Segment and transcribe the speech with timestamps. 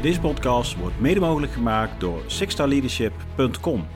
[0.00, 3.86] Deze podcast wordt mede mogelijk gemaakt door sixstarleadership.com,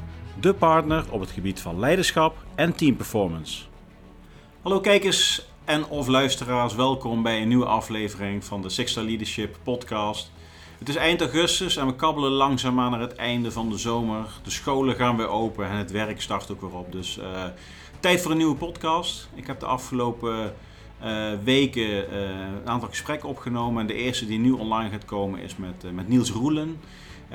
[0.41, 3.63] de partner op het gebied van leiderschap en teamperformance.
[4.63, 10.33] Hallo kijkers en of luisteraars, welkom bij een nieuwe aflevering van de Sixstar Leadership podcast.
[10.79, 14.27] Het is eind augustus en we kabbelen langzaamaan naar het einde van de zomer.
[14.43, 16.93] De scholen gaan weer open en het werk start ook weer op.
[16.93, 17.45] Dus uh,
[18.01, 19.29] tijd voor een nieuwe podcast.
[19.35, 20.55] Ik heb de afgelopen
[21.45, 22.21] weken uh,
[22.61, 23.81] een aantal gesprekken opgenomen.
[23.81, 26.81] En de eerste die nu online gaat komen is met, uh, met Niels Roelen.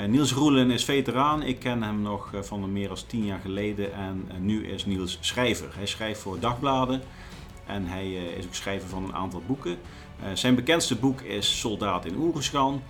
[0.07, 1.43] Niels Roelen is veteraan.
[1.43, 3.93] Ik ken hem nog van meer dan tien jaar geleden.
[3.93, 5.67] En nu is Niels schrijver.
[5.75, 7.01] Hij schrijft voor dagbladen.
[7.65, 9.77] En hij is ook schrijver van een aantal boeken.
[10.33, 12.81] zijn bekendste boek is Soldaat in Oeruzgan.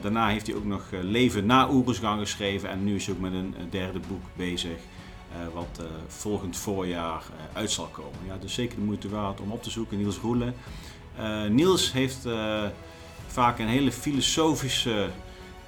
[0.00, 2.68] daarna heeft hij ook nog Leven na Oeruzgan geschreven.
[2.68, 4.78] En nu is hij ook met een derde boek bezig.
[5.36, 8.18] Uh, wat uh, volgend voorjaar uh, uit zal komen.
[8.26, 10.54] Ja, dus zeker de moeite waard om op te zoeken, Niels Roelen.
[11.48, 12.26] Niels heeft
[13.26, 15.08] vaak een hele filosofische,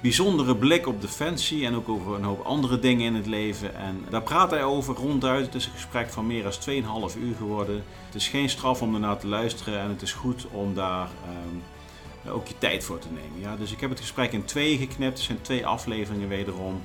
[0.01, 3.75] bijzondere blik op defensie en ook over een hoop andere dingen in het leven.
[3.75, 5.45] En daar praat hij over ronduit.
[5.45, 7.83] Het is een gesprek van meer dan 2,5 uur geworden.
[8.05, 11.09] Het is geen straf om ernaar te luisteren en het is goed om daar
[11.45, 11.63] um,
[12.31, 13.39] ook je tijd voor te nemen.
[13.39, 15.17] Ja, dus ik heb het gesprek in twee geknipt.
[15.17, 16.81] Het zijn twee afleveringen wederom.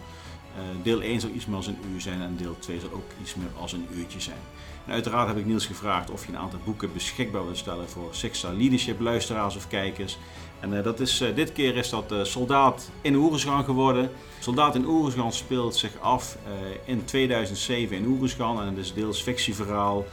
[0.57, 3.11] Uh, deel 1 zal iets meer als een uur zijn en deel 2 zal ook
[3.21, 4.39] iets meer als een uurtje zijn.
[4.87, 8.09] En uiteraard heb ik Niels gevraagd of je een aantal boeken beschikbaar wil stellen voor
[8.15, 10.19] Six Leadership luisteraars of kijkers.
[10.61, 14.11] En uh, dat is, uh, dit keer is dat Soldaat in Oeruzgan geworden.
[14.39, 16.39] Soldaat in Oeruzgan speelt zich af
[16.85, 20.07] in 2007 in Oeruzgan en het is deels fictieverhaal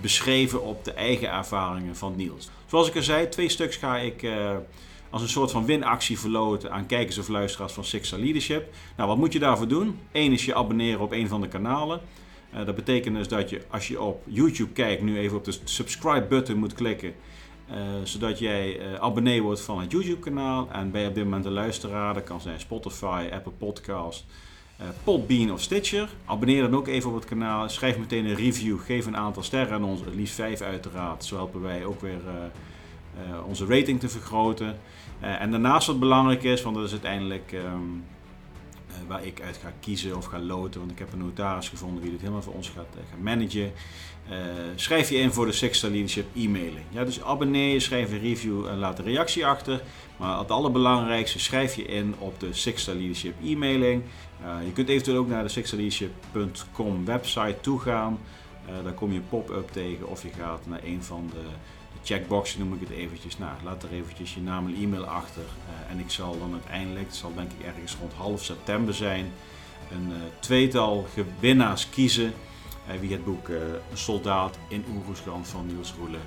[0.00, 2.50] beschreven op de eigen ervaringen van Niels.
[2.66, 4.22] Zoals ik al zei, twee stuks ga ik
[5.10, 8.74] als een soort van winactie verloten aan kijkers of luisteraars van Six Leadership.
[8.96, 9.98] Nou, wat moet je daarvoor doen?
[10.12, 12.00] Eén is je abonneren op een van de kanalen.
[12.54, 15.58] Uh, dat betekent dus dat je als je op YouTube kijkt, nu even op de
[15.64, 17.14] subscribe button moet klikken.
[17.70, 20.68] Uh, zodat jij uh, abonnee wordt van het YouTube kanaal.
[20.72, 24.24] En ben je op dit moment een luisteraar, dat kan zijn Spotify, Apple Podcast,
[25.04, 26.08] Podbean of Stitcher.
[26.24, 27.68] Abonneer dan ook even op het kanaal.
[27.68, 31.24] Schrijf meteen een review, geef een aantal sterren aan ons, liefst vijf uiteraard.
[31.24, 32.20] Zo helpen wij ook weer
[33.46, 34.78] onze rating te vergroten.
[35.22, 38.04] Uh, en daarnaast wat belangrijk is, want dat is uiteindelijk um,
[38.88, 42.02] uh, waar ik uit ga kiezen of ga loten, want ik heb een notaris gevonden
[42.02, 43.72] die dit helemaal voor ons gaat, uh, gaat managen.
[44.74, 46.84] schrijf je in voor de Sixstar Leadership e-mailing.
[46.90, 49.82] Ja, dus abonneer je, schrijf een review en laat een reactie achter.
[50.16, 54.02] Maar het allerbelangrijkste, schrijf je in op de Sixstar Leadership e-mailing.
[54.64, 58.18] je kunt eventueel ook naar de sixstarleadership.com website toe gaan.
[58.82, 61.42] daar kom je pop-up tegen of je gaat naar een van de
[62.02, 63.38] checkbox noem ik het eventjes.
[63.38, 65.42] Nou, laat er eventjes je naam en e-mail achter.
[65.42, 69.32] Uh, en ik zal dan uiteindelijk, het zal denk ik ergens rond half september zijn,
[69.92, 71.06] een uh, tweetal
[71.38, 72.32] winnaars kiezen.
[72.88, 76.20] Uh, wie het boek Een soldaat in Oeruzgan van Niels Roelen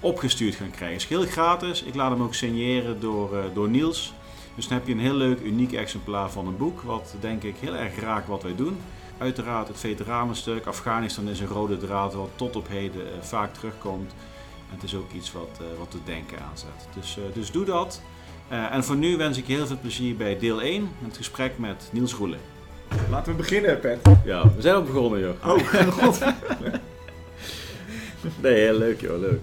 [0.00, 0.96] opgestuurd gaan krijgen.
[0.96, 1.82] Het is heel gratis.
[1.82, 4.12] Ik laat hem ook signeren door, door Niels.
[4.54, 6.80] Dus dan heb je een heel leuk, uniek exemplaar van een boek.
[6.80, 8.78] Wat denk ik heel erg raakt wat wij doen.
[9.18, 10.66] Uiteraard het veteranenstuk.
[10.66, 14.12] Afghanistan is een rode draad wat tot op heden vaak terugkomt
[14.70, 16.88] het is ook iets wat, uh, wat te denken aanzet.
[16.94, 18.02] Dus, uh, dus doe dat.
[18.52, 21.58] Uh, en voor nu wens ik je heel veel plezier bij deel 1, het gesprek
[21.58, 22.38] met Niels Roelen.
[23.10, 23.98] Laten we beginnen, Pet.
[24.24, 25.46] Ja, we zijn al begonnen, joh.
[25.46, 25.58] Oh,
[25.92, 26.20] god.
[28.42, 29.42] nee, heel leuk, joh, leuk.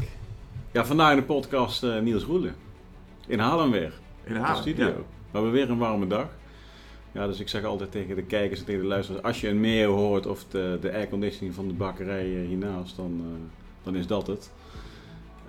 [0.71, 2.55] Ja, vandaag in de podcast Niels Roelen.
[3.27, 3.93] In Haarlem weer.
[4.23, 4.85] In Haarlem, de studio.
[4.85, 4.93] Ja.
[4.93, 6.27] We hebben weer een warme dag.
[7.11, 9.59] Ja, dus ik zeg altijd tegen de kijkers en tegen de luisteraars, als je een
[9.59, 13.21] meeuw hoort of de, de airconditioning van de bakkerij hiernaast, dan,
[13.83, 14.51] dan is dat het.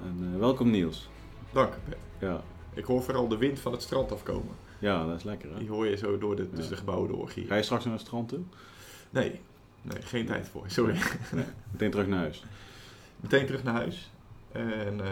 [0.05, 1.09] En uh, welkom Niels.
[1.53, 1.73] Dank.
[2.19, 2.41] Ja.
[2.75, 4.55] Ik hoor vooral de wind van het strand afkomen.
[4.79, 5.59] Ja, dat is lekker hè?
[5.59, 7.47] Die hoor je zo door de, tussen de gebouwen door hier.
[7.47, 8.41] Ga je straks naar het strand toe?
[9.11, 9.41] Nee,
[9.83, 10.99] nee geen tijd voor, sorry.
[11.33, 11.45] Nee.
[11.71, 12.45] Meteen terug naar huis?
[13.17, 14.11] Meteen terug naar huis.
[14.53, 15.07] En uh,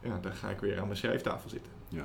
[0.00, 1.72] ja, dan ga ik weer aan mijn schrijftafel zitten.
[1.88, 2.04] Ja,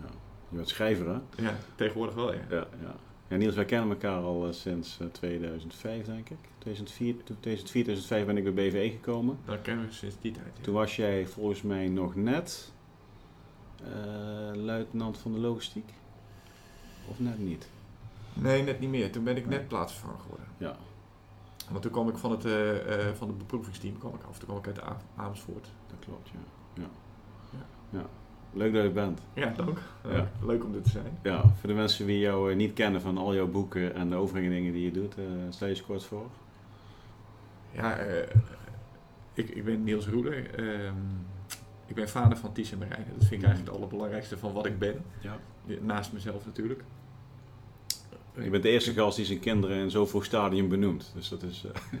[0.00, 0.10] ja.
[0.48, 1.42] je bent schrijver hè?
[1.42, 2.40] Ja, tegenwoordig wel ja.
[2.50, 2.94] Ja, ja.
[3.28, 6.38] Ja Niels, wij kennen elkaar al uh, sinds 2005 denk ik.
[6.58, 9.38] 2004, 2004, 2005 ben ik bij BVE gekomen.
[9.44, 10.52] Dat kennen we sinds die tijd.
[10.56, 10.62] Ja.
[10.62, 12.72] Toen was jij volgens mij nog net
[13.82, 15.92] uh, luitenant van de logistiek.
[17.08, 17.68] Of net niet?
[18.32, 19.12] Nee, net niet meer.
[19.12, 20.46] Toen ben ik net plaatsvervanger geworden.
[20.58, 20.76] Ja.
[21.70, 24.38] Want toen kwam ik van het, uh, uh, van het beproevingsteam kwam ik af.
[24.38, 24.80] Toen kwam ik uit
[25.16, 25.68] Amersfoort.
[25.86, 26.38] Dat klopt, ja.
[26.82, 26.88] ja.
[27.50, 27.98] ja.
[27.98, 28.06] ja.
[28.56, 29.20] Leuk dat je bent.
[29.34, 29.78] Ja, dank.
[30.08, 30.30] Ja.
[30.42, 31.18] Leuk om dit te zijn.
[31.22, 34.48] Ja, voor de mensen die jou niet kennen van al jouw boeken en de overige
[34.48, 35.14] dingen die je doet,
[35.48, 36.26] stel je eens kort voor.
[37.72, 38.22] Ja, uh,
[39.34, 40.60] ik, ik ben Niels Roeler.
[40.60, 40.90] Uh,
[41.86, 43.06] ik ben vader van Ties en Marijn.
[43.12, 45.04] Dat vind ik eigenlijk het allerbelangrijkste van wat ik ben.
[45.20, 45.36] Ja.
[45.80, 46.84] Naast mezelf natuurlijk.
[48.34, 51.12] Je bent de eerste gast die zijn kinderen in zo'n vroeg stadium benoemt.
[51.14, 51.64] Dus dat is...
[51.66, 52.00] Uh...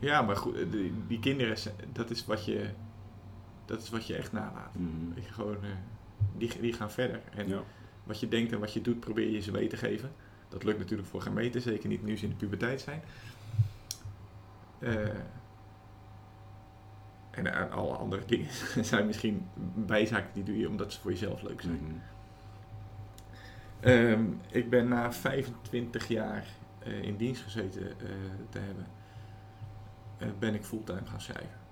[0.00, 1.56] Ja, maar goed, die, die, kinderen,
[1.92, 2.70] dat is wat je,
[3.66, 4.74] dat is wat je echt nalaat.
[4.74, 5.12] Mm -hmm.
[5.14, 5.56] je, gewoon,
[6.36, 7.20] die, die gaan verder.
[7.34, 7.62] En ja.
[8.04, 10.12] wat je denkt en wat je doet, probeer je ze mee te geven.
[10.48, 13.02] Dat lukt natuurlijk voor geen meter, zeker niet nu ze in de puberteit zijn.
[14.78, 15.08] Eh,
[17.30, 18.48] en eh, alle andere dingen
[18.84, 21.80] zijn misschien bijzaken die doe je omdat ze voor jezelf leuk zijn.
[21.82, 21.94] Mhm.
[23.80, 26.46] Ehm, ik ben na 25 jaar
[26.78, 28.06] eh, in dienst gezeten eh,
[28.48, 28.86] te hebben,
[30.18, 31.65] eh, ben ik fulltime gaan schrijven.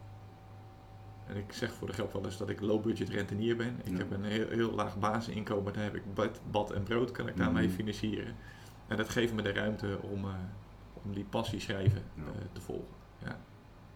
[1.26, 3.76] En ik zeg voor de grap wel eens dat ik low budget rentenier ben.
[3.84, 3.96] Ik Ja.
[3.98, 7.36] heb een heel, heel laag basisinkomen, daar heb ik bad, bad en brood, kan ik
[7.36, 7.74] daarmee Mhm.
[7.76, 8.34] financieren.
[8.88, 10.30] En dat geeft me de ruimte om, eh,
[11.04, 12.22] om die passie schrijven Ja.
[12.22, 12.94] eh, te volgen.
[13.24, 13.38] Ja.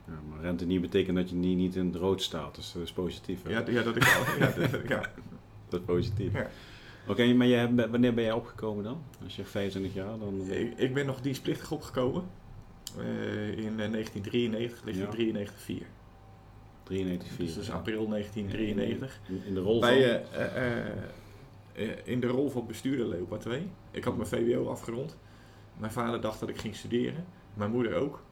[0.07, 2.83] Ja, maar rente niet betekent dat je niet, niet in het rood staat, dus dat
[2.83, 3.43] is positief.
[3.43, 3.51] hè?
[3.51, 4.39] Ja, ja, dat ik al.
[4.39, 5.01] ja, dat- ja.
[5.69, 6.33] Dat is positief.
[6.33, 6.51] Ja.
[7.07, 9.03] Oké, maar jij, wanneer ben jij opgekomen dan?
[9.25, 10.41] Als je 25 jaar, dan...
[10.51, 12.25] Ik, ik ben nog dienstplichtig opgekomen
[12.99, 15.05] eh, in eh, 1993, ligt Ja.
[15.05, 15.49] in
[16.89, 17.29] 93 4.
[17.29, 17.45] 93, 4.
[17.47, 19.21] Dus dat is april 1993.
[19.29, 20.41] In, in de rol Bij, van...
[20.41, 20.87] eh, eh,
[21.75, 23.71] eh, in de rol van bestuurder Leopard 2.
[23.91, 25.17] Ik had mijn VWO afgerond.
[25.77, 27.25] Mijn vader dacht dat ik ging studeren.
[27.55, 28.23] Mijn moeder ook.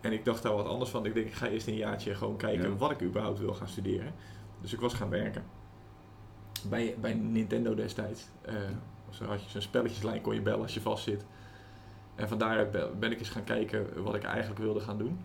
[0.00, 1.06] En ik dacht daar wat anders van.
[1.06, 2.76] Ik denk, ik ga eerst een jaartje gewoon kijken Ja.
[2.76, 4.12] wat ik überhaupt wil gaan studeren.
[4.60, 5.44] Dus ik was gaan werken.
[6.68, 8.28] Bij, bij Nintendo destijds.
[8.42, 8.54] Eh,
[9.10, 11.24] Zo had je zo'n spelletjeslijn, kon je bellen als je vast zit.
[12.14, 15.20] En vandaar ben ik eens gaan kijken wat ik eigenlijk wilde gaan doen.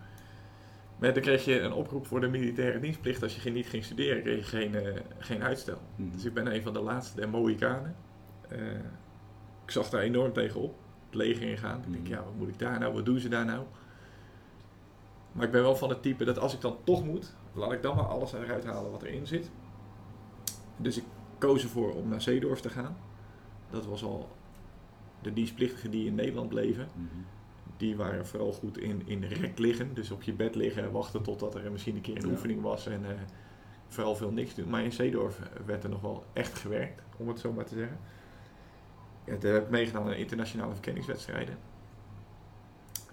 [1.06, 3.24] Maar dan kreeg je een oproep voor de militaire dienstplicht.
[3.24, 5.82] Als je niet ging studeren, kreeg je geen, eh, geen uitstel.
[5.96, 6.12] Mhm.
[6.12, 7.96] Dus ik ben een van de laatste der Mohikanen.
[8.50, 8.60] Eh
[9.66, 10.76] ik zag daar enorm tegenop.
[11.06, 11.78] Het leger ingaan.
[11.78, 12.12] Ik denk, Mhm.
[12.12, 12.94] ja, wat moet ik daar nou?
[12.94, 13.64] Wat doen ze daar nou?
[15.32, 17.82] Maar ik ben wel van het type dat als ik dan toch moet, laat ik
[17.82, 19.52] dan maar alles eruit halen wat erin zit.
[20.78, 21.04] Dus ik
[21.38, 22.98] koos ervoor om naar Zeedorf te gaan.
[23.70, 24.30] Dat was al
[25.22, 26.88] de dienstplichtigen die in Nederland bleven.
[26.94, 27.06] Mhm.
[27.78, 29.94] Die waren vooral goed in, in rek liggen.
[29.94, 32.32] Dus op je bed liggen en wachten totdat er misschien een keer een Ja.
[32.32, 32.88] oefening was.
[32.88, 33.12] En eh,
[33.88, 34.70] vooral veel niks doen.
[34.70, 37.98] Maar in Zeedorf werd er nog wel echt gewerkt, om het zo maar te zeggen.
[39.26, 41.58] Ja, daar heb ik meegedaan aan internationale verkenningswedstrijden.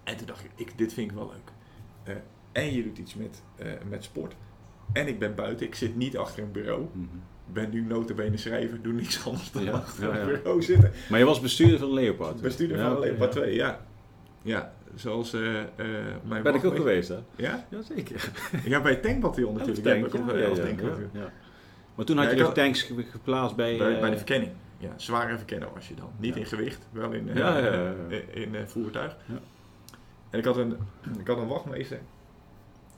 [0.05, 1.53] En toen dacht ik, ik dit vind ik wel leuk.
[2.03, 2.23] Eh,
[2.63, 4.35] en je doet iets met, eh, met sport.
[4.93, 6.83] En ik ben buiten, ik zit niet achter een bureau.
[7.47, 10.21] Ik ben nu notabene schrijver, doe niks anders dan Ja, achter ja, ja.
[10.21, 10.93] een bureau zitten.
[11.11, 12.41] Maar je was bestuurder van Leopard?
[12.41, 13.41] Bestuurder Ja, van Leopard ja.
[13.41, 13.87] 2, ja.
[14.43, 15.67] Ja, zoals eh eh
[16.25, 17.19] mijn Ben ik ook geweest, hè?
[17.37, 17.67] Ja?
[17.71, 18.31] Jazeker.
[18.65, 19.87] ja, bij het tankbataljon natuurlijk.
[19.87, 21.11] Tank, Ja, ook ja, wel ja, als ja, tankbataljon.
[21.13, 21.33] ja, ja.
[21.95, 23.77] Maar toen had Ja, je had- tanks ge- geplaatst bij...
[23.79, 24.53] Bij, eh, bij de verkenning.
[24.79, 26.11] Ja, zware verkennen was je dan.
[26.19, 26.41] Niet Ja.
[26.41, 27.95] in gewicht, wel in, eh, Ja, ja, ja, ja.
[28.09, 29.17] in, in, eh, voertuig.
[29.27, 29.39] Ja.
[30.31, 30.77] En ik had, een,
[31.19, 32.01] ik had een wachtmeester.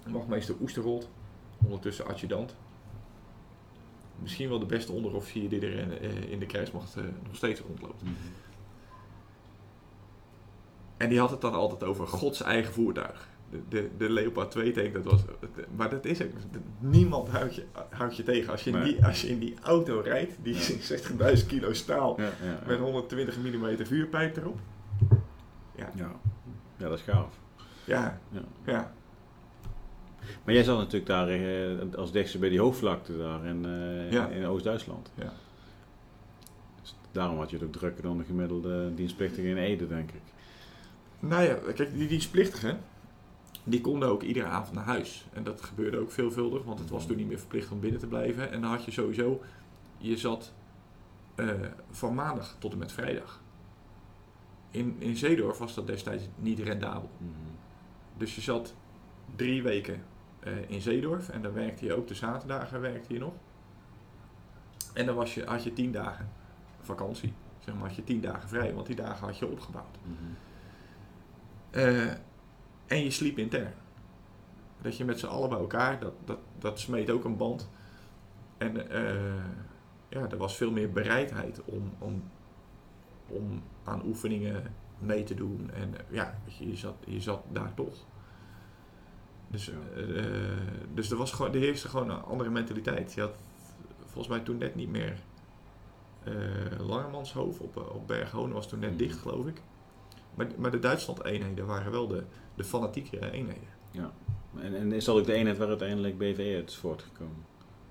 [0.07, 1.09] Wachtmeester Oesterrold.
[1.65, 2.57] Ondertussen adjudant.
[4.23, 7.61] Misschien wel de beste onderofficier die er in, eh, in de krijgsmacht eh, nog steeds
[7.61, 8.03] rondloopt.
[8.03, 8.13] Mhm.
[10.97, 13.29] En die had het dan altijd over Gods eigen voertuig.
[13.51, 15.21] De, de, de Leopard 2 tank, dat was...
[15.77, 16.31] Maar dat is ook...
[16.79, 18.51] Niemand houdt je, houdt je tegen.
[18.53, 21.35] Als je, in die, als je in die auto rijdt, die Ja.
[21.41, 22.21] 60.000 kilo staal...
[22.21, 22.83] Ja, ja, met ja.
[22.83, 24.59] 120 mm vuurpijp erop.
[25.77, 25.91] Ja.
[25.95, 26.13] ja,
[26.77, 27.39] dat is gaaf.
[27.85, 28.41] Ja, Ja.
[28.65, 28.93] ja.
[30.45, 34.29] Maar jij zat natuurlijk daar eh, als dichtste bij die hoogvlakte daar in, eh, Ja.
[34.29, 35.11] in Oost-Duitsland.
[35.15, 35.33] Ja.
[36.81, 40.21] Dus daarom had je het ook drukker dan de gemiddelde dienstplichtige in Ede, denk ik.
[41.29, 42.81] Nou ja, kijk, die dienstplichtigen,
[43.65, 45.27] die konden ook iedere avond naar huis.
[45.33, 48.07] En dat gebeurde ook veelvuldig, want het was toen niet meer verplicht om binnen te
[48.07, 48.51] blijven.
[48.51, 49.43] En dan had je sowieso,
[49.99, 50.53] je zat
[51.35, 51.49] eh,
[51.91, 53.43] van maandag tot en met vrijdag.
[54.71, 57.11] In, in Zeedorf was dat destijds niet rendabel.
[57.19, 57.31] Mhm.
[58.17, 58.75] Dus je zat
[59.37, 60.05] drie weken
[60.41, 63.33] eh, in Zeedorf en dan werkte je ook de zaterdagen werkte je nog.
[64.95, 66.29] En dan was je, had je tien dagen
[66.81, 67.33] vakantie.
[67.59, 69.97] Zeg maar, had je tien dagen vrij, want die dagen had je opgebouwd.
[70.03, 70.33] Mhm.
[71.75, 72.11] Eh,
[72.87, 73.75] en je sliep intern.
[74.83, 77.71] Dat je met z'n allen bij elkaar, dat, dat, dat smeet ook een band.
[78.59, 79.45] En eh,
[80.09, 82.23] ja, er was veel meer bereidheid om, om,
[83.27, 85.71] om aan oefeningen mee te doen.
[85.75, 87.95] En ja, je, je, zat, je zat daar toch.
[89.49, 89.77] Dus, eh,
[90.95, 93.13] dus er, was gewoon, er heerste gewoon een andere mentaliteit.
[93.13, 93.35] Je had
[93.99, 95.23] volgens mij toen net niet meer
[96.25, 98.99] eh Langermanshoofd op, op Berghonen was toen net Mhm.
[98.99, 99.63] dicht, geloof ik.
[100.35, 102.25] Maar, maar de Duitsland-eenheden waren wel de,
[102.55, 103.69] de fanatiekere eenheden.
[104.61, 107.37] En, en is dat ook de eenheid waar uiteindelijk BVE uit is voortgekomen?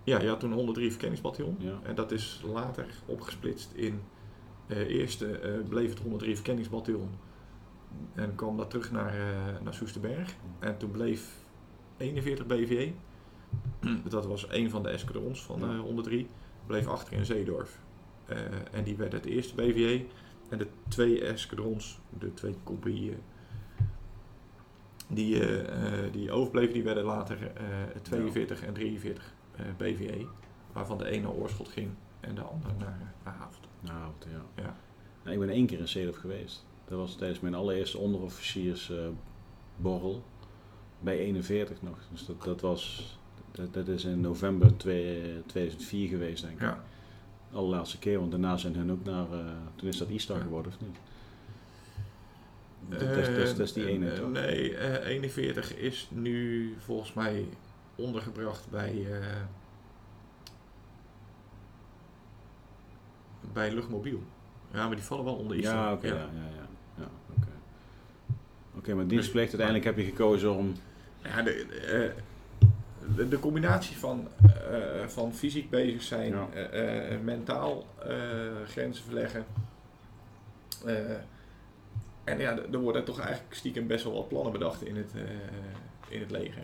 [0.03, 1.55] Ja, je had toen 103 verkenningsbataljon.
[1.59, 1.79] Ja.
[1.83, 4.01] En dat is later opgesplitst in...
[4.67, 7.09] eh eerst eh, bleef het 103 verkenningsbataljon.
[8.13, 10.35] En kwam dat terug naar, eh naar Soesterberg.
[10.59, 11.35] En toen bleef
[11.97, 12.91] 41 BVE.
[14.09, 15.73] dat was een van de escadrons van Ja.
[15.73, 16.29] eh 103.
[16.65, 17.79] Bleef achter in Zeedorf.
[18.71, 20.05] En die werd het eerste BVE.
[20.53, 23.17] En de twee escadrons, de twee compagnieën...
[25.07, 27.63] Die, eh, eh, die overbleven, die werden later eh
[28.01, 30.27] 42 en 43 eh, BVE.
[30.72, 33.60] Waarvan de ene naar Oorschot ging en de andere naar, naar Haafd.
[33.79, 34.63] Nou, ja.
[34.63, 34.75] Ja.
[35.24, 36.65] Nou, ik ben één keer in Zeeland geweest.
[36.86, 40.24] Dat was tijdens mijn allereerste onderofficiersborrel.
[41.00, 41.98] bij 41 nog.
[42.12, 43.17] Dus dat, dat was...
[43.51, 46.62] Dat, dat is in november twee- 2004 geweest, denk ik.
[46.62, 46.83] Ja.
[47.53, 49.31] Allerlaatste keer, want daarna zijn hun ook naar...
[49.31, 49.45] eh,
[49.75, 50.98] toen is dat Istar geworden, of niet?
[52.89, 53.00] Dat,
[53.55, 54.31] dat, is- die Eh, ene, eh, toch?
[54.31, 57.45] Nee, eh, 41 is nu volgens mij
[57.95, 59.27] ondergebracht bij, eh,
[63.53, 64.24] bij Luchtmobiel.
[64.74, 65.67] Ja, maar die vallen wel onder iets.
[65.67, 66.19] Ja, oké, ja, ja,
[66.55, 66.67] ja.
[66.98, 67.07] ja
[67.38, 67.48] oké.
[68.77, 70.74] Oké, maar dienstplicht, uiteindelijk heb je gekozen om...
[71.24, 72.24] Ja, de, eh,
[73.15, 74.27] de, de combinatie van,
[74.72, 76.48] eh, van fysiek bezig zijn, Ja.
[76.53, 77.86] eh, eh, mentaal
[78.67, 79.45] grenzen verleggen.
[82.24, 85.12] en ja, er worden toch eigenlijk stiekem best wel wat plannen bedacht in het,
[86.10, 86.63] in het leger.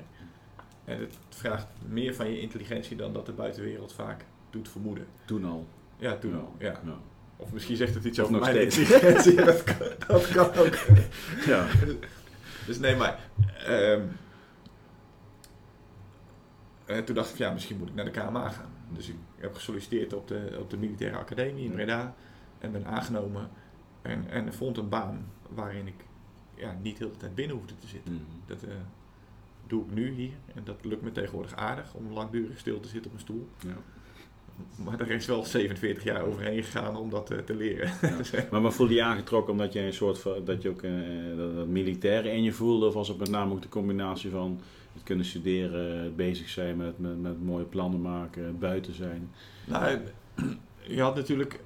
[0.86, 5.06] En het vraagt meer van je intelligentie dan dat de buitenwereld vaak doet vermoeden.
[5.26, 5.68] Toen al.
[5.98, 6.54] Ja, toen al.
[6.58, 6.80] Ja.
[6.86, 6.94] Ja.
[7.38, 8.92] Of misschien zegt het iets Of over nog mijn steeds.
[8.92, 9.36] intelligentie.
[9.46, 9.76] dat, kan,
[10.08, 10.76] dat kan ook.
[11.46, 11.66] ja.
[12.66, 13.20] Dus nee, maar.
[13.66, 14.02] ehm,
[16.90, 18.72] eh, toen dacht ik, ja, misschien moet ik naar de KMA gaan.
[18.90, 21.72] Dus ik heb gesolliciteerd op de, op de militaire academie in.
[21.72, 22.16] Breda.
[22.60, 23.50] En ben aangenomen.
[24.02, 26.06] En, en vond een baan waarin ik
[26.56, 28.14] ja, niet de hele tijd binnen hoefde te zitten.
[28.14, 28.24] Mhm.
[28.46, 28.76] Dat eh,
[29.68, 30.34] doe ik nu hier.
[30.56, 33.50] En dat lukt me tegenwoordig aardig om langdurig stil te zitten op een stoel.
[33.60, 33.78] Ja.
[34.84, 37.92] Maar er is wel 47 jaar overheen gegaan om dat eh, te leren.
[38.18, 40.82] Dus, eh, Maar, maar voelde je aangetrokken omdat je een soort van, dat je ook
[40.82, 40.92] eh,
[41.38, 42.86] dat, dat militaire in je voelde?
[42.86, 44.62] Of was het met name ook de combinatie van
[44.94, 49.32] het kunnen studeren, het bezig zijn met, met, met mooie plannen maken, buiten zijn?
[49.66, 50.00] nou,
[50.96, 51.60] je had natuurlijk...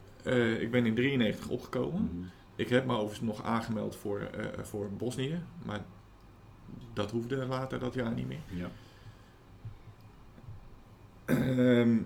[0.60, 2.10] ik ben in 93 opgekomen.
[2.14, 2.28] Mhm.
[2.56, 4.30] Ik heb me overigens nog aangemeld voor,
[4.62, 5.82] voor Bosnië, maar
[6.94, 8.42] dat hoefde later dat jaar niet meer.
[8.48, 8.70] Ja.
[11.26, 11.98] Ehm,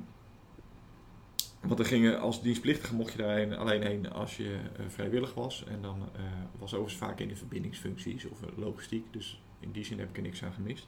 [1.68, 5.64] want er gingen als dienstplichtige mocht je daarheen alleen heen als je eh, vrijwillig was.
[5.68, 6.22] En dan eh,
[6.60, 9.14] was overigens vaak in de verbindingsfuncties of eh, logistiek.
[9.14, 10.88] Dus in die zin heb ik er niks aan gemist.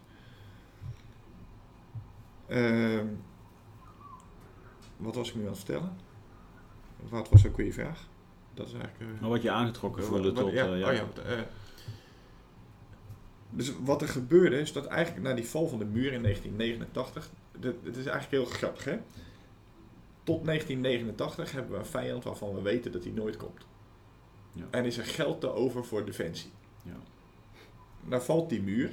[2.48, 3.06] Ehm,
[4.98, 5.96] wat was ik nu aan het vertellen?
[7.10, 8.08] Wat was ook weer je vraag?
[8.54, 9.22] Dat is eigenlijk...
[9.22, 10.52] Maar wat je aangetrokken voelde tot...
[10.52, 10.90] ja, ja.
[10.90, 11.24] oh ja, wat,
[13.50, 17.30] dus wat er gebeurde is dat eigenlijk na die val van de muur in 1989,
[17.60, 18.98] dit- het is eigenlijk heel grappig hè.
[20.30, 23.66] Tot 1989 hebben we een vijand waarvan we weten dat hij nooit komt.
[24.52, 24.66] Ja.
[24.70, 26.52] En is er geld te over voor defensie.
[26.84, 26.96] Ja.
[28.02, 28.92] Nou valt die muur,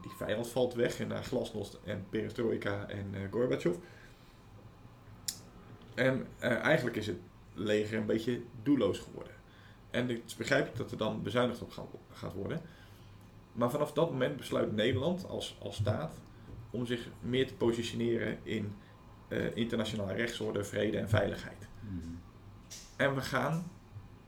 [0.00, 3.76] die vijand valt weg en naar glasnost en perestroika en eh Gorbachev.
[5.94, 7.18] En eh, eigenlijk is het
[7.54, 9.32] leger een beetje doelloos geworden.
[9.90, 12.60] En het is begrijpelijk dat er dan bezuinigd op gaat- gaat worden.
[13.52, 16.20] Maar vanaf dat moment besluit Nederland als, als staat
[16.70, 18.74] om zich meer te positioneren in
[19.34, 21.68] eh, internationale rechtsorde, vrede en veiligheid.
[21.80, 22.08] Mhm.
[22.96, 23.70] En we gaan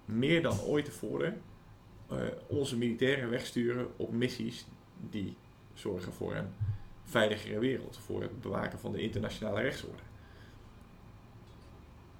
[0.05, 1.43] meer dan ooit tevoren
[2.09, 4.67] eh, onze militairen wegsturen op missies
[5.11, 5.37] die
[5.75, 6.49] zorgen voor een
[7.05, 10.03] veiligere wereld, voor het bewaken van de internationale rechtsorde.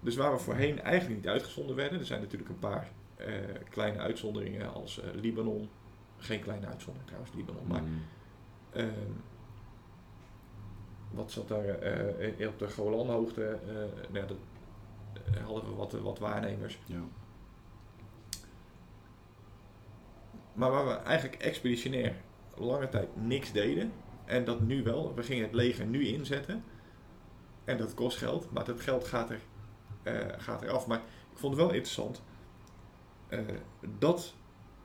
[0.01, 3.35] Dus waar we voorheen eigenlijk niet uitgezonden werden, er zijn natuurlijk een paar eh,
[3.71, 5.69] kleine uitzonderingen als Libanon,
[6.19, 7.93] geen kleine uitzondering trouwens, Libanon, maar Mhm.
[8.71, 9.13] Ehm,
[11.17, 13.45] wat zat daar eh, op de Golanhoogte?
[13.45, 14.37] eh nou, dat,
[15.35, 16.79] eh, hadden we wat, wat waarnemers.
[16.87, 17.01] Ja.
[20.53, 22.15] Maar waar we eigenlijk expeditionair
[22.57, 23.93] lange tijd niks deden.
[24.25, 25.15] En dat nu wel.
[25.15, 26.65] We gingen het leger nu inzetten.
[27.65, 28.53] En dat kost geld.
[28.53, 29.41] Maar dat geld gaat er,
[30.03, 30.87] eh, gaat er af.
[30.87, 30.99] Maar
[31.33, 32.23] ik vond het wel interessant.
[33.29, 33.41] eh,
[33.99, 34.35] dat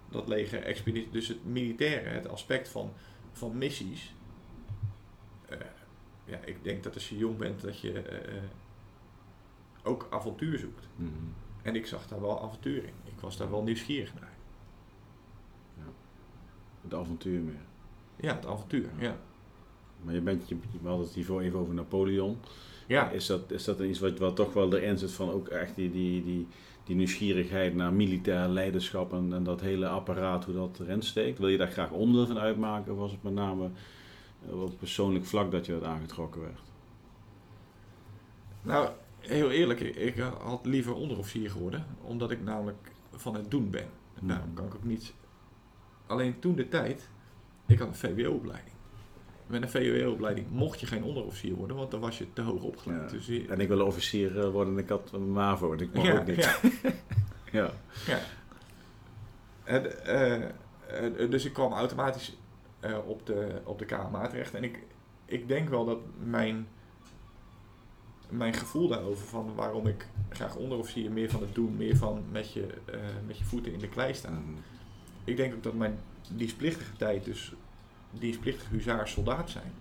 [0.10, 1.12] dat leger expeditie.
[1.12, 2.94] Dus het militaire, het aspect van,
[3.32, 4.14] van missies.
[6.32, 8.44] Ja, ik denk dat als je jong bent dat je eh, eh,
[9.84, 10.88] ook avontuur zoekt.
[10.96, 11.10] Mhm.
[11.62, 12.94] En ik zag daar wel avontuur in.
[13.04, 14.30] Ik was daar wel nieuwsgierig naar.
[16.82, 17.62] Het avontuur meer.
[18.16, 18.90] Ja, het avontuur.
[18.98, 19.18] Ja.
[20.04, 22.38] Maar je bent, je, we hadden het hiervoor even over Napoleon.
[22.88, 23.10] Ja.
[23.10, 25.92] Is dat, is dat iets wat, wat toch wel erin zit van ook echt die,
[25.92, 26.48] die, die,
[26.84, 31.40] die nieuwsgierigheid naar militair leiderschap en, en dat hele apparaat, hoe dat erin steekt?
[31.40, 33.70] Wil je daar graag onderdeel van uitmaken of was het met name
[34.50, 36.60] op persoonlijk vlak dat je dat aangetrokken werd?
[38.62, 43.86] Nou, heel eerlijk, ik, had liever onderofficier geworden, omdat ik namelijk van het doen ben.
[44.22, 44.56] En daarom Mhm.
[44.56, 45.14] kan ik ook niet.
[46.08, 47.10] Alleen toen de tijd,
[47.68, 48.76] ik had een VWO-opleiding.
[49.48, 53.12] Met een VWO-opleiding mocht je geen onderofficier worden, want dan was je te hoog opgeleid.
[53.12, 53.18] Ja.
[53.18, 55.90] Dus je- En ik wilde officier eh, worden en ik had een MAVO en ik
[55.98, 56.36] ja, ook niet.
[56.36, 56.56] ja.
[57.52, 57.72] Ja.
[58.08, 58.20] Ja.
[59.64, 62.38] En, eh, dus ik kwam automatisch
[62.82, 64.54] eh, op, de, op de KMA terecht.
[64.54, 64.80] En ik,
[65.26, 66.68] ik denk wel dat mijn
[68.32, 72.54] mijn gevoel daarover van waarom ik graag onderofficier meer van het doen, meer van met
[72.54, 74.34] je, eh, met je voeten in de klei staan.
[74.34, 74.60] Mhm.
[75.24, 77.54] Ik denk ook dat mijn dienstplichtige tijd, dus
[78.12, 79.72] dienstplichtig huzaar soldaat zijn,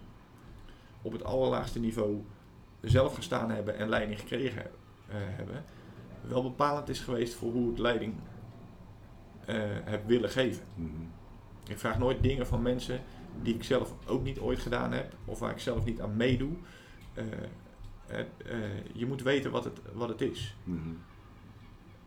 [1.02, 2.22] op het allerlaagste niveau
[2.80, 5.64] zelf gestaan hebben en leiding gekregen eh, hebben,
[6.20, 8.14] wel bepalend is geweest voor hoe ik leiding
[9.84, 10.64] heb willen geven.
[10.74, 11.19] Mhm.
[11.70, 13.00] Ik vraag nooit dingen van mensen
[13.42, 16.52] die ik zelf ook niet ooit gedaan heb of waar ik zelf niet aan meedoe.
[17.14, 17.24] Eh,
[18.06, 18.26] eh,
[18.92, 20.56] je moet weten wat het, wat het is.
[20.64, 20.78] Mhm.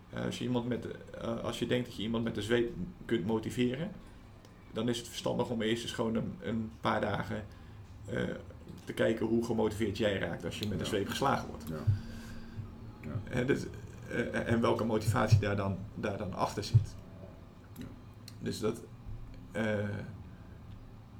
[0.10, 0.88] Eh, als, je iemand met,
[1.44, 2.74] als je denkt dat je iemand met de zweep
[3.06, 3.92] kunt motiveren,
[4.74, 7.46] dan is het verstandig om eerst eens gewoon een, een paar dagen
[8.86, 10.86] te kijken hoe gemotiveerd jij raakt als je met Ja.
[10.86, 11.66] zweep geslagen wordt.
[11.70, 11.84] Ja.
[13.02, 13.40] Ja.
[13.40, 13.66] Eh, dus,
[14.32, 16.96] en welke motivatie daar dan, daar dan achter zit.
[17.78, 17.86] Ja.
[18.40, 18.82] Dus dat,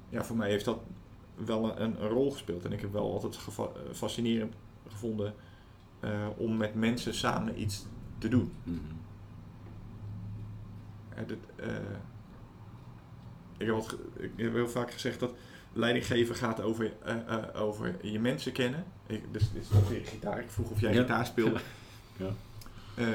[0.08, 0.78] ja, voor mij heeft dat
[1.34, 2.64] wel een, een rol gespeeld.
[2.64, 4.54] En ik heb wel altijd eh, fascinerend
[4.88, 5.34] gevonden
[6.00, 7.86] eh, om met mensen samen iets
[8.18, 8.52] te doen.
[11.08, 11.68] Eh, dit, eh,
[13.56, 15.34] ik, heb wat ik heb heel vaak gezegd dat
[15.72, 18.84] leidinggeven gaat over, eh, eh, over je mensen kennen.
[19.06, 20.40] Ik, dus dit is weer gitaar.
[20.40, 21.00] Ik vroeg of jij Ja.
[21.00, 21.60] gitaar speelde.
[22.16, 22.30] Ja.
[22.94, 23.08] Eh,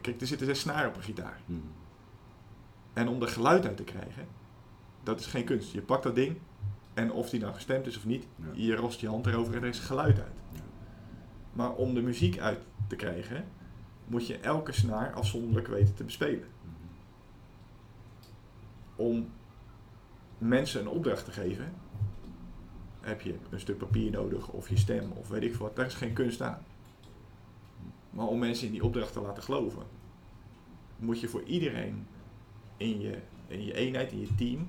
[0.00, 1.40] kijk, er zitten zes snaren op een gitaar.
[1.46, 1.60] Mhm.
[2.92, 4.26] En om er geluid uit te krijgen,
[5.02, 5.72] dat is geen kunst.
[5.72, 6.36] Je pakt dat ding
[6.94, 8.44] en of die nou gestemd is of niet, Ja.
[8.54, 10.32] je rost je hand erover en er is geluid uit.
[10.52, 10.60] Ja.
[11.52, 13.44] Maar om de muziek uit te krijgen,
[14.06, 16.48] moet je elke snaar afzonderlijk weten te bespelen.
[16.60, 16.72] Mhm.
[18.96, 19.30] Om
[20.38, 21.72] mensen een opdracht te geven,
[23.00, 25.76] heb je een stuk papier nodig of je stem of weet ik wat.
[25.76, 26.58] Daar is geen kunst aan.
[28.10, 29.82] Maar om mensen in die opdracht te laten geloven,
[30.98, 32.06] moet je voor iedereen
[32.82, 34.68] in je, in je eenheid, in je team,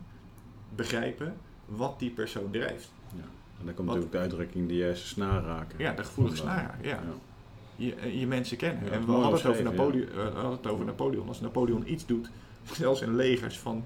[0.75, 1.33] begrijpen
[1.65, 2.91] wat die persoon drijft.
[3.15, 3.21] Ja.
[3.59, 5.79] En dan komt Wat- natuurlijk de uitdrukking die juiste snaar raken.
[5.79, 6.77] Ja, de gevoelige snaar.
[6.81, 6.89] Ja.
[6.89, 7.01] Ja.
[7.75, 8.85] Je, eh, je mensen kennen.
[8.85, 11.27] Ja, en we mooi hadden het, over Napoleon, eh, we hadden het over Napoleon.
[11.27, 12.29] Als Napoleon iets doet,
[12.71, 13.83] zelfs in legers van,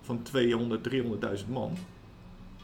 [0.00, 1.72] van 200, 300.000 man,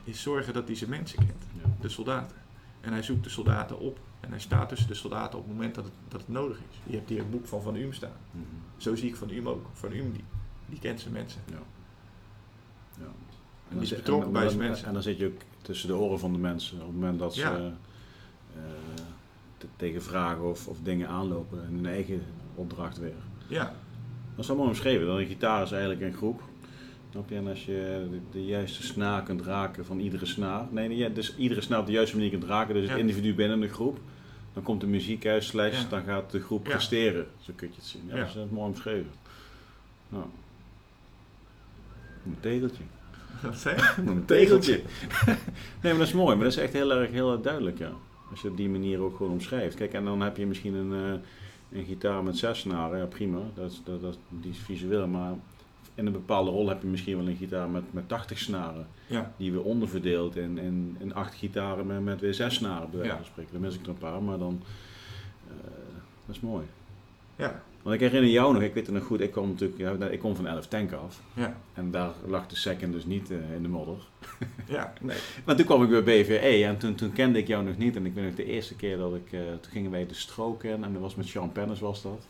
[0.05, 1.44] is zorgen dat hij zijn mensen kent.
[1.62, 1.70] Ja.
[1.81, 2.37] De soldaten.
[2.81, 3.98] En hij zoekt de soldaten op.
[4.20, 6.77] En hij staat tussen de soldaten op het moment dat het, dat het nodig is.
[6.87, 8.16] Je hebt hier het boek van Van Uhm staan.
[8.31, 8.44] Mhm.
[8.77, 9.66] Zo zie ik Van Uhm ook.
[9.72, 10.24] Van Uhm, die,
[10.68, 11.40] die kent zijn mensen.
[11.50, 11.59] Ja.
[13.00, 13.07] Ja.
[13.68, 14.87] Die is betrokken bij zijn mensen.
[14.87, 16.81] En dan zit je ook tussen de oren van de mensen.
[16.81, 17.57] Op het moment dat ze Ja.
[17.57, 18.62] eh,
[19.59, 21.64] te- tegen vragen of, of dingen aanlopen.
[21.66, 22.22] En hun eigen
[22.55, 23.12] opdracht weer.
[23.46, 23.64] Ja,
[24.35, 25.07] Dat is wel mooi omschreven.
[25.07, 26.42] Dan een gitaar is eigenlijk een groep.
[27.11, 27.35] Snap je?
[27.37, 30.66] En als je de, de juiste snaar kunt raken van iedere snaar.
[30.70, 32.74] Nee, nee, ja, dus iedere snaar op de juiste manier kunt raken.
[32.74, 33.98] Dus het individu binnen de groep.
[34.53, 35.88] Dan komt de muziek uit, slash, Ja.
[35.88, 37.27] dan gaat de groep presteren.
[37.40, 38.03] Zo kun je het zien.
[38.07, 38.22] Ja, Ja.
[38.24, 39.11] Dat is mooi omschreven.
[40.09, 40.24] Nou.
[42.26, 42.82] Een tegeltje.
[43.42, 44.02] wat zei je?
[44.10, 44.72] Een tegeltje.
[45.82, 46.34] nee, maar dat is mooi.
[46.34, 47.90] Maar dat is echt heel erg, heel erg duidelijk, ja.
[48.30, 49.76] Als je op die manier ook gewoon omschrijft.
[49.76, 52.98] Kijk, en dan heb je misschien een, eh, een gitaar met zes snaren.
[52.98, 53.38] Ja, prima.
[53.54, 55.06] Dat is, dat, dat, die is visueel.
[55.06, 55.32] Maar
[55.94, 58.87] in een bepaalde rol heb je misschien wel een gitaar met, met 80 snaren.
[59.06, 62.98] Ja, Die we onderverdeeld in, in, in acht gitaren met, met weer zes snaren, bij
[62.98, 63.16] wijze Ja.
[63.16, 63.52] van spreken.
[63.52, 64.62] Dan mis ik er een paar, maar dan...
[65.48, 65.54] eh,
[66.26, 66.64] dat is mooi.
[67.37, 70.07] ja, Want ik herinner jou nog, ik weet het nog goed, ik kom natuurlijk, ja,
[70.07, 71.20] ik kom van 11 tank af.
[71.35, 73.97] ja, En daar lag de second dus niet eh, in de modder.
[74.77, 75.16] ja, nee.
[75.44, 77.97] Maar toen kwam ik bij BVE en toen, toen kende ik jou nog niet.
[77.97, 80.64] En ik weet nog de eerste keer dat ik, eh, toen gingen wij de strook
[80.64, 82.27] in en dat was met Sean Pennis was dat.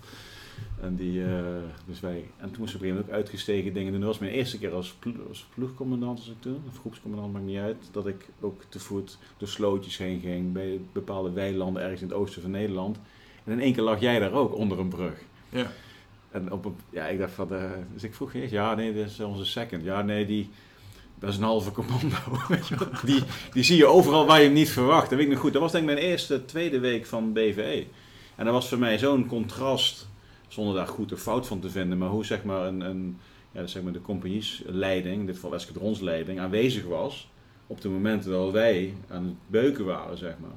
[0.80, 1.42] En, die, eh,
[1.86, 4.00] dus wij, en toen moesten we op een ook uitgestegen dingen doen.
[4.00, 7.44] Dat was mijn eerste keer als, plo- als ploegcommandant als ik toen, of groepscommandant maakt
[7.44, 7.88] niet uit.
[7.90, 12.16] Dat ik ook te voet door slootjes heen ging bij bepaalde weilanden ergens in het
[12.16, 12.98] oosten van Nederland.
[13.44, 15.22] En in één keer lag jij daar ook onder een brug.
[15.54, 15.70] Ja,
[16.30, 19.20] En op ja, ik dacht van, eh, dus ik vroeg eerst, ja nee, dat is
[19.20, 19.84] onze second.
[19.84, 20.50] Ja nee, die,
[21.18, 22.16] dat is een halve commando.
[23.04, 25.08] die, die zie je overal waar je hem niet verwacht.
[25.10, 25.52] Dat weet ik nog goed.
[25.52, 27.86] Dat was denk ik mijn eerste, tweede week van BVE.
[28.36, 30.08] En dat was voor mij zo'n contrast,
[30.48, 33.18] zonder daar goed of fout van te vinden, maar hoe zeg maar een, een
[33.52, 37.28] ja, zeg maar de compagniesleiding, in dit geval escadronsleiding, aanwezig was
[37.66, 40.50] op de momenten dat wij aan het beuken waren, zeg maar.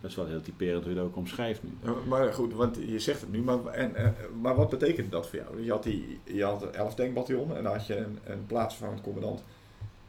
[0.00, 1.92] Dat is wel heel typerend hoe je dat ook omschrijft nu.
[2.08, 4.08] Maar goed, want je zegt het nu, maar, en, eh,
[4.40, 5.64] maar wat betekent dat voor jou?
[5.64, 9.02] Je had, die, je had een 11 tankbataljon en dan had je een, een plaatsvervangend
[9.02, 9.42] commandant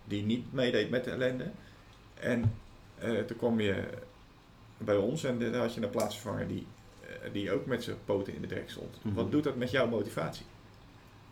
[0.05, 1.45] die niet meedeed met de ellende.
[2.19, 2.53] En
[2.97, 3.83] eh, toen kwam je
[4.77, 6.67] bij ons en dan had je een plaatsvervanger die,
[7.01, 8.97] eh, die ook met zijn poten in de drek stond.
[9.01, 9.15] Mhm.
[9.15, 10.45] Wat doet dat met jouw motivatie?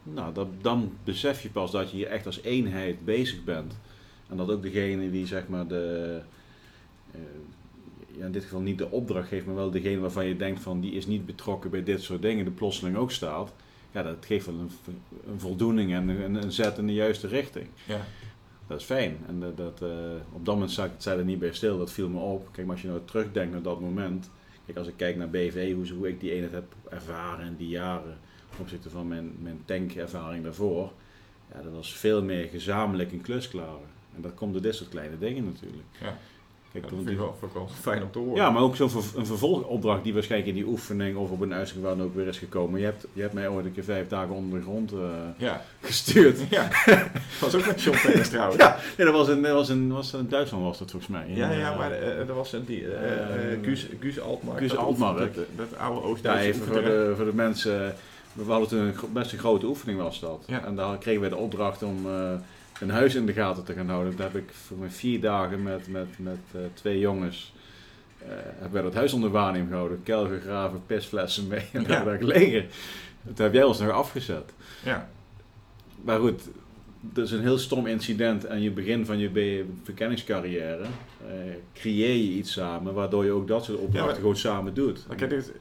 [0.04, 3.74] Nou, dat, dan besef je pas dat je hier echt als eenheid bezig bent.
[4.30, 6.22] En dat ook degene die zeg maar de,
[8.19, 10.79] ja, in dit geval niet de opdracht geeft, maar wel degene waarvan je denkt van
[10.79, 13.53] die is niet betrokken bij dit soort dingen, de plotseling ook staat.
[13.91, 14.71] Ja, dat geeft wel een,
[15.27, 17.67] een voldoening en een, een zet in de juiste richting.
[17.86, 18.05] Ja.
[18.67, 19.17] Dat is fijn.
[19.27, 19.89] En dat, dat, eh,
[20.32, 22.49] op dat moment zat zei er niet bij stil, dat viel me op.
[22.51, 24.29] Kijk, maar als je nou terugdenkt naar dat moment.
[24.65, 27.67] kijk, als ik kijk naar BV, hoe, hoe ik die eenheid heb ervaren in die
[27.67, 28.17] jaren,
[28.49, 30.91] ten opzichte van mijn, mijn tankervaring daarvoor,
[31.53, 33.89] ja, dat was veel meer gezamenlijk een klus klaren.
[34.15, 35.84] En dat komt door dit soort kleine dingen natuurlijk.
[36.01, 36.17] Ja.
[36.71, 38.36] Kijk, dat vind ik wel, ik wel fijn om te horen.
[38.36, 41.53] ja, maar ook zo'n ver- een vervolgopdracht die waarschijnlijk in die oefening of op een
[41.53, 42.79] uitzending waar dan ook weer is gekomen.
[42.79, 44.99] Je hebt, je hebt mij ooit een keer vijf dagen onder de grond eh,
[45.38, 46.39] Ja, gestuurd.
[46.49, 46.67] ja.
[47.39, 48.62] was ook met John Tennis trouwens.
[48.63, 51.27] Ja, nee, dat was in, dat was in, was in Duitsland was dat volgens mij.
[51.27, 54.58] In, Ja, ja, eh, maar eh, er was een die, Eh, Guus, Guus Altmar.
[54.58, 55.41] Guus dat Altmar, oefent- hè?
[55.55, 57.95] Dat, dat oude Ja, Oost-Duitse even voor de, voor de mensen.
[58.34, 60.43] We hadden toen een best een grote oefening was dat.
[60.47, 60.65] Ja.
[60.65, 62.05] En daar kregen wij de opdracht om
[62.79, 64.15] een huis in de gaten te gaan houden.
[64.15, 67.53] Dat heb ik voor mijn vier dagen met, met, met eh, twee jongens.
[68.17, 68.27] eh
[68.59, 70.03] hebben dat huis onder waarneming gehouden.
[70.03, 71.59] Kel gegraven, pisflessen mee.
[71.73, 71.87] En Ja.
[71.87, 72.65] hebben we daar gelegen.
[73.25, 74.53] Toen heb jij ons nog afgezet.
[74.83, 75.09] Ja,
[76.03, 76.41] Maar goed,
[77.01, 80.83] dat is een heel stom incident aan je begin van je verkenningscarrière.
[81.27, 81.33] eh,
[81.73, 85.05] creëer je iets samen, waardoor je ook dat soort opdrachten Ja, gewoon samen doet.
[85.07, 85.51] maar kijk, dit,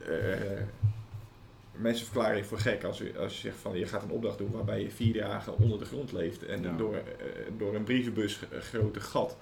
[1.79, 4.39] mensen verklaren je voor gek als je, als je zegt van je gaat een opdracht
[4.39, 6.77] doen waarbij je vier dagen onder de grond leeft en Ja.
[6.77, 7.03] door, eh,
[7.59, 9.37] door een brievenbus g- grote gat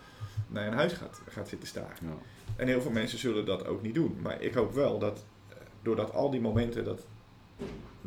[0.49, 1.96] naar een huis gaat, gaat zitten staren.
[2.03, 2.16] Ja.
[2.57, 4.18] En heel veel mensen zullen dat ook niet doen.
[4.22, 5.25] Maar ik hoop wel dat
[5.83, 7.01] doordat al die momenten dat,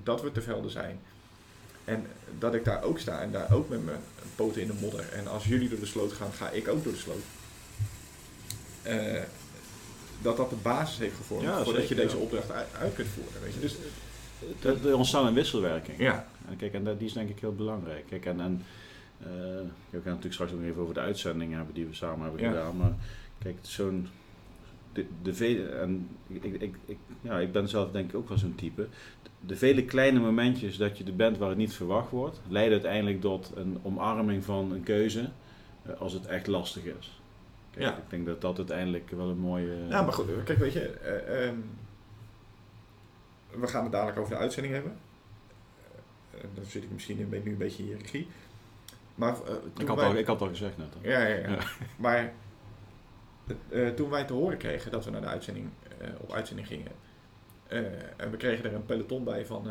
[0.03, 0.99] dat we te velden zijn.
[1.85, 2.05] En
[2.39, 3.99] dat ik daar ook sta en daar ook met mijn
[4.35, 5.09] poten in de modder.
[5.13, 7.21] En als jullie door de sloot gaan, ga ik ook door de sloot.
[8.81, 9.21] Eh,
[10.21, 13.41] dat dat de basis heeft gevormd Ja, voordat je deze opdracht uit, uit kunt voeren.
[13.43, 13.59] Weet je?
[13.59, 13.75] Dus,
[14.63, 15.97] Er er ontstaat een wisselwerking.
[15.97, 18.03] ja, En kijk, en dat, die is denk ik heel belangrijk.
[18.09, 18.61] Kijk, en, en
[19.19, 19.27] eh,
[19.89, 22.49] we gaan natuurlijk straks nog even over de uitzendingen hebben die we samen hebben Ja.
[22.49, 22.77] gedaan.
[22.77, 22.93] Maar
[23.43, 24.07] kijk, zo'n.
[24.93, 28.37] De, de vele, en ik, ik, ik, ja, ik ben zelf denk ik ook wel
[28.37, 28.87] zo'n type.
[29.45, 33.21] De vele kleine momentjes dat je er bent waar het niet verwacht wordt, leiden uiteindelijk
[33.21, 35.29] tot een omarming van een keuze
[35.85, 37.19] eh, als het echt lastig is.
[37.71, 37.95] Kijk, Ja.
[37.97, 39.75] Ik denk dat dat uiteindelijk wel een mooie.
[39.89, 41.55] ja, maar goed, kijk, weet je, eh, ehm,
[43.49, 44.97] we gaan het dadelijk over de uitzending hebben.
[46.33, 48.27] Eh, dan zit ik misschien nu een beetje in regie.
[49.15, 50.93] Maar eh, ik, had wij- al, ik had al gezegd net.
[51.01, 51.09] hè.
[51.09, 51.49] Ja, ja, ja.
[51.49, 51.59] Ja.
[51.97, 52.33] Maar
[53.69, 55.69] eh, toen wij te horen kregen dat we naar de uitzending,
[56.17, 56.91] op uitzending gingen.
[58.17, 59.67] en we kregen er een peloton bij van,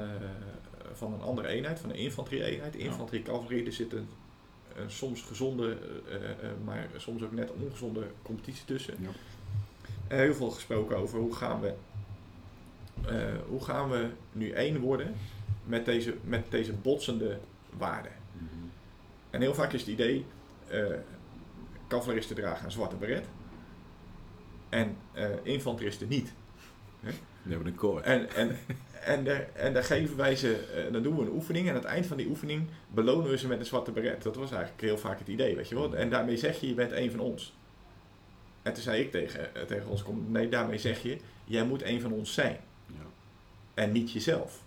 [0.93, 2.75] van een andere eenheid, van een infanterie-eenheid.
[2.75, 2.81] Ja.
[2.81, 4.09] Infanterie-cavalerie, er zit een,
[4.77, 5.77] een soms gezonde,
[6.65, 8.95] maar soms ook net ongezonde competitie tussen.
[9.01, 9.09] Ja.
[10.17, 11.75] Heel veel gesproken over hoe gaan we,
[13.07, 13.17] eh,
[13.49, 15.15] hoe gaan we nu één worden
[15.65, 17.39] met deze, met deze botsende
[17.71, 18.13] waarden.
[18.33, 18.45] Mhm.
[19.31, 20.25] En heel vaak is het idee,
[20.69, 20.85] eh
[21.89, 23.27] cavaleristen dragen een zwarte beret
[24.69, 26.33] en eh infanteristen niet.
[27.43, 28.03] We hebben een kooi.
[28.03, 28.57] En, en,
[29.05, 31.89] en, daar, en daar geven wij ze, dan doen we een oefening en aan het
[31.89, 34.23] eind van die oefening belonen we ze met een zwarte beret.
[34.23, 35.97] Dat was eigenlijk heel vaak het idee, weet je wel.
[35.97, 37.57] En daarmee zeg je, je bent een van ons.
[38.63, 42.01] En toen zei ik tegen, tegen ons, kom, nee, daarmee zeg je, jij moet een
[42.01, 42.57] van ons zijn.
[43.79, 44.63] En niet jezelf.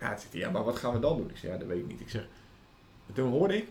[0.00, 1.30] Ja, het zit hier, ja, maar wat gaan we dan doen?
[1.30, 2.00] Ik zeg, ja, dat weet ik niet.
[2.00, 2.26] Ik zeg,
[3.12, 3.68] toen hoorde ik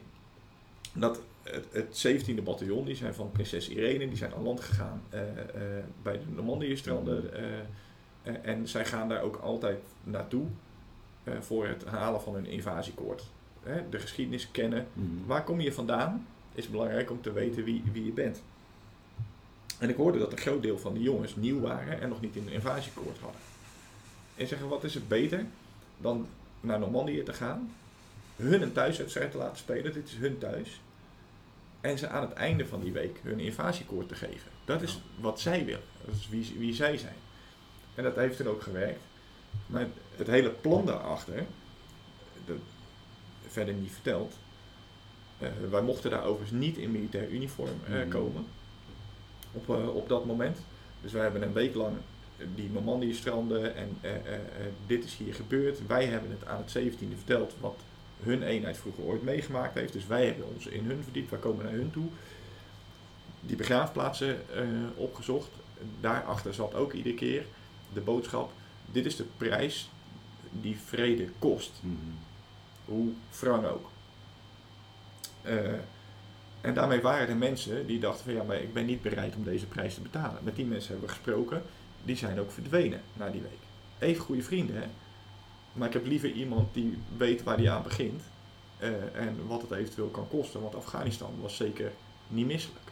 [0.93, 5.01] dat het, het 17e bataljon, die zijn van prinses Irene, die zijn aan land gegaan
[5.09, 7.33] eh, eh, bij de Normandië-stranden.
[7.33, 10.45] eh, en zij gaan daar ook altijd naartoe
[11.39, 13.23] voor het halen van hun invasiekoord.
[13.89, 14.87] De geschiedenis kennen.
[14.93, 15.25] Mhm.
[15.25, 16.27] Waar kom je vandaan?
[16.53, 18.43] Is belangrijk om te weten wie, wie je bent.
[19.79, 22.35] En ik hoorde dat een groot deel van die jongens nieuw waren en nog niet
[22.35, 23.41] een invasiekoord hadden.
[24.35, 25.45] En zeggen, wat is het beter
[25.97, 26.27] dan
[26.61, 27.73] naar Normandië te gaan,
[28.35, 30.81] hun een thuiswedstrijd te laten spelen, dit is hun thuis,
[31.81, 34.51] en ze aan het einde van die week hun invasiekoord te geven.
[34.65, 37.15] Dat is wat zij willen, dat is wie, wie zij zijn.
[37.95, 38.99] En dat heeft toen ook gewerkt.
[39.65, 41.45] Maar het hele plan daarachter,
[42.45, 42.57] dat
[43.47, 44.33] verder niet verteld,
[45.37, 48.09] eh, wij mochten daar overigens niet in militair uniform eh, Mhm.
[48.09, 48.45] komen
[49.55, 50.57] op, eh, op dat moment.
[51.01, 51.95] Dus wij hebben een week lang
[52.55, 54.39] die Normandië-stranden en eh, eh,
[54.87, 55.87] dit is hier gebeurd.
[55.87, 57.75] Wij hebben het aan het 17e verteld wat
[58.23, 59.93] hun eenheid vroeger ooit meegemaakt heeft.
[59.93, 62.07] Dus wij hebben ons in hun verdiept, wij komen naar hun toe.
[63.41, 64.37] Die begraafplaatsen
[64.95, 65.49] opgezocht.
[66.01, 67.45] Daarachter zat ook iedere keer
[67.93, 68.51] de boodschap:
[68.91, 69.89] dit is de prijs
[70.51, 71.71] die vrede kost.
[71.81, 71.95] Mhm.
[72.85, 73.89] Hoe wrang ook.
[76.65, 79.43] En daarmee waren er mensen die dachten van ja, maar ik ben niet bereid om
[79.43, 80.43] deze prijs te betalen.
[80.43, 81.63] Met die mensen hebben we gesproken,
[82.03, 83.59] die zijn ook verdwenen na die week.
[83.99, 84.87] Even goede vrienden, hè.
[85.73, 88.21] Maar ik heb liever iemand die weet waar die aan begint
[88.77, 90.61] eh, en wat het eventueel kan kosten.
[90.61, 91.91] Want Afghanistan was zeker
[92.27, 92.85] niet misselijk.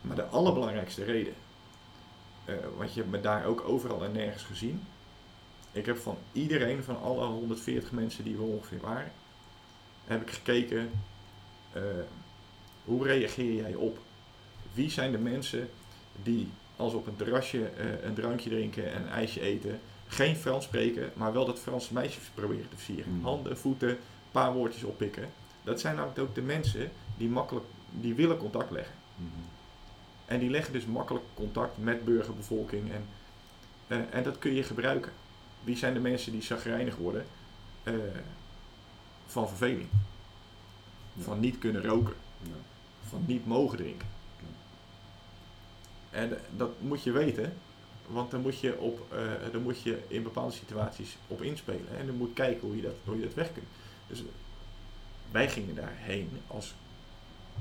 [0.00, 1.34] Maar de allerbelangrijkste reden,
[2.44, 4.82] eh, want je hebt me daar ook overal en nergens gezien.
[5.72, 9.12] Ik heb van iedereen, van alle 140 mensen die we ongeveer waren,
[10.04, 10.90] heb ik gekeken,
[11.72, 11.82] eh,
[12.86, 13.98] hoe reageer jij op?
[14.72, 15.68] Wie zijn de mensen
[16.22, 19.80] die als op een terrasje eh, een drankje drinken en een ijsje eten.
[20.06, 23.12] Geen Frans spreken, maar wel dat Franse meisjes proberen te versieren.
[23.12, 23.24] Mm.
[23.24, 23.96] Handen, voeten, een
[24.30, 25.28] paar woordjes oppikken.
[25.62, 28.94] Dat zijn namelijk ook de mensen die makkelijk, die willen contact leggen.
[29.16, 29.28] Mhm.
[30.26, 32.92] En die leggen dus makkelijk contact met burgerbevolking.
[32.92, 33.06] En,
[33.86, 35.12] eh, en dat kun je gebruiken.
[35.64, 37.26] Wie zijn de mensen die chagrijnig worden
[37.82, 37.94] eh,
[39.26, 39.88] van verveling?
[41.12, 41.22] Ja.
[41.22, 42.14] Van niet kunnen roken.
[43.08, 44.08] Van niet mogen drinken.
[46.10, 47.52] En dat moet je weten.
[48.06, 51.98] Want dan moet je, op, eh, dan moet je in bepaalde situaties op inspelen.
[51.98, 53.66] En dan moet je kijken hoe je dat, hoe je dat weg kunt.
[54.06, 54.22] Dus
[55.30, 56.74] wij gingen daarheen als,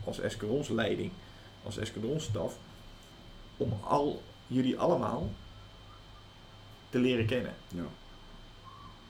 [0.03, 1.11] als escadronsleiding,
[1.63, 2.57] als escadronstaf,
[3.57, 5.31] om al jullie allemaal
[6.89, 7.53] te leren kennen.
[7.67, 7.87] Ja.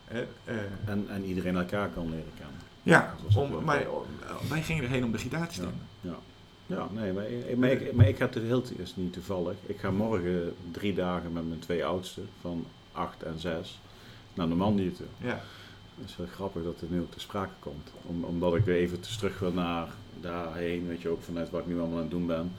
[0.06, 2.62] Hè, eh, En, en iedereen elkaar kan leren kennen.
[2.86, 3.86] Ja, om, maar,
[4.50, 5.88] wij gingen erheen om de gitaar te stemmen.
[6.02, 6.15] Ja.
[6.67, 9.56] Ja, nee, maar, ik- maar, ik, maar ik het heel is niet toevallig.
[9.65, 13.80] Ik ga morgen drie dagen met mijn twee oudsten van acht en zes
[14.34, 15.06] naar Normandië toe.
[15.17, 15.41] Ja.
[16.00, 17.89] Het is wel grappig dat het nu ook te sprake komt.
[18.02, 19.88] Om, omdat ik weer even terug wil naar
[20.21, 22.52] daarheen, weet je ook vanuit wat ik nu allemaal aan het doen ben,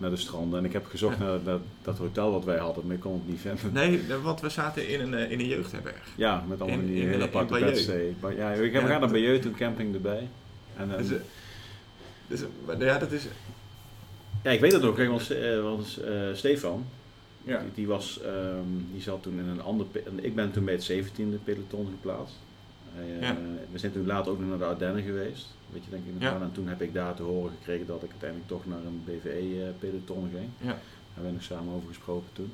[0.00, 0.58] naar de stranden.
[0.58, 1.24] En ik heb gezocht Ja.
[1.24, 3.72] naar dat, dat hotel wat wij hadden, maar ik kon het niet vinden.
[3.72, 6.02] Nee, want we zaten in een, eh, in een jeugdherberg.
[6.16, 8.14] Ja, met allemaal In- die in- hele aparte bedstee.
[8.20, 10.28] Maar Ja, ik heb Ja, we gaan naar dat- Bayeux, toen camping erbij.
[10.76, 11.22] En, Dus, eh, eh,
[12.26, 13.22] dus, maar ja, dat is...
[14.42, 16.84] ja, ik weet het nog, kijk, want, eh, want eh, Stefan,
[17.42, 17.58] Ja.
[17.58, 19.86] Die, die was, ehm, die zat toen in een ander,
[20.20, 22.34] ik ben toen bij het 17e peloton geplaatst.
[22.98, 23.36] Eh, Ja.
[23.72, 26.22] We zijn toen later ook nog naar de Ardennen geweest, weet je denk ik nog
[26.22, 26.32] Ja.
[26.32, 26.42] wel.
[26.42, 30.30] En toen heb ik daar te horen gekregen dat ik uiteindelijk toch naar een BVE-peloton
[30.32, 30.48] ging.
[30.60, 30.66] Ja.
[30.66, 30.76] Daar
[31.14, 32.52] hebben we nog samen over gesproken toen.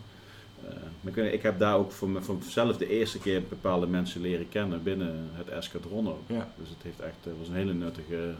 [0.68, 3.86] Eh, maar ik, ik heb daar ook voor, me- voor mezelf de eerste keer bepaalde
[3.86, 6.22] mensen leren kennen binnen het escadron ook.
[6.26, 6.48] Ja.
[6.58, 8.34] Dus het heeft echt, het was een hele nuttige,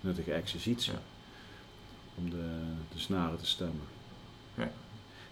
[0.00, 0.98] nuttige exercitie Ja.
[2.14, 2.44] om de,
[2.94, 3.86] de snaren te stemmen.
[4.54, 4.70] Ja.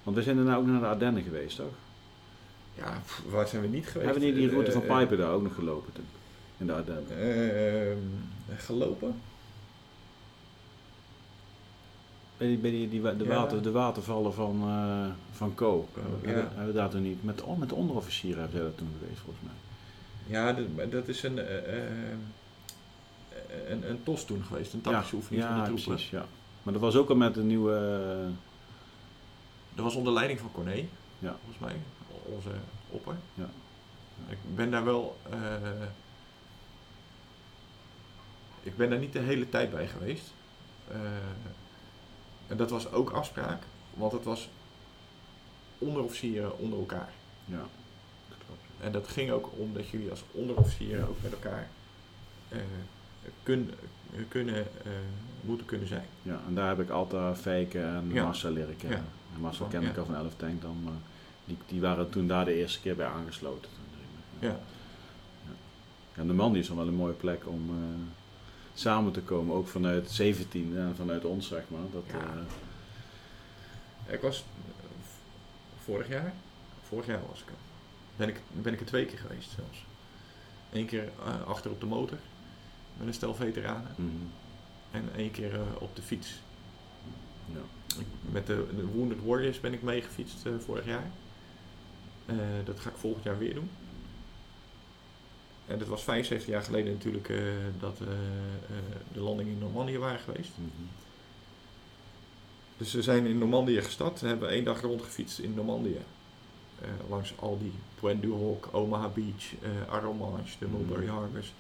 [0.02, 1.72] Want we zijn daarna ook naar de Ardennen geweest, toch?
[2.74, 4.10] Ja, pff, waar zijn we niet geweest?
[4.10, 6.04] Hebben we die route van Eh, Pijpen daar ook nog gelopen toen?
[6.58, 7.06] In de Ardennen?
[7.18, 7.98] ehm,
[8.56, 9.14] gelopen?
[12.36, 13.24] Bij, die, bij die, de, Ja.
[13.24, 15.06] water, de watervallen van, eh
[15.36, 15.88] van Co.
[15.94, 16.26] Hebben, ja.
[16.26, 17.24] hebben- hebben we daar toen niet...
[17.24, 19.54] Met, oh, met de onderofficieren hebben zij dat toen geweest, volgens mij.
[20.38, 21.72] Ja, dat, dat is een, eh,
[23.70, 25.84] een, een TOS toen geweest, een tactische oefening ja, van de troepen.
[25.84, 26.26] precies, ja.
[26.62, 28.16] Maar dat was ook al met een nieuwe...
[29.74, 30.84] Dat was onder leiding van Corné,
[31.18, 31.36] Ja.
[31.44, 31.74] volgens mij,
[32.24, 32.50] onze
[32.90, 33.14] opper.
[33.34, 33.48] Ja.
[34.28, 35.16] Ik ben daar wel...
[35.30, 35.38] eh,
[38.62, 40.32] ik ben daar niet de hele tijd bij geweest.
[40.88, 41.00] Eh,
[42.46, 43.62] en dat was ook afspraak,
[43.94, 44.48] want het was
[45.78, 47.12] onderofficieren onder elkaar.
[47.44, 47.56] ja,
[48.28, 48.60] dat klopt.
[48.80, 51.68] En dat ging ook om dat jullie als onderofficieren ook met elkaar
[52.48, 52.58] eh,
[53.42, 53.70] kun,
[54.28, 54.66] kunnen,
[55.40, 56.06] moeten kunnen zijn.
[56.22, 58.24] Ja, en daar heb ik Alta, Fijken en Ja.
[58.24, 58.98] Marcel leren kennen.
[58.98, 59.48] Ja.
[59.48, 60.76] En Van- ken ik al van 11 Tank dan,
[61.56, 63.70] die, die waren toen daar de eerste keer bij aangesloten.
[64.38, 64.58] Ja.
[66.14, 67.76] En de man is dan wel een mooie plek om eh,
[68.74, 71.80] samen te komen, ook vanuit 17 en vanuit ons, zeg maar.
[71.92, 72.34] Dat, Ja.
[74.06, 74.44] eh, Ik was eh,
[75.84, 76.32] vorig jaar,
[76.82, 77.54] vorig jaar was ik er.
[78.16, 79.84] Ben ik, ben ik er twee keer geweest zelfs.
[80.72, 82.18] Eén keer eh, achter op de motor
[82.96, 84.10] met een stel veteranen mhm,
[84.90, 86.40] en één keer eh, op de fiets.
[87.54, 87.60] ja.
[88.30, 91.10] Met de, de Wounded Warriors ben ik meegefietst eh, vorig jaar.
[92.26, 93.70] Eh, dat ga ik volgend jaar weer doen.
[95.66, 97.38] En dat was 75 jaar geleden natuurlijk eh,
[97.80, 98.06] dat eh,
[99.12, 100.50] de landing in Normandië waren geweest.
[100.56, 100.84] mhm.
[102.76, 104.20] Dus we zijn in Normandië gestart.
[104.20, 105.98] Hebben één dag rondgefietst in Normandië.
[107.08, 109.52] Langs al die Point du Hoc, Omaha Beach,
[109.88, 111.14] Arromanches, de Mulberry Mhm.
[111.14, 111.52] Harbors.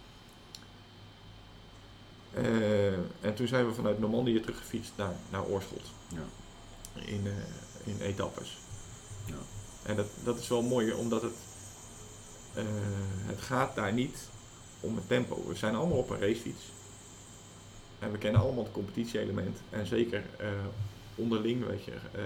[3.20, 5.86] En toen zijn we vanuit Normandië teruggefietst naar, naar Oorschot.
[6.08, 6.22] Ja.
[7.04, 7.26] In,
[7.84, 8.56] in etappes.
[9.26, 9.34] Ja.
[9.82, 11.34] En dat, dat is wel mooi, omdat het,
[12.54, 12.64] eh,
[13.26, 14.28] het gaat daar niet
[14.80, 15.46] om het tempo.
[15.48, 16.62] We zijn allemaal op een racefiets.
[17.98, 19.58] En we kennen allemaal het competitie-element.
[19.70, 20.48] En zeker eh,
[21.14, 22.22] onderling, weet je, eh,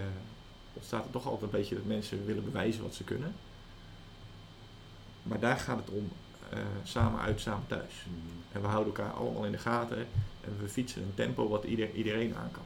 [0.72, 3.34] ontstaat er toch altijd een beetje dat mensen willen bewijzen wat ze kunnen.
[5.22, 6.08] Maar daar gaat het om
[6.82, 7.94] samen uit, samen thuis.
[8.04, 8.36] Mhm.
[8.52, 9.98] En we houden elkaar allemaal in de gaten.
[10.40, 12.62] En we fietsen een tempo wat ieder, iedereen aan kan.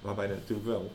[0.00, 0.92] Waarbij natuurlijk wel,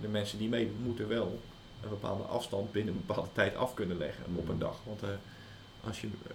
[0.00, 1.40] de mensen die meedoen, moeten wel
[1.82, 4.76] een bepaalde afstand binnen een bepaalde tijd af kunnen leggen op een dag.
[4.86, 5.08] Want eh,
[5.84, 6.32] als je eh,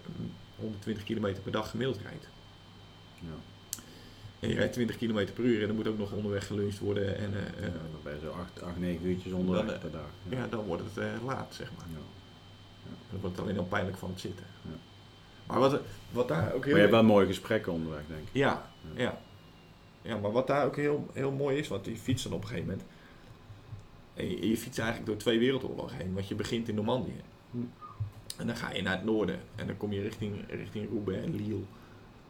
[0.55, 2.27] 120 km per dag gemiddeld rijdt.
[3.19, 3.27] Ja.
[4.39, 7.17] En je rijdt 20 km per uur en er moet ook nog onderweg geluncht worden.
[7.17, 9.79] En, eh, Ja, eh, dan ben je zo 8, 8 9 uurtjes onderweg Dan, eh,
[9.81, 10.07] per dag.
[10.29, 11.85] ja, dan wordt het eh, laat, zeg maar.
[11.89, 11.97] Ja.
[13.11, 14.45] Dan wordt het alleen al pijnlijk van het zitten.
[14.61, 14.69] Ja.
[15.45, 15.79] Maar wat,
[16.11, 16.73] wat daar ook Maar heel...
[16.75, 18.29] je hebt wel mooie gesprekken onderweg, denk ik.
[18.31, 19.01] Ja, Ja.
[19.03, 19.17] ja.
[20.01, 22.69] Ja, maar wat daar ook heel, heel mooi is, want die fietsen op een gegeven
[22.69, 22.87] moment.
[24.15, 27.21] En je, je fietst eigenlijk door twee wereldoorlogen heen, want je begint in Normandië.
[27.51, 27.57] Hm.
[28.37, 31.35] En dan ga je naar het noorden en dan kom je richting, richting Roubaix en
[31.35, 31.61] Lille.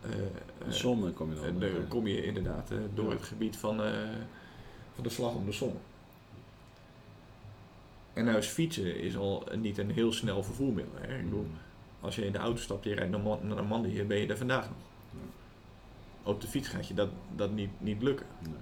[0.02, 0.17] Eh, eh,
[0.65, 1.43] De Somme kom je dan.
[1.45, 3.12] en dan kom je inderdaad eh, door Ja.
[3.15, 3.91] het gebied van, eh,
[4.95, 5.76] van de slag om de Somme.
[8.13, 10.93] En nou is fietsen is al niet een heel snel vervoermiddel.
[11.02, 11.17] Hè?
[11.17, 11.58] Ik bedoel, Mm.
[12.02, 14.38] als je in de auto stapt, je rijdt naar Man- naar Normandië, ben je er
[14.38, 14.78] vandaag nog.
[16.24, 18.26] Op de fiets gaat je dat, dat niet, niet lukken.
[18.39, 18.54] Nee.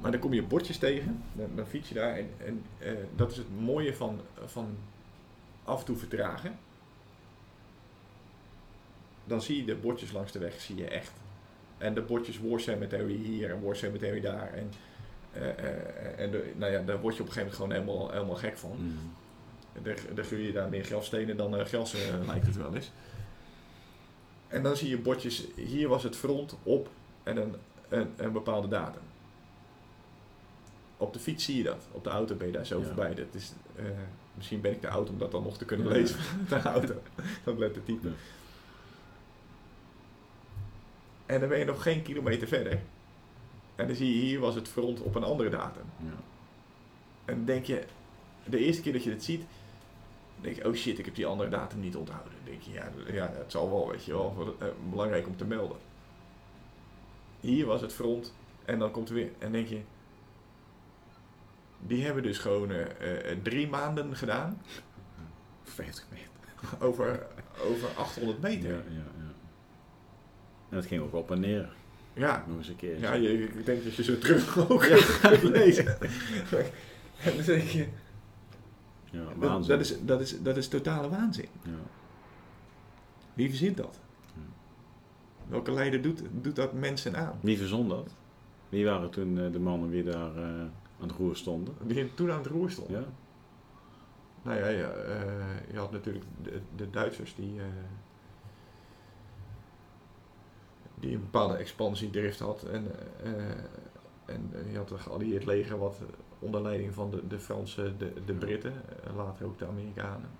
[0.00, 2.16] Maar dan kom je bordjes tegen, dan, dan fiets je daar.
[2.16, 4.76] En, en eh, dat is het mooie van, van
[5.64, 6.58] af en toe vertragen.
[9.24, 11.12] Dan zie je de bordjes langs de weg, zie je echt.
[11.78, 14.52] En de bordjes War Cemetery hier en War Cemetery daar.
[14.52, 14.72] En,
[15.32, 18.10] eh, eh, en de, nou ja, daar word je op een gegeven moment gewoon helemaal,
[18.10, 18.76] helemaal gek van.
[18.78, 19.12] Mm.
[19.82, 22.92] Daar, daar je daar meer grafstenen dan gras, eh, lijkt het wel eens.
[24.48, 26.88] En dan zie je bordjes, hier was het front op
[27.22, 27.54] en een,
[27.88, 29.02] een, een bepaalde datum.
[30.96, 32.84] Op de fiets zie je dat, op de auto ben je daar zo Ja.
[32.86, 33.14] voorbij.
[33.14, 33.84] Dat is, eh,
[34.34, 35.92] misschien ben ik te oud om dat dan nog te kunnen Ja.
[35.92, 36.94] lezen de auto.
[37.44, 37.72] dat.
[38.02, 38.10] Ja.
[41.26, 42.80] En dan ben je nog geen kilometer verder.
[43.74, 45.84] En dan zie je hier was het front op een andere datum.
[45.96, 46.10] Ja.
[47.24, 47.84] En dan denk je,
[48.44, 49.42] de eerste keer dat je het ziet,
[50.40, 52.32] denk je, oh shit, ik heb die andere datum niet onthouden.
[52.32, 55.44] Dan denk je, ja, ja het zal wel, weet je wel, eh, belangrijk om te
[55.44, 55.76] melden.
[57.40, 59.80] Hier was het front en dan komt er weer, en denk je,
[61.80, 64.60] die hebben dus gewoon eh, eh, drie maanden gedaan
[65.62, 66.26] 50 meter.
[66.86, 67.26] over,
[67.70, 68.70] over 800 Ja, meter.
[68.70, 69.04] ja, ja.
[70.68, 71.68] En het ging ook op en neer.
[72.12, 72.98] Ja, Nog eens een keer.
[73.00, 74.80] ja je, ik denk dat je zo terug ook
[75.20, 76.00] kunt lezen.
[77.24, 77.86] en dan denk je,
[79.10, 79.68] Ja, dat, waanzin.
[79.76, 81.48] dat, is, dat, is, dat is totale waanzin.
[81.62, 81.70] Ja.
[83.34, 84.00] Wie verzint dat?
[84.34, 84.40] Ja.
[85.48, 87.38] Welke leider doet, doet dat mensen aan?
[87.40, 88.14] Wie verzon dat?
[88.68, 90.64] Wie waren toen eh, de mannen die daar eh,
[91.00, 91.74] aan het roer stonden?
[91.82, 92.88] Die toen aan het roer stond.
[92.88, 93.04] Ja?
[94.46, 97.66] Nou ja, ja eh, je had natuurlijk de, de Duitsers die, eh,
[100.94, 102.62] die een bepaalde expansiedrift had.
[102.62, 102.86] En,
[103.22, 106.00] eh, en je had een geallieerd leger wat
[106.38, 108.72] onder leiding van de, de Fransen, de, de Britten,
[109.16, 110.30] later ook de Amerikanen,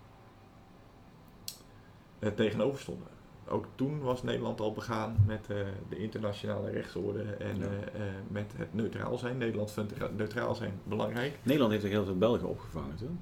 [2.35, 3.16] tegenover stonden.
[3.49, 5.57] Ook toen was Nederland al begaan met eh,
[5.89, 7.65] de internationale rechtsorde en Ja.
[7.65, 9.39] eh, eh, met het neutraal zijn.
[9.39, 11.39] Nederland vindt neutraal zijn belangrijk.
[11.43, 13.21] Nederland heeft ook heel veel Belgen opgevangen toen.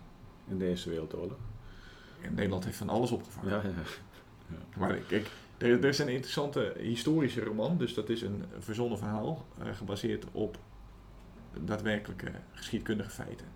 [0.48, 1.38] In de Eerste Wereldoorlog.
[2.20, 3.50] En Nederland heeft van alles opgevangen.
[3.50, 3.62] Ja,
[4.48, 4.78] ja.
[4.78, 9.46] Maar kijk, er, er is een interessante historische roman, dus dat is een verzonnen verhaal,
[9.72, 10.58] gebaseerd op
[11.64, 13.46] daadwerkelijke geschiedkundige feiten.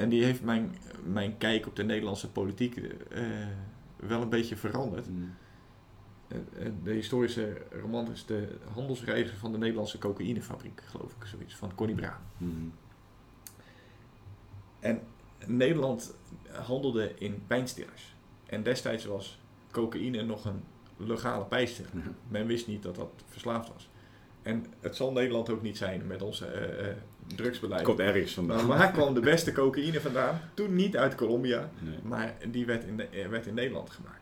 [0.00, 3.22] En die heeft mijn, mijn kijk op de Nederlandse politiek eh,
[3.96, 5.08] wel een beetje veranderd.
[5.08, 5.34] Mm.
[6.82, 11.96] De historische roman is de handelsreiziger van de Nederlandse cocaïnefabriek, geloof ik, zoiets, van Connie
[11.96, 12.20] Braan.
[12.36, 12.72] Mm.
[14.80, 15.00] En
[15.46, 16.14] Nederland
[16.52, 18.14] handelde in pijnstillers.
[18.46, 20.62] En destijds was cocaïne nog een
[20.96, 21.92] legale pijnstiller.
[22.28, 23.90] Men wist niet dat dat verslaafd was.
[24.42, 26.96] En het zal Nederland ook niet zijn met onze eh, eh,
[27.36, 27.82] drugsbeleid.
[27.82, 28.66] Komt ergens vandaan.
[28.66, 30.40] Maar waar kwam de beste cocaïne vandaan?
[30.54, 31.98] Toen niet uit Colombia, Nee.
[32.02, 34.18] maar die werd in, de- eh, werd in Nederland gemaakt.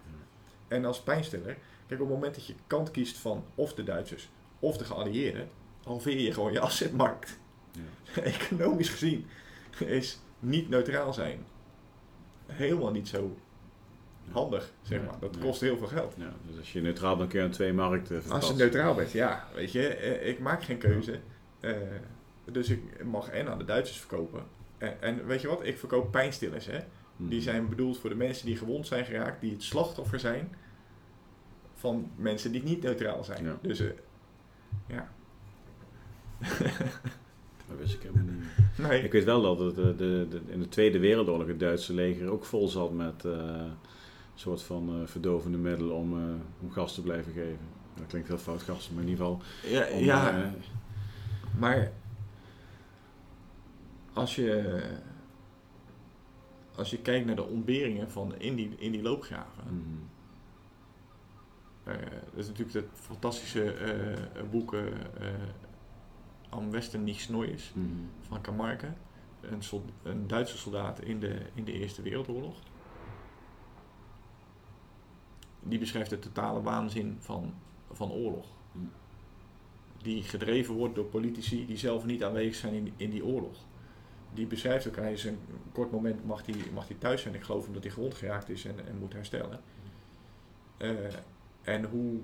[0.69, 4.29] En als pijnstiller, kijk op het moment dat je kant kiest van of de Duitsers
[4.59, 5.49] of de geallieerden,
[5.85, 7.39] halveer je gewoon je afzetmarkt.
[7.73, 8.23] Ja.
[8.23, 9.27] Economisch gezien
[9.79, 11.45] is niet neutraal zijn
[12.47, 13.37] helemaal niet zo
[14.31, 15.19] handig, zeg maar.
[15.21, 16.15] Dat kost heel veel geld.
[16.17, 19.13] Ja, dus als je neutraal bent, kun je aan twee markten Als je neutraal bent,
[19.13, 21.19] ja, weet je, eh, ik maak geen keuze.
[21.61, 21.71] eh,
[22.53, 24.43] dus ik mag en aan de Duitsers verkopen.
[24.79, 26.79] En, en weet je wat, ik verkoop pijnstillers, hè.
[27.17, 27.29] Mm.
[27.29, 30.55] Die zijn bedoeld voor de mensen die gewond zijn geraakt, die het slachtoffer zijn
[31.75, 33.45] van mensen die niet neutraal zijn.
[33.45, 33.59] Ja.
[33.63, 33.89] Dus eh,
[34.87, 35.09] ja,
[37.69, 38.89] Dat wist ik helemaal niet.
[38.89, 39.03] nee.
[39.03, 42.29] Ik weet wel dat het, eh, de, de, in de Tweede Wereldoorlog het Duitse leger
[42.29, 43.71] ook vol zat met eh, een
[44.35, 46.13] soort van verdovende middelen om,
[46.61, 47.59] om gas te blijven geven.
[47.95, 49.43] Dat klinkt heel fout, gasten, maar in ieder geval.
[49.71, 50.53] ja, Om, ja
[51.59, 51.93] Maar
[54.19, 54.83] als je,
[56.75, 59.65] als je kijkt naar de ontberingen van in die, in die loopgraven.
[59.71, 60.09] mm,
[61.85, 64.93] eh, dat is natuurlijk het fantastische eh, boek eh, eh,
[66.49, 68.93] Am Westen nicht Neues mm, van Camargue.
[69.41, 69.63] Een,
[70.03, 72.57] een Duitse soldaat in de, in de Eerste Wereldoorlog.
[75.61, 77.55] Die beschrijft de totale waanzin van,
[77.93, 78.47] van oorlog.
[78.73, 78.91] Mm.
[80.03, 83.67] Die gedreven wordt door politici die zelf niet aanwezig zijn in, in die oorlog.
[84.39, 85.39] Die beschrijft ook, hij is een
[85.73, 87.35] kort moment mag hij, mag hij thuis zijn.
[87.35, 89.61] Ik geloof omdat hij gewond geraakt is en, en moet herstellen.
[90.77, 90.91] Eh,
[91.63, 92.21] en hoe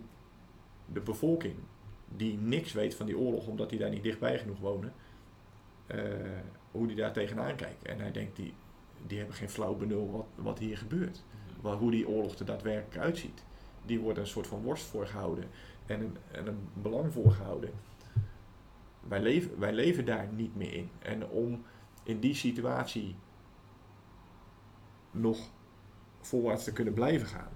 [0.92, 1.54] de bevolking,
[2.08, 4.92] die niks weet van die oorlog, omdat die daar niet dichtbij genoeg wonen,
[5.86, 6.02] eh,
[6.70, 7.84] hoe die daar tegenaan kijkt.
[7.84, 8.54] En hij denkt, die,
[9.06, 11.24] die hebben geen flauw benul wat, wat hier gebeurt.
[11.60, 13.44] Wat, hoe die oorlog er daadwerkelijk uitziet.
[13.86, 15.44] Die wordt een soort van worst voorgehouden
[15.86, 17.70] en een, en een belang voorgehouden.
[19.08, 20.90] Wij leven, wij leven daar niet meer in.
[20.98, 21.64] En om
[22.04, 23.16] in die situatie
[25.10, 25.50] nog
[26.20, 27.52] voorwaarts te kunnen blijven gaan,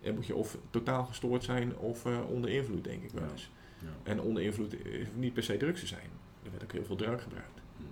[0.00, 3.50] dan moet je of totaal gestoord zijn of eh, onder invloed, denk ik wel eens.
[3.78, 3.88] Ja.
[4.02, 6.10] En onder invloed hoeft niet per se drugs te zijn.
[6.42, 7.60] Er werd ook heel veel drank gebruikt.
[7.76, 7.82] Hm.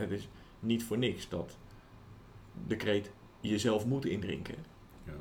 [0.00, 0.28] Het, is
[0.60, 1.58] niet voor niks dat
[2.66, 4.54] de kreet jezelf moet indrinken.
[5.04, 5.12] Ja.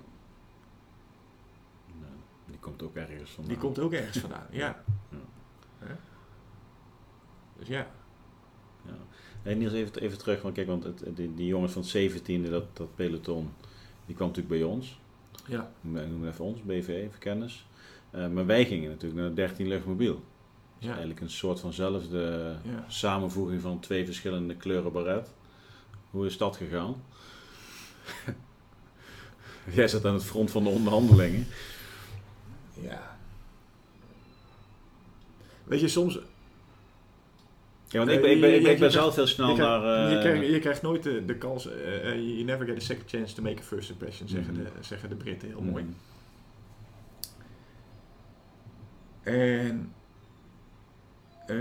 [1.99, 2.11] Nou,
[2.45, 3.53] die komt ook ergens vandaan.
[3.53, 4.47] Die komt ook ergens vandaan.
[4.51, 4.83] Ja.
[5.79, 5.97] Ja.
[7.57, 7.91] Dus ja.
[9.43, 12.63] Niels, even, even terug, want kijk, want het, die, die jongens van het 17e, dat,
[12.77, 13.49] dat peloton,
[14.05, 14.99] die kwam natuurlijk bij ons.
[15.47, 15.71] Ja.
[15.81, 17.65] Noem het even ons, BV, even kennis.
[18.11, 20.23] Eh, maar wij gingen natuurlijk naar 13 luchtmobiel.
[20.79, 20.89] Is Ja.
[20.89, 22.85] eigenlijk een soort vanzelfde Ja.
[22.87, 25.29] samenvoeging van twee verschillende kleuren baret.
[26.11, 26.95] Hoe is dat gegaan?
[29.75, 31.47] Jij zat aan het front van de onderhandelingen.
[32.81, 33.17] ja.
[35.63, 36.19] Weet je, soms...
[37.91, 39.55] Ja, want Eh, ik ben, ik ben, ik ben, ik ben zelf heel snel je,
[39.61, 40.09] naar...
[40.09, 41.67] je, eh, krijgt, je krijgt nooit de, de kans...
[41.71, 44.63] eh, eh, you never get a second chance to make a first impression, zeggen, Mhm.
[44.63, 45.85] de, zeggen de Britten heel mm, mooi.
[49.23, 49.93] En
[51.47, 51.55] eh,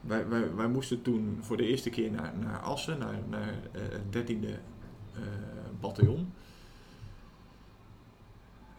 [0.00, 3.80] wij, wij, wij moesten toen voor de eerste keer naar, naar Assen, naar, naar eh,
[3.90, 4.46] het 13e
[5.14, 5.20] eh,
[5.80, 6.32] bataljon.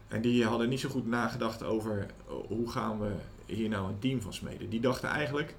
[0.07, 3.11] En die hadden niet zo goed nagedacht over eh, hoe gaan we
[3.53, 4.69] hier nou een team van smeden.
[4.69, 5.55] Die dachten eigenlijk,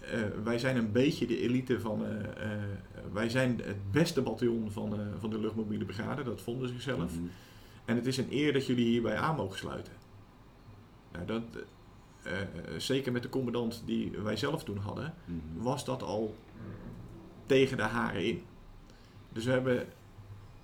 [0.00, 2.60] eh, wij zijn een beetje de elite van, eh, eh,
[3.12, 7.14] wij zijn het beste bataljon van, van de luchtmobiele brigade, dat vonden ze zichzelf.
[7.14, 7.26] mhm.
[7.84, 9.92] En het is een eer dat jullie hierbij aan mogen sluiten.
[11.12, 11.42] Nou, dat,
[12.76, 15.62] zeker met de commandant die wij zelf toen hadden, Mhm.
[15.62, 16.34] was dat al
[17.46, 18.42] tegen de haren in.
[19.32, 19.86] Dus we hebben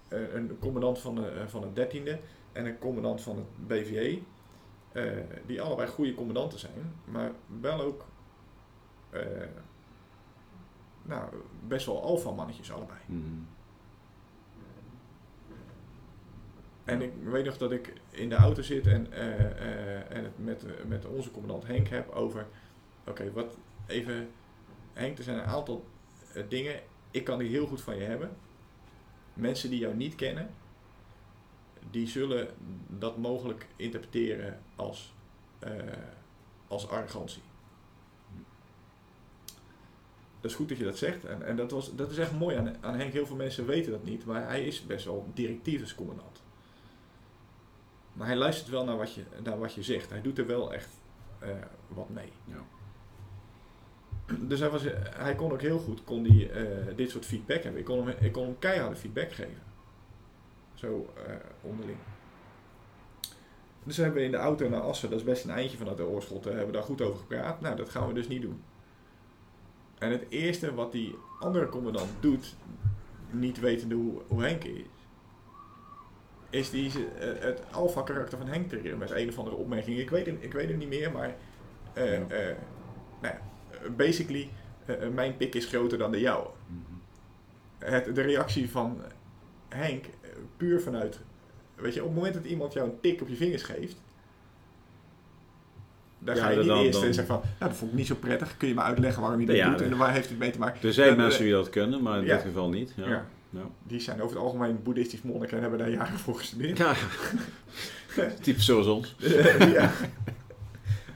[0.08, 2.18] een commandant van, de, van het 13e
[2.52, 4.18] en een commandant van het BVE,
[4.94, 5.16] eh,
[5.46, 8.04] die allebei goede commandanten zijn, maar wel ook
[9.10, 9.20] eh,
[11.02, 11.28] nou,
[11.66, 12.98] best wel alfa-mannetjes allebei.
[13.06, 13.22] Mhm.
[16.84, 20.88] En ik weet nog dat ik in de auto zit en, eh, en het met,
[20.88, 22.46] met onze commandant Henk heb over...
[23.06, 24.28] Oké, wat even...
[24.92, 25.84] Henk, er zijn een aantal
[26.48, 26.80] dingen.
[27.10, 28.36] Ik kan die heel goed van je hebben.
[29.32, 30.50] Mensen die jou niet kennen...
[31.90, 32.48] Die zullen
[32.88, 35.14] dat mogelijk interpreteren als,
[35.58, 35.72] eh,
[36.68, 37.42] als arrogantie.
[40.40, 41.24] Dat is goed dat je dat zegt.
[41.24, 43.12] En, en dat, was, dat is echt mooi aan, aan Henk.
[43.12, 44.24] Heel veel mensen weten dat niet.
[44.24, 46.42] Maar hij is best wel directief als commandant.
[48.12, 50.10] Maar hij luistert wel naar wat je, naar wat je zegt.
[50.10, 50.88] Hij doet er wel echt
[51.38, 51.50] eh,
[51.88, 52.32] wat mee.
[52.44, 52.62] Ja.
[54.38, 57.80] Dus hij, was, hij kon ook heel goed kon die, eh, dit soort feedback hebben.
[57.80, 59.62] Ik kon hem, ik kon hem keiharde feedback geven.
[60.84, 61.98] Zo eh, onderling.
[63.84, 66.06] Dus we hebben in de auto naar Assen, dat is best een eindje vanuit de
[66.06, 67.60] oorschot, hebben we daar goed over gepraat.
[67.60, 68.62] Nou, dat gaan we dus niet doen.
[69.98, 72.56] En het eerste wat die andere commandant doet,
[73.30, 74.82] niet wetende hoe, hoe Henk is,
[76.50, 79.98] is die eh, het alfa karakter van Henk triggeren met een of andere opmerking.
[79.98, 81.34] Ik weet het, ik weet het niet meer, maar
[81.92, 82.26] eh, Ja.
[83.20, 83.40] nou ja,
[83.96, 84.50] basically,
[85.12, 86.48] mijn pik is groter dan de jouwe.
[86.66, 87.92] Mhm.
[87.92, 89.02] Het, de reactie van
[89.68, 90.04] Henk,
[90.56, 91.20] puur vanuit,
[91.74, 93.96] weet je, op het moment dat iemand jou een tik op je vingers geeft,
[96.18, 97.96] dan Ja, ga je niet dan- eerst dan- en zeggen van, nou dat vond ik
[97.96, 100.28] niet zo prettig, kun je me uitleggen waarom je dat Ja, doet en waar heeft
[100.28, 100.88] het mee te maken?
[100.88, 102.92] Er zijn mensen eh, die dat kunnen, maar in dit geval niet.
[102.96, 103.24] Ja.
[103.86, 106.78] Die zijn over het algemeen boeddhistisch monniken en hebben daar jaren voor gestudeerd.
[106.78, 106.94] Ja.
[108.42, 109.14] Type zoals ons.
[109.58, 109.90] ja.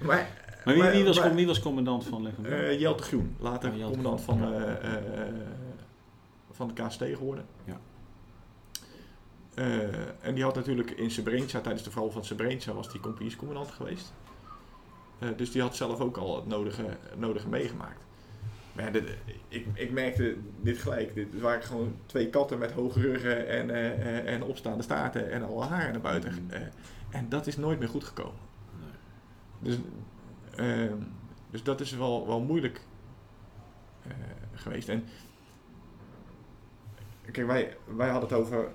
[0.03, 0.29] Maar,
[0.65, 2.47] Maar wie, wie, was, maar- wie was commandant van Legend?
[2.47, 4.73] eh, Jelte Groen, later Oh, Jelte commandant Groen, van, eh,
[6.51, 7.45] van de KST geworden.
[7.65, 7.81] Ja.
[9.59, 13.71] Eh, en die had natuurlijk in Srebrenica, tijdens de val van Srebrenica, was die compagniescommandant
[13.71, 14.13] geweest.
[15.19, 18.01] Eh, dus die had zelf ook al het nodige, het nodige meegemaakt.
[18.73, 19.17] Maar ja, dit-
[19.49, 21.15] ik, ik merkte dit gelijk.
[21.15, 25.65] Dit waren gewoon twee katten met hoge ruggen en, eh, en opstaande staarten en al
[25.65, 26.33] haar naar buiten.
[26.47, 26.63] Mhm.
[27.11, 28.41] En dat is nooit meer goed gekomen.
[28.81, 29.71] Nee.
[29.71, 29.79] Dus,
[30.57, 30.97] ehm,
[31.51, 32.81] dus dat is wel, wel moeilijk
[34.55, 34.89] geweest.
[34.89, 35.05] En
[37.31, 38.69] kijk, wij, wij hadden het over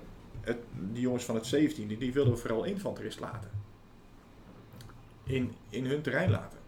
[0.92, 3.50] die jongens van het 17e, die wilden we vooral infanterist laten.
[5.24, 6.58] In, in hun terrein laten.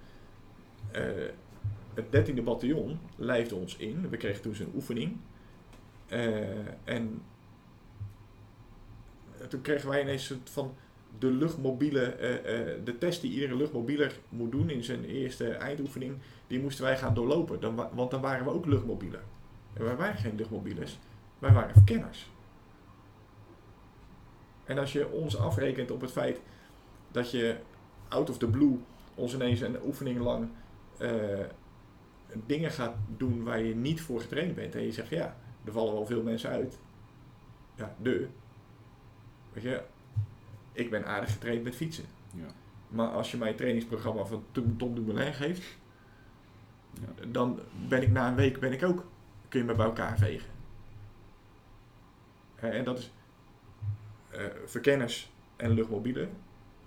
[0.91, 1.03] Eh,
[1.95, 4.09] het 13e bataljon lijfde ons in.
[4.11, 5.17] We kregen toen zo'n oefening.
[6.07, 7.23] Eh, en
[9.49, 10.75] toen kregen wij ineens van
[11.19, 16.17] de luchtmobiele, eh, de test die iedere luchtmobieler moet doen in zijn eerste eindoefening,
[16.47, 17.61] die moesten wij gaan doorlopen.
[17.61, 19.23] Dan, wa- want dan waren we ook luchtmobieler.
[19.73, 20.99] En wij waren geen luchtmobielers,
[21.39, 22.31] wij waren verkenners.
[24.67, 26.41] En als je ons afrekent op het feit
[27.11, 27.57] dat je
[28.09, 28.79] out of the blue
[29.15, 30.49] ons ineens een oefening lang
[30.99, 31.45] eh,
[32.47, 34.75] dingen gaat doen waar je niet voor getraind bent.
[34.75, 36.79] En je zegt, ja, er vallen wel veel mensen uit.
[37.75, 38.29] Ja, de.
[39.53, 39.83] Weet je,
[40.73, 42.05] ik ben aardig getraind met fietsen.
[42.35, 42.47] Ja.
[42.89, 45.63] Maar als je mij het trainingsprogramma van Tom Dumoulin geeft,
[47.01, 47.27] Ja.
[47.29, 49.05] dan ben ik na een week ben ik ook,
[49.49, 50.49] kun je me bij elkaar vegen.
[52.57, 53.11] En dat is
[54.37, 56.29] eh, verkenners en luchtmobiele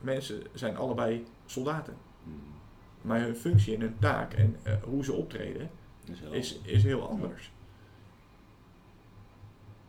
[0.02, 1.98] mensen zijn allebei soldaten.
[2.24, 2.36] Mhm.
[3.02, 5.70] Maar hun functie en hun taak en eh, hoe ze optreden
[6.12, 6.74] is heel is, anders.
[6.74, 7.52] is heel anders.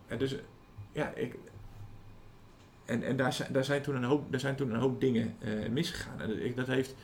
[0.07, 0.41] En dus, eh,
[0.93, 1.39] ja, ik.
[2.85, 5.37] En, en daar, zijn, daar, zijn toen een hoop, daar zijn toen een hoop dingen
[5.71, 6.21] misgegaan.
[6.21, 6.95] En dat, heeft,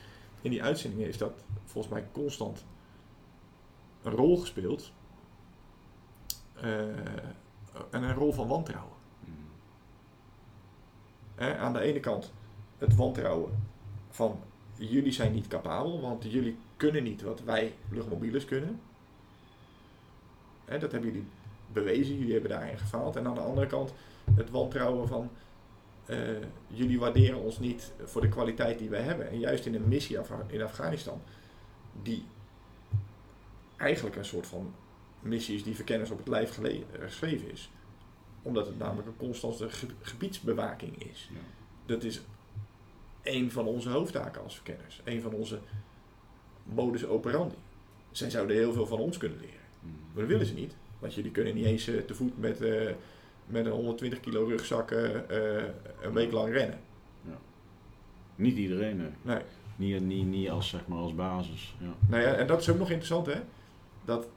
[0.41, 2.65] in die uitzending heeft dat volgens mij constant
[4.03, 4.91] een rol gespeeld.
[7.91, 8.96] En een rol van wantrouwen.
[11.37, 12.31] Hè, aan de ene kant
[12.77, 13.51] het wantrouwen
[14.09, 14.39] van
[14.75, 18.79] jullie zijn niet capabel, want jullie kunnen niet wat wij luchtmobielers kunnen.
[20.65, 21.27] Hè, dat hebben jullie
[21.73, 23.15] bewezen, jullie hebben daarin gefaald.
[23.15, 23.93] En aan de andere kant
[24.35, 25.29] het wantrouwen van
[26.05, 26.17] eh,
[26.67, 29.29] jullie waarderen ons niet voor de kwaliteit die wij hebben.
[29.29, 30.17] En juist in een missie
[30.47, 31.21] in Afghanistan,
[32.01, 32.25] die
[33.75, 34.73] eigenlijk een soort van
[35.19, 36.59] missie is die verkenners op het lijf
[36.99, 37.71] geschreven is.
[38.47, 41.29] Omdat het namelijk een constante ge- gebiedsbewaking is.
[41.33, 41.39] Ja.
[41.85, 42.21] Dat is
[43.23, 45.01] een van onze hoofdtaken als verkenners.
[45.03, 45.59] Een van onze
[46.63, 47.55] modus operandi.
[48.11, 49.59] Zij zouden heel veel van ons kunnen leren.
[49.79, 49.91] Mhm.
[49.93, 50.75] Maar dat willen ze niet.
[50.99, 52.93] Want jullie kunnen niet eens eh, te voet met, eh,
[53.45, 55.09] met een 120 kilo rugzak eh,
[56.01, 56.79] een week lang rennen.
[58.35, 59.09] Niet iedereen, nee.
[59.21, 59.41] Nee.
[59.75, 61.75] Niet, niet, niet als, zeg maar, als basis.
[61.79, 61.93] Ja.
[62.09, 63.41] Nou ja, en dat is ook nog interessant hè.
[64.05, 64.27] Dat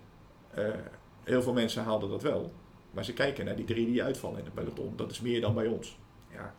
[1.24, 2.52] heel veel mensen haalden dat wel.
[2.90, 4.92] Maar ze kijken naar die drie die uitvallen in het peloton.
[4.96, 5.98] Dat is meer dan bij ons.
[6.32, 6.54] Ja,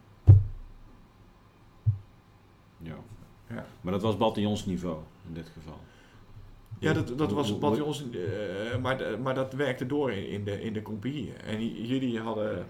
[2.78, 2.96] Ja.
[3.48, 3.66] Ja.
[3.82, 5.80] Maar dat was bataljonsniveau in dit geval.
[6.80, 10.44] Ja, dat, dat was hoe- wat ons, eh, maar, maar dat werkte door in, in
[10.44, 11.34] de, in de compagnie.
[11.34, 12.66] En jullie hadden.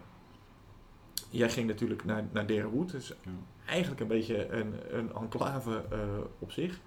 [1.29, 2.91] Jij ging natuurlijk naar, naar Derenwood.
[2.91, 3.31] Dus Ja.
[3.65, 5.99] eigenlijk een beetje een, een enclave eh,
[6.39, 6.79] op zich.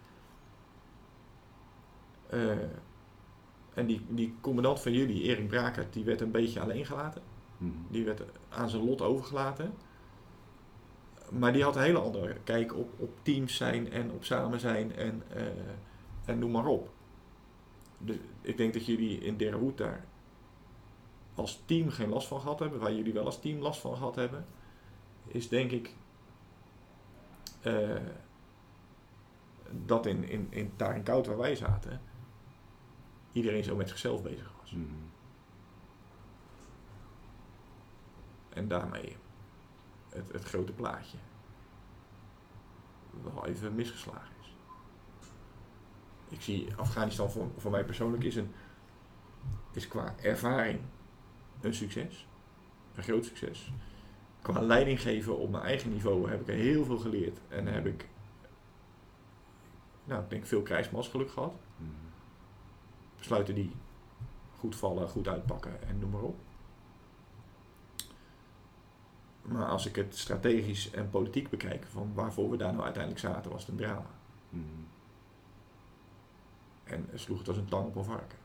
[2.31, 2.41] Eh,
[3.75, 7.23] en die, die commandant van jullie, Erik Brakert, die werd een beetje alleen gelaten.
[7.59, 7.73] Mhm.
[7.89, 9.75] Die werd aan zijn lot overgelaten.
[11.31, 14.97] Maar die had een hele andere kijk op, op teams zijn en op samen zijn
[14.97, 15.43] en, eh,
[16.25, 16.91] en noem maar op.
[17.99, 20.05] Dus ik denk dat jullie in Derwood daar
[21.35, 22.81] als team geen last van gehad hebben.
[22.81, 24.47] Waar jullie wel als team last van gehad hebben,
[25.27, 25.95] is denk ik
[27.61, 27.97] eh,
[29.87, 30.73] dat in, in, in
[31.03, 32.01] koud waar wij zaten,
[33.35, 34.71] iedereen zo met zichzelf bezig was.
[34.73, 34.85] Mhm.
[38.49, 39.17] En daarmee
[40.09, 41.17] het, het grote plaatje
[43.23, 44.55] wel even misgeslagen is.
[46.29, 48.53] Ik zie Afghanistan voor, voor mij persoonlijk is, een,
[49.73, 50.81] is qua ervaring
[51.61, 52.27] een succes.
[52.95, 53.73] Een groot succes.
[54.43, 57.39] Qua leiding geven op mijn eigen niveau heb ik er heel veel geleerd.
[57.49, 58.09] En heb ik,
[60.05, 61.55] nou, ik denk veel krijgsmansgeluk gehad.
[63.25, 63.71] Besluiten die
[64.59, 66.37] goed vallen, goed uitpakken en noem maar op.
[69.43, 73.51] Maar als ik het strategisch en politiek bekijk, van waarvoor we daar nou uiteindelijk zaten,
[73.51, 74.11] was het een drama.
[74.49, 74.65] Mhm.
[76.85, 78.39] En sloeg het als een tang op een varken.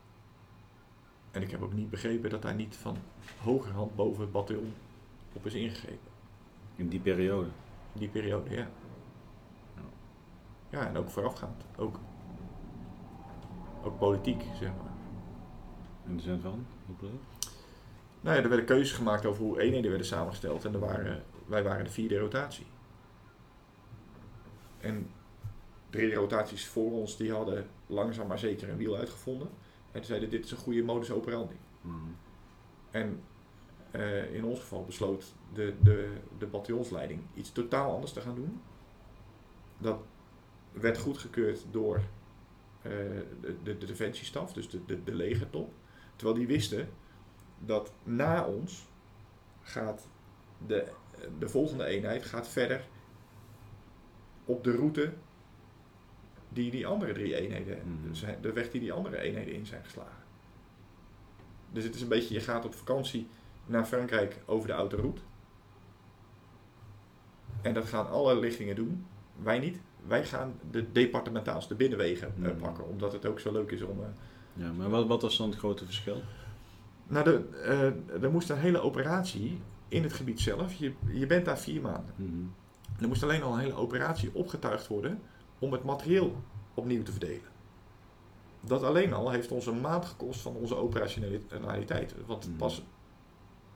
[1.32, 2.98] En ik heb ook niet begrepen dat daar niet van
[3.42, 4.74] hogerhand boven het bataljon
[5.34, 6.12] op is ingegrepen.
[6.76, 7.50] In die periode.
[7.94, 8.68] In die periode, ja.
[9.76, 9.82] Ja.
[10.70, 11.64] Ja, en ook voorafgaand.
[11.78, 12.00] Ook,
[13.84, 14.94] ook politiek, zeg maar.
[16.08, 16.66] In de zin van?
[16.86, 17.20] Hoe bedoel?
[18.22, 20.66] Nou ja, er werden keuzes gemaakt over hoe eenheden werden samengesteld.
[20.66, 22.66] En er waren, wij waren de vierde rotatie.
[24.78, 25.10] En
[25.90, 29.50] drie rotaties voor ons, die hadden langzaam maar zeker een wiel uitgevonden.
[29.92, 31.56] En zeiden, dit is een goede modus operandi.
[31.82, 31.96] Mhm.
[32.92, 33.22] En
[33.92, 38.62] eh, in ons geval besloot de, de, de bataljonsleiding iets totaal anders te gaan doen.
[39.78, 40.00] Dat
[40.72, 42.02] werd goedgekeurd door
[42.82, 43.26] de,
[43.64, 45.74] de, de defensiestaf, dus de, de, de legertop.
[46.16, 46.90] Terwijl die wisten
[47.60, 48.88] dat na ons
[49.62, 50.08] gaat
[50.68, 50.92] de,
[51.40, 52.88] de volgende eenheid gaat verder
[54.46, 55.14] op de route
[56.50, 58.14] die die andere drie eenheden, Mhm.
[58.14, 60.24] zijn, de weg die die andere eenheden in zijn geslagen.
[61.72, 63.28] Dus het is een beetje, je gaat op vakantie
[63.66, 65.22] naar Frankrijk over de autoroute.
[67.62, 69.06] En dat gaan alle lichtingen doen.
[69.36, 69.80] Wij niet.
[70.10, 72.58] Wij gaan de departementaals, de binnenwegen eh, Mhm.
[72.58, 72.88] pakken.
[72.88, 74.00] Omdat het ook zo leuk is om...
[74.00, 74.08] eh,
[74.54, 76.22] Ja, maar wat, wat was dan het grote verschil?
[77.08, 80.74] nou, de, eh, er moest een hele operatie in het gebied zelf.
[80.74, 82.14] Je, je bent daar vier maanden.
[82.16, 83.02] Mhm.
[83.02, 85.22] Er moest alleen al een hele operatie opgetuigd worden
[85.60, 86.36] om het materieel
[86.74, 87.48] opnieuw te verdelen.
[88.62, 92.16] Dat alleen al heeft ons een maand gekost van onze operationaliteit.
[92.26, 92.58] Want Mhm.
[92.58, 92.84] pas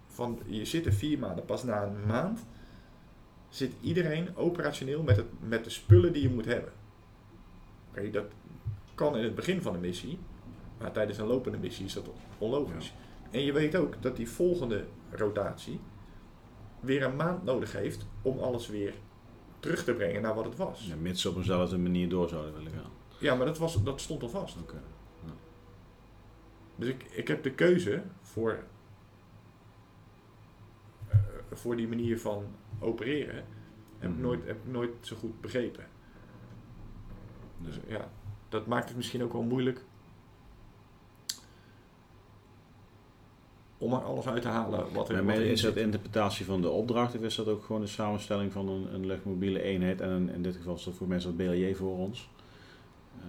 [0.07, 2.45] van, je zit er vier maanden, pas na een maand
[3.55, 6.71] zit iedereen operationeel met, het, met de spullen die je moet hebben.
[7.89, 8.25] Oké, dat
[8.95, 10.19] kan in het begin van de missie,
[10.79, 12.93] maar tijdens een lopende missie is dat onlogisch.
[13.31, 15.79] En je weet ook dat die volgende rotatie
[16.79, 18.93] weer een maand nodig heeft om alles weer
[19.59, 20.85] terug te brengen naar wat het was.
[20.87, 22.91] Ja, mits ze op eenzelfde manier door zouden willen gaan.
[23.19, 24.57] Ja, maar dat, was, dat stond al vast.
[24.61, 24.81] Oké.
[26.75, 28.63] Dus ik, ik heb de keuze voor,
[31.07, 31.17] eh,
[31.51, 32.45] voor die manier van
[32.83, 33.35] opereren,
[33.99, 34.21] heb, ik Mhm.
[34.21, 35.85] nooit, heb ik nooit zo goed begrepen.
[37.57, 38.09] Dus ja,
[38.49, 39.83] dat maakt het misschien ook wel moeilijk
[43.77, 46.61] om er alles uit te halen wat er, maar wat erin is dat interpretatie van
[46.61, 50.01] de opdracht of is dat ook gewoon de samenstelling van een, een luchtmobiele eenheid?
[50.01, 52.29] En een- in dit geval is dat voor mensen dat BLJ voor ons.
[53.19, 53.25] Eh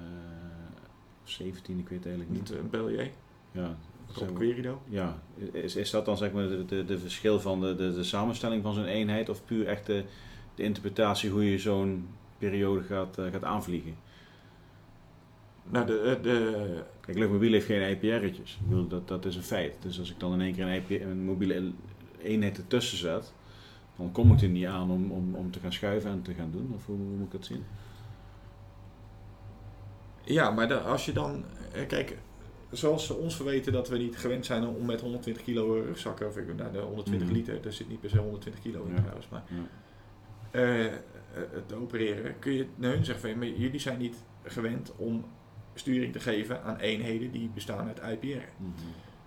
[1.23, 2.59] 17, ik weet het eigenlijk Niet niet.
[2.59, 3.11] een BLJ,
[3.51, 3.77] Ja,
[4.21, 4.83] Maar- Querido.
[4.89, 5.23] ja.
[5.53, 8.63] Is, is dat dan zeg maar de, de, de verschil van de, de, de samenstelling
[8.63, 10.05] van zo'n eenheid of puur echt de,
[10.55, 12.09] de interpretatie hoe je zo'n
[12.39, 13.95] periode gaat, eh, gaat aanvliegen?
[15.71, 18.59] Nou, de, eh, de, Kijk, luchtmobiel heeft geen IPR'tjes.
[18.61, 19.77] Ik bedoel, dat, dat is een feit.
[19.81, 20.55] Dus als ik dan in één
[20.87, 21.71] keer een, een mobiele
[22.23, 23.33] eenheid ertussen zet,
[23.97, 26.51] dan kom ik er niet aan om, om, om te gaan schuiven en te gaan
[26.53, 26.73] doen.
[26.75, 27.65] Of hoe, hoe moet ik dat zien?
[30.25, 32.19] Ja, maar als je dan, eh, kijk,
[32.77, 36.37] zoals ze ons verweten dat we niet gewend zijn om met 120 kilo rugzakken, of
[36.37, 37.37] ik, nou, de 120 Mhm.
[37.37, 38.99] liter, er zit niet per se 120 kilo in Ja.
[39.01, 39.57] trouwens, maar Ja.
[40.51, 40.93] eh, eh,
[41.67, 45.25] te opereren, kun je naar hun zeggen van, maar jullie zijn niet gewend om
[45.75, 48.27] sturing te geven aan eenheden die bestaan uit IPR.
[48.57, 48.71] Mhm.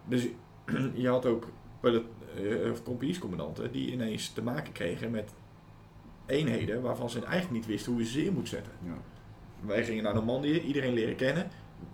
[0.05, 0.27] Dus
[1.03, 1.47] je had ook
[1.79, 2.03] pelot,
[2.35, 5.33] eh, compagniescommandanten die ineens te maken kregen met
[6.25, 8.71] eenheden waarvan ze eigenlijk niet wisten hoe je ze in moet zetten.
[8.85, 8.97] Ja.
[9.65, 11.47] Wij gingen naar Normandië, iedereen leren kennen,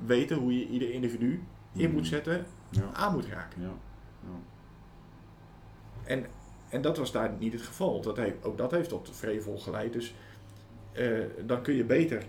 [0.05, 2.89] weten hoe je ieder individu in moet zetten, Ja.
[2.93, 3.61] aan moet raken.
[3.61, 3.67] Ja.
[4.19, 4.39] Ja.
[6.03, 6.25] En,
[6.69, 8.01] en dat was daar niet het geval.
[8.01, 9.93] Dat heeft, ook dat heeft tot vrevel geleid.
[9.93, 10.15] Dus
[10.91, 12.23] eh, dan kun je beter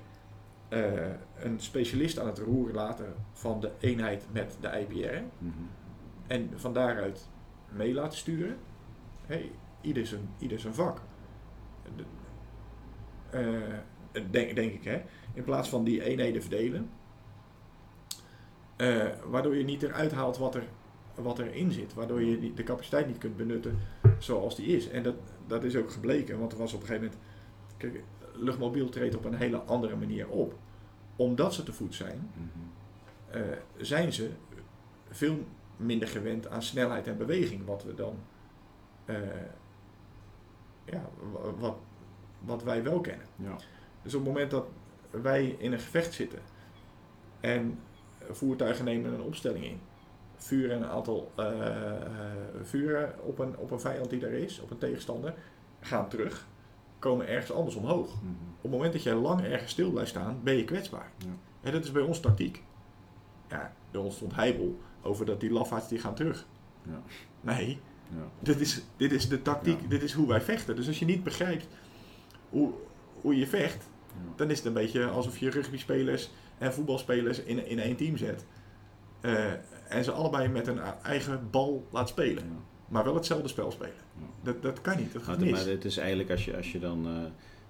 [0.69, 0.93] eh,
[1.39, 5.23] een specialist aan het roer laten van de eenheid met de IPR.
[5.39, 5.53] Mhm.
[6.27, 7.29] En van daaruit
[7.69, 8.57] mee laten sturen.
[9.27, 9.51] Hey,
[9.81, 11.01] ieder, zijn, ieder zijn vak.
[11.97, 12.05] De-
[13.31, 15.03] eh, denk, denk ik, hè.
[15.35, 16.91] In plaats van die eenheden verdelen.
[18.77, 20.65] Eh, waardoor je niet eruit haalt wat, er,
[21.15, 21.95] wat erin zit.
[21.95, 23.79] Waardoor je de capaciteit niet kunt benutten
[24.19, 24.89] zoals die is.
[24.89, 25.15] En dat,
[25.47, 26.39] dat is ook gebleken.
[26.39, 27.23] Want er was op een gegeven moment...
[27.77, 28.03] Kijk,
[28.33, 30.55] luchtmobiel treedt op een hele andere manier op.
[31.17, 33.39] Omdat ze te voet zijn, Mhm.
[33.39, 34.31] eh, zijn ze
[35.11, 35.39] veel
[35.77, 38.17] minder gewend aan snelheid en beweging, wat we dan,
[39.05, 39.17] eh,
[40.85, 41.77] ja, wa- wat,
[42.41, 43.27] wat wij wel kennen.
[43.37, 43.57] Ja.
[44.03, 44.67] Dus op het moment dat
[45.11, 46.39] wij in een gevecht zitten
[47.41, 47.79] en
[48.31, 49.81] voertuigen nemen een opstelling in,
[50.37, 51.93] vuren een aantal eh, eh,
[52.63, 55.35] vuren op een, op een vijand die daar is, op een tegenstander,
[55.81, 56.47] gaan terug,
[56.99, 58.07] komen ergens anders omhoog.
[58.23, 58.33] Mhm.
[58.57, 61.11] Op het moment dat jij lang ergens stil blijft staan, ben je kwetsbaar.
[61.19, 61.27] Ja.
[61.61, 62.63] En dat is bij ons tactiek.
[63.49, 66.47] Ja, bij ons stond heibel over dat die lafaards die gaan terug.
[66.83, 67.03] Ja.
[67.41, 68.29] Nee, Ja.
[68.41, 69.89] dit is, dit is de tactiek, Ja.
[69.89, 70.77] dit is hoe wij vechten.
[70.77, 71.67] Dus als je niet begrijpt
[72.51, 72.73] hoe,
[73.21, 74.33] hoe je vecht, Ja.
[74.37, 78.45] dan is het een beetje alsof je rugbyspelers en voetbalspelers in, in één team zet.
[79.21, 79.45] Eh,
[79.89, 82.43] en ze allebei met een eigen bal laat spelen.
[82.45, 82.51] Ja.
[82.89, 83.95] Maar wel hetzelfde spel spelen.
[84.19, 84.25] Ja.
[84.43, 85.65] Dat, dat kan niet, dat gaat Maar, mis.
[85.65, 87.07] maar het is eigenlijk als je, als je dan.
[87.07, 87.13] eh,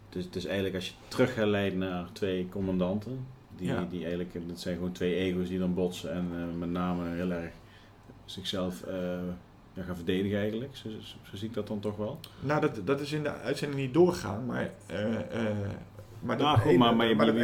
[0.09, 3.26] het, is, het is eigenlijk als je terug gaat leiden naar twee commandanten.
[3.57, 3.87] Die, Ja.
[3.91, 7.30] die eigenlijk, dat zijn gewoon twee ego's die dan botsen en eh, met name heel
[7.30, 7.53] erg
[8.24, 8.85] zichzelf
[9.74, 10.76] ja, gaan verdedigen eigenlijk.
[10.76, 12.18] Zo, zo, zo zie ik dat dan toch wel.
[12.41, 14.70] Nou, dat, dat is in de uitzending niet doorgegaan, maar...
[16.25, 17.35] maar Nou, goed, ene, maar- maar je- maar Maar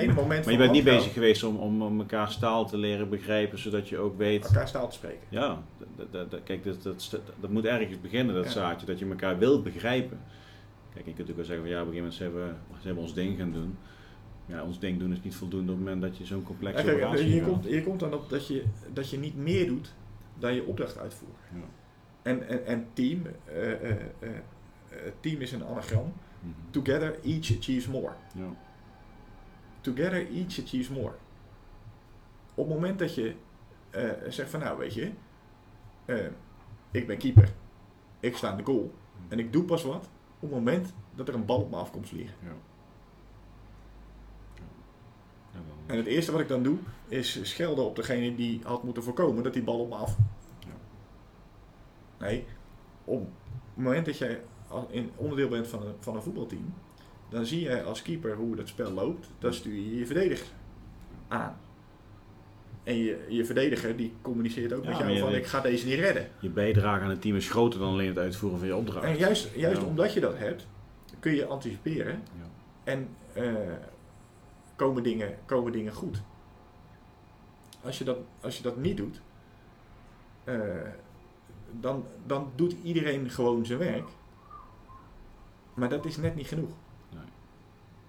[0.59, 2.07] bent niet bezig geweest om, om, om
[2.41, 4.45] taal te leren begrijpen, zodat je ook weet.
[4.45, 5.20] elkaar staal te spreken.
[5.28, 5.62] Ja,
[6.45, 7.11] kijk, dat, dat,
[7.41, 8.51] dat, moet ergens beginnen, dat Ja.
[8.51, 10.18] zaadje, dat je elkaar wil begrijpen.
[10.93, 13.01] Kijk, je kunt natuurlijk wel zeggen van ja, op een gegeven moment zijn we, we
[13.01, 13.76] ons ding gaan doen.
[14.47, 16.89] Ja, ons ding doen is niet voldoende op het moment dat je zo'n complexe Ja,
[16.93, 17.11] kijk, gaat.
[17.45, 19.95] komt, je komt dan op dat je, dat je niet meer doet
[20.39, 21.37] dan je opdracht uitvoert.
[21.55, 21.61] Ja.
[22.22, 24.28] En, en, en team, eh, eh, eh,
[25.20, 26.12] team is een anagram.
[26.41, 26.53] Mhm.
[26.70, 28.12] Together each achieves more.
[28.35, 28.57] Ja.
[29.81, 31.14] Together each achieves more.
[32.55, 33.35] Op het moment dat je
[33.91, 35.12] eh, zegt van nou weet je,
[36.05, 36.26] eh,
[36.91, 37.53] ik ben keeper,
[38.20, 38.93] ik sta in de goal
[39.28, 40.09] en ik doe pas wat
[40.41, 42.35] op het moment dat er een bal op me af komt vliegen.
[42.43, 42.53] Ja.
[45.87, 46.78] En het eerste wat ik dan doe,
[47.09, 50.16] is schelden op degene die had moeten voorkomen dat die bal op me af.
[50.59, 50.74] Ja.
[52.18, 52.47] Nee,
[53.05, 53.31] op het
[53.74, 54.43] moment dat jij
[54.89, 56.74] in onderdeel bent van een, van een voetbalteam,
[57.31, 59.28] dan zie jij als keeper hoe dat spel loopt.
[59.39, 60.47] Dan stuur je je verdediger
[61.28, 61.57] aan.
[62.85, 65.87] En je, je verdediger die communiceert ook Ja, met jou je van ik ga deze
[65.87, 66.28] niet redden.
[66.41, 69.05] Je bijdrage aan het team is groter dan alleen het uitvoeren van je opdracht.
[69.05, 69.87] En juist, juist Ja.
[69.87, 70.66] omdat je dat hebt,
[71.20, 72.47] kun je anticiperen Ja.
[72.85, 73.55] en eh,
[74.76, 76.22] komen, dingen, komen dingen goed.
[77.85, 79.20] Als je dat, als je dat niet doet,
[80.45, 80.59] eh,
[81.81, 84.09] dan, dan doet iedereen gewoon zijn werk.
[85.74, 86.70] Maar dat is net niet genoeg.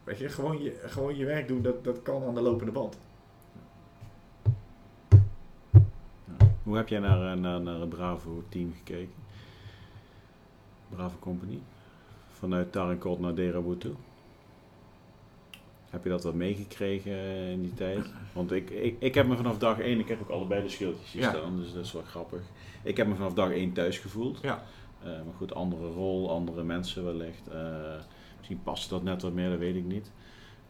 [0.03, 2.97] Weet je, gewoon je, gewoon je werk doen, dat, dat kan aan de lopende band.
[6.39, 6.47] Ja.
[6.63, 9.13] Hoe heb jij naar, eh, naar, naar het Bravo team gekeken?
[10.89, 11.59] Bravo Company?
[12.31, 13.93] Vanuit Tarinkot naar Derabout toe?
[15.89, 18.05] Heb je dat wat meegekregen eh, in die tijd?
[18.33, 21.11] Want ik, ik, ik heb me vanaf dag één, ik heb ook allebei de schildjes
[21.11, 21.29] hier Ja.
[21.29, 22.41] staan, dus dat is wel grappig.
[22.83, 24.39] Ik heb me vanaf dag één thuis gevoeld.
[24.41, 24.63] Ja.
[24.99, 27.47] Eh, maar goed, andere rol, andere mensen wellicht.
[28.41, 30.11] Misschien past dat net wat meer, dat weet ik niet.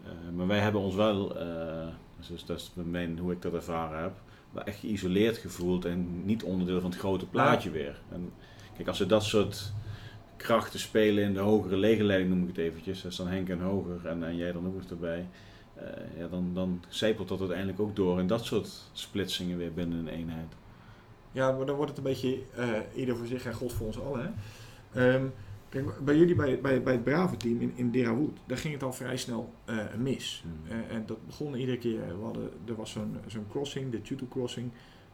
[0.04, 1.88] Eh, maar wij hebben ons wel, eh,
[2.28, 4.14] dus dat is mijn, hoe ik dat ervaren heb,
[4.52, 8.02] wel echt geïsoleerd gevoeld en niet onderdeel van het grote plaatje weer.
[8.12, 8.32] En
[8.76, 9.74] kijk, als we dat soort
[10.36, 14.08] krachten spelen in de hogere legerleiding, noem ik het eventjes, dus dan Henk en Hoger
[14.08, 15.28] en, en jij dan ook nog erbij,
[15.74, 15.86] eh,
[16.18, 20.08] ja, dan, dan zijpelt dat uiteindelijk ook door in dat soort splitsingen weer binnen een
[20.08, 20.56] eenheid.
[21.32, 22.40] Ja, maar dan wordt het een beetje
[22.96, 24.34] ieder voor zich en God voor ons allen.
[24.92, 25.14] Hè?
[25.14, 25.26] Ehm,
[25.72, 28.84] kijk, bij jullie, bij, bij, bij het Brave team in, in Derawood, daar ging het
[28.84, 30.44] al vrij snel eh, mis.
[30.44, 30.72] Hmm.
[30.72, 32.18] Eh, en dat begon iedere keer.
[32.18, 34.72] We hadden, er was zo'n zo'n crossing, de Tutu crossing.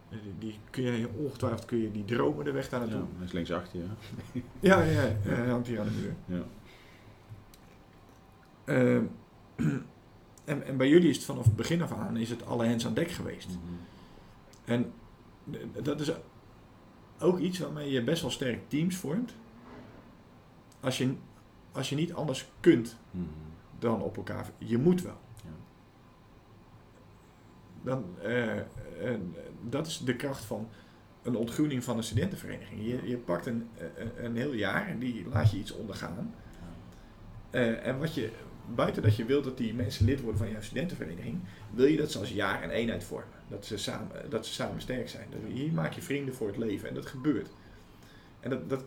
[0.10, 3.00] Eh, die, kun je ongetwijfeld kun je die dromen de weg daar naartoe.
[3.00, 3.86] Ja, dat is linksachter, ja.
[4.60, 6.40] Ja, ja, ja, hij hangt hier aan de muur.
[6.40, 6.46] ja.
[8.66, 9.04] Ehm,
[10.52, 12.86] en, en bij jullie is het vanaf het begin af aan is het alle hens
[12.86, 13.48] aan dek geweest.
[13.48, 13.60] Mhm.
[14.66, 14.92] En
[15.84, 16.12] dat is
[17.20, 19.34] ook iets waarmee je best wel sterk teams vormt.
[20.80, 21.14] Als je,
[21.72, 23.24] als je niet anders kunt Mhm.
[23.80, 24.50] dan op elkaar.
[24.58, 25.18] Je moet wel.
[25.44, 25.50] Ja.
[27.84, 29.14] Dan, eh,
[29.70, 30.68] dat is de kracht van
[31.24, 32.86] een ontgroening van een studentenvereniging.
[32.86, 33.68] Je, je pakt een,
[33.98, 36.34] een, een heel jaar en die laat je iets ondergaan.
[37.50, 38.32] Eh, en wat je,
[38.76, 41.40] buiten dat je wilt dat die mensen lid worden van jouw studentenvereniging,
[41.74, 43.36] wil je dat ze als jaar een eenheid vormen.
[43.48, 45.28] Dat ze samen, dat ze samen sterk zijn.
[45.30, 47.50] Dat, hier maak je vrienden voor het leven en dat gebeurt.
[48.40, 48.84] En dat, dat,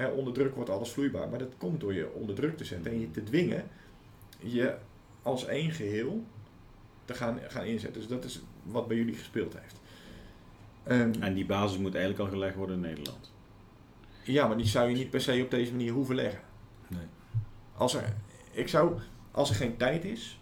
[0.00, 2.92] hè, onder druk wordt alles vloeibaar, maar dat komt door je onder druk te zetten
[2.92, 3.68] en je te dwingen
[4.38, 4.76] je
[5.22, 6.24] als één geheel
[7.04, 8.00] te gaan, gaan inzetten.
[8.00, 9.80] Dus dat is wat bij jullie gespeeld heeft.
[10.82, 13.32] Ehm, En die basis moet eigenlijk al gelegd worden in Nederland.
[14.24, 16.40] ja, maar die zou je niet per se op deze manier hoeven leggen.
[16.88, 17.06] Nee.
[17.74, 18.14] Als er,
[18.50, 18.98] ik zou,
[19.30, 20.40] als er geen tijd is,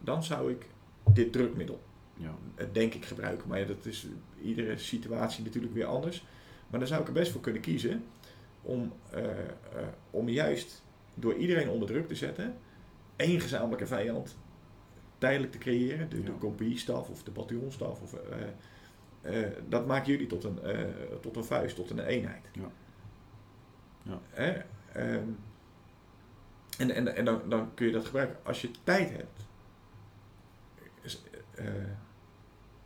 [0.00, 0.66] dan zou ik
[1.12, 1.82] dit drukmiddel,
[2.16, 2.34] Ja.
[2.54, 3.48] eh, denk ik, gebruiken.
[3.48, 4.06] Maar ja, dat is
[4.42, 6.24] iedere situatie natuurlijk weer anders.
[6.70, 8.04] Maar daar zou ik er best voor kunnen kiezen
[8.64, 9.48] om, eh, eh,
[10.10, 10.82] om juist
[11.14, 12.56] door iedereen onder druk te zetten,
[13.16, 14.38] één gezamenlijke vijand
[15.18, 16.08] tijdelijk te creëren.
[16.08, 16.38] De, de Ja.
[16.38, 18.02] compagniestaf of de bataljonstaf.
[18.02, 18.14] Of,
[19.22, 20.58] eh, dat maken jullie tot een,
[21.20, 22.50] tot een vuist, tot een eenheid.
[22.52, 22.70] Ja.
[24.02, 24.20] Ja.
[24.92, 25.28] Ehm,
[26.78, 28.36] en en, en dan, dan kun je dat gebruiken.
[28.44, 29.46] Als je tijd hebt,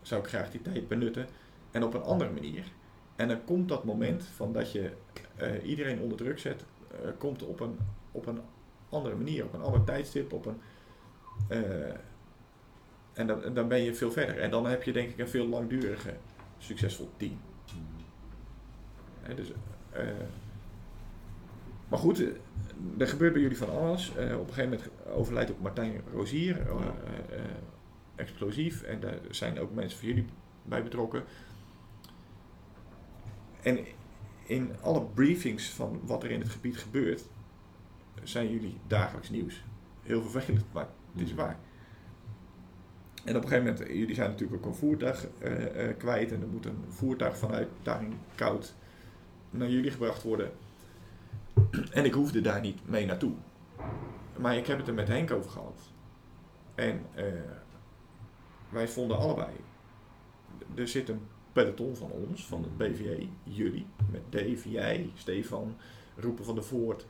[0.03, 1.27] zou ik graag die tijd benutten.
[1.71, 2.65] En op een andere manier.
[3.17, 4.93] En dan komt dat moment van dat je
[5.39, 7.79] eh, iedereen onder druk zet, eh, komt op een,
[8.13, 8.41] op een
[8.89, 10.61] andere manier, op een ander tijdstip, op een.
[11.49, 11.95] eh,
[13.13, 14.39] en dan, dan ben je veel verder.
[14.39, 16.17] En dan heb je denk ik een veel langduriger,
[16.59, 17.39] succesvol team.
[19.37, 19.53] Dus,
[21.89, 22.25] maar goed,
[22.99, 24.11] er gebeurt bij jullie van alles.
[24.11, 26.67] Op een gegeven moment overlijdt ook Martijn Rozier,
[28.15, 28.83] explosief.
[28.83, 30.27] En daar zijn ook mensen van jullie
[30.63, 31.25] bij betrokken.
[33.63, 33.87] En
[34.49, 37.23] in alle briefings van wat er in het gebied gebeurt,
[38.23, 39.65] zijn jullie dagelijks nieuws.
[40.03, 41.37] Heel vervelend, maar het is Mhm.
[41.37, 41.59] waar.
[43.25, 46.33] En op een gegeven moment, jullie zijn natuurlijk ook een voertuig eh, eh, kwijt.
[46.33, 48.75] En er moet een voertuig vanuit daarin koud
[49.51, 50.51] naar jullie gebracht worden.
[51.93, 53.33] En ik hoefde daar niet mee naartoe.
[54.37, 55.81] Maar ik heb het er met Henk over gehad.
[56.75, 57.25] En eh,
[58.69, 59.51] wij vonden allebei.
[60.75, 61.21] Er zit een
[61.63, 65.77] peloton van ons, van het BVE, jullie, met Dave, jij, Stefan,
[66.17, 67.07] Roepen van de Voort.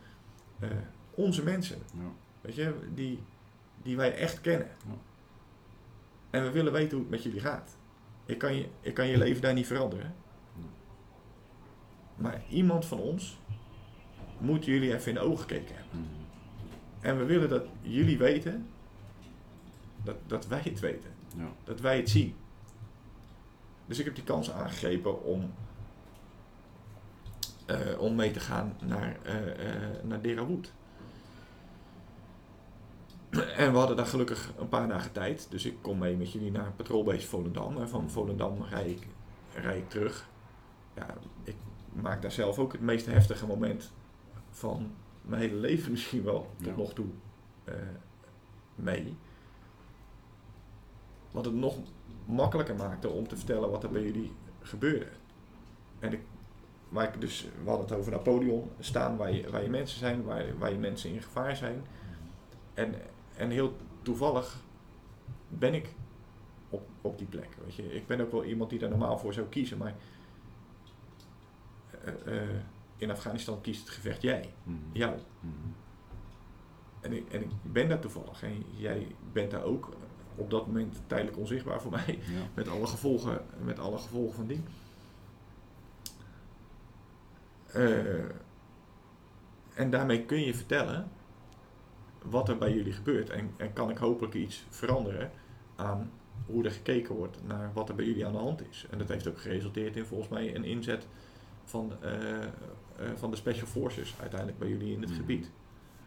[0.58, 0.68] eh,
[1.14, 2.10] onze mensen, Ja.
[2.40, 3.18] weet je, die,
[3.82, 4.66] die wij echt kennen.
[4.86, 4.94] Ja.
[6.30, 7.76] En we willen weten hoe het met jullie gaat.
[8.26, 10.14] Ik kan je, ik kan je leven daar niet veranderen.
[12.16, 13.38] Maar iemand van ons
[14.38, 15.98] moeten jullie even in de ogen gekeken hebben.
[16.00, 16.08] Mhm.
[17.00, 18.66] En we willen dat jullie weten
[20.04, 21.10] dat, dat wij het weten.
[21.36, 21.52] Ja.
[21.64, 22.34] Dat wij het zien.
[23.88, 25.52] Dus ik heb die kans aangegrepen om,
[27.66, 29.34] eh, om mee te gaan naar, eh
[30.02, 30.72] naar Derawood.
[33.56, 35.46] En we hadden daar gelukkig een paar dagen tijd.
[35.50, 37.76] Dus ik kom mee met jullie naar Patrolbase Volendam.
[37.78, 39.06] En van Volendam rijd ik,
[39.54, 40.28] rijd ik terug.
[40.94, 41.06] Ja,
[41.42, 41.56] ik
[41.92, 43.92] maak daar zelf ook het meest heftige moment
[44.50, 44.90] van
[45.22, 46.76] mijn hele leven misschien wel tot Ja.
[46.76, 47.06] nog toe
[48.74, 49.16] mee.
[51.30, 51.76] Wat het nog
[52.24, 55.06] makkelijker maakte om te vertellen wat er bij jullie gebeurde.
[55.98, 56.20] En ik,
[56.88, 60.24] waar ik dus, we hadden het over Napoleon, staan waar je, waar je mensen zijn,
[60.24, 61.84] waar, waar je mensen in gevaar zijn.
[62.74, 62.94] En,
[63.36, 64.62] en heel toevallig
[65.48, 65.94] ben ik
[66.70, 67.48] op, op die plek.
[67.64, 67.94] Weet je.
[67.94, 69.94] Ik ben ook wel iemand die daar normaal voor zou kiezen, maar
[72.04, 72.48] eh, eh,
[72.96, 74.76] in Afghanistan kiest het gevecht jij, Mhm.
[74.92, 75.18] jou.
[75.40, 75.52] Mhm.
[77.00, 78.42] En ik, en ik ben daar toevallig.
[78.42, 79.88] En jij bent daar ook
[80.38, 82.18] op dat moment tijdelijk onzichtbaar voor mij.
[82.32, 82.40] Ja.
[82.54, 84.64] Met alle gevolgen, met alle gevolgen van dien.
[87.72, 88.24] Eh,
[89.74, 91.08] en daarmee kun je vertellen
[92.22, 93.30] wat er bij jullie gebeurt.
[93.30, 95.30] En, en kan ik hopelijk iets veranderen
[95.76, 96.10] aan
[96.46, 98.86] hoe er gekeken wordt naar wat er bij jullie aan de hand is.
[98.90, 101.06] En dat heeft ook geresulteerd in volgens mij een inzet
[101.64, 102.48] van, eh, eh,
[103.16, 105.18] van de Special Forces uiteindelijk bij jullie in het Mhm.
[105.18, 105.50] gebied.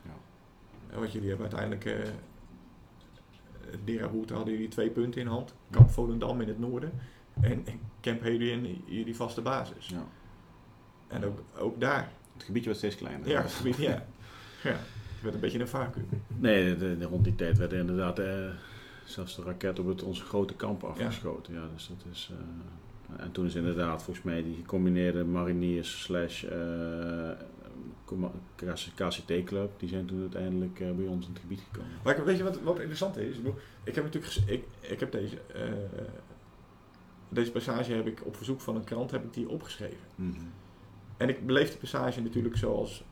[0.03, 0.11] Ja.
[0.89, 2.13] En wat jullie hebben uiteindelijk...
[3.71, 5.53] eh Derahout hadden jullie twee punten in hand.
[5.69, 6.91] Kamp Volendam in het noorden.
[7.41, 7.65] En
[8.01, 9.87] Camp Helien jullie vaste basis.
[9.87, 10.07] Ja.
[11.07, 12.11] En ook, ook daar.
[12.33, 13.27] Het gebiedje werd steeds kleiner.
[13.27, 14.05] Ja, het gebied, ja.
[14.63, 14.77] ja.
[15.21, 16.07] Het werd een beetje een vacuüm.
[16.27, 18.49] Nee, de, de, rond die tijd werden inderdaad eh,
[19.05, 21.53] zelfs de raket op het, onze grote kamp afgeschoten.
[21.53, 21.67] Ja.
[21.73, 27.29] dus dat is, eh, en toen is inderdaad volgens mij die gecombineerde mariniers slash eh,
[28.11, 28.31] comma-
[28.95, 31.91] KCT-club, die zijn toen uiteindelijk eh, bij ons in het gebied gekomen.
[32.03, 33.35] Maar weet je wat, wat interessant is?
[33.83, 35.63] Ik, heb natuurlijk ik, ik heb deze, eh,
[37.29, 39.97] deze passage heb ik op verzoek van een krant heb ik die opgeschreven.
[40.15, 40.39] Mhm.
[41.17, 43.03] En ik beleef die passage natuurlijk zoals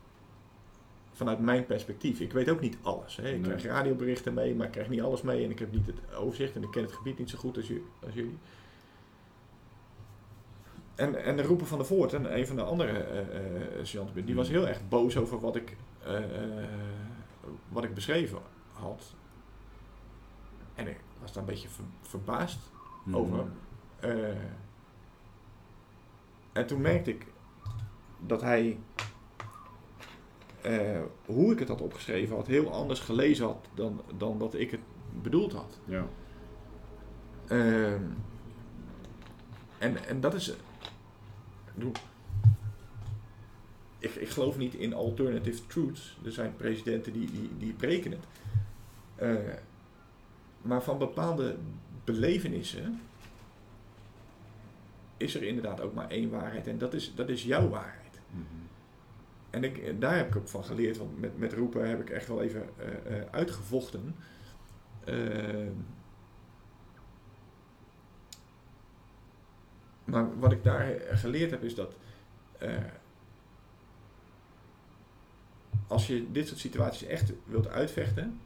[1.11, 2.19] vanuit mijn perspectief.
[2.19, 3.15] Ik weet ook niet alles.
[3.15, 3.27] Hè.
[3.27, 3.41] Ik Nee.
[3.41, 5.43] krijg radioberichten mee, maar ik krijg niet alles mee.
[5.43, 7.71] En ik heb niet het overzicht en ik ken het gebied niet zo goed als,
[8.05, 8.37] als jullie.
[10.99, 14.35] En, en de roepen van de Voort, en een van de andere eh, sergeanten, die
[14.35, 16.19] was heel erg boos over wat ik, eh,
[17.69, 18.39] wat ik beschreven
[18.73, 19.13] had.
[20.75, 22.59] En ik was daar een beetje ver- verbaasd
[23.03, 23.15] Mhm.
[23.17, 23.45] over.
[26.53, 27.25] En toen merkte ik
[28.25, 28.79] dat hij,
[31.25, 34.79] hoe ik het had opgeschreven had, heel anders gelezen had dan, dan dat ik het
[35.21, 35.79] bedoeld had.
[35.85, 36.05] Ja.
[37.47, 38.03] Ehm,
[39.77, 40.55] en, en dat is.
[41.79, 42.03] Ik bedoel,
[43.99, 46.17] Ik, ik geloof niet in alternative truths.
[46.25, 48.25] Er zijn presidenten die, die, die preken het.
[49.15, 49.53] Eh,
[50.61, 51.55] maar van bepaalde
[52.03, 53.01] belevenissen
[55.17, 56.67] is er inderdaad ook maar één waarheid.
[56.67, 58.19] En dat is, dat is jouw waarheid.
[58.29, 58.43] Mhm.
[59.49, 60.97] En ik, daar heb ik ook van geleerd.
[60.97, 64.15] Want met, met roepen heb ik echt wel even eh, eh, uitgevochten.
[70.09, 71.95] Maar wat ik daar geleerd heb is dat
[72.57, 72.77] eh,
[75.87, 78.39] als je dit soort situaties echt wilt uitvechten,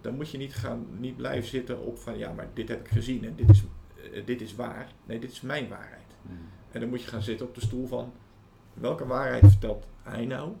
[0.00, 2.88] dan moet je niet, gaan, niet blijven zitten op van ja, maar dit heb ik
[2.88, 3.62] gezien en dit is,
[4.12, 4.92] eh, dit is waar.
[5.04, 6.16] Nee, dit is mijn waarheid.
[6.22, 6.34] Mhm.
[6.70, 8.12] En dan moet je gaan zitten op de stoel van
[8.74, 10.52] welke waarheid vertelt hij nou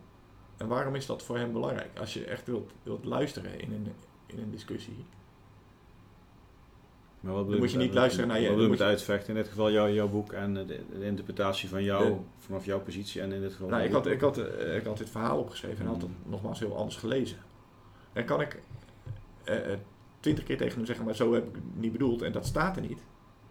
[0.56, 1.98] en waarom is dat voor hem belangrijk?
[1.98, 3.92] Als je echt wilt, wilt luisteren in een,
[4.26, 5.04] in een discussie.
[7.24, 9.28] Maar wat Dan moet je niet luisteren naar je- Wat bedoel je met uitvechten?
[9.28, 12.80] In dit geval jouw, jouw boek en de, de interpretatie van jou, De- vanaf jouw
[12.80, 13.68] positie en in dit geval...
[13.68, 16.58] Nou, ik had, ik, had, eh, ik had dit verhaal opgeschreven en had het nogmaals
[16.58, 17.38] heel anders gelezen.
[18.12, 18.62] En kan ik
[19.44, 19.78] eh, eh,
[20.20, 22.76] twintig keer tegen hem zeggen, maar zo heb ik het niet bedoeld en dat staat
[22.76, 23.00] er niet.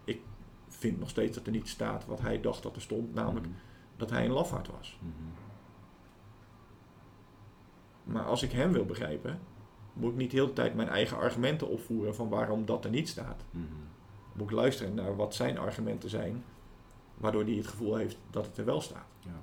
[0.04, 0.20] Ik
[0.68, 3.54] vind nog steeds dat er niet staat wat hij dacht dat er stond, namelijk Mhm.
[3.96, 4.98] dat hij een lafaard was.
[5.00, 5.12] Mhm.
[8.04, 9.38] Maar als ik hem wil begrijpen,
[9.94, 13.08] moet ik niet de hele tijd mijn eigen argumenten opvoeren van waarom dat er niet
[13.08, 13.44] staat.
[13.50, 13.64] Mhm.
[14.32, 16.44] Moet ik luisteren naar wat zijn argumenten zijn,
[17.14, 19.06] waardoor hij het gevoel heeft dat het er wel staat.
[19.20, 19.40] Ja.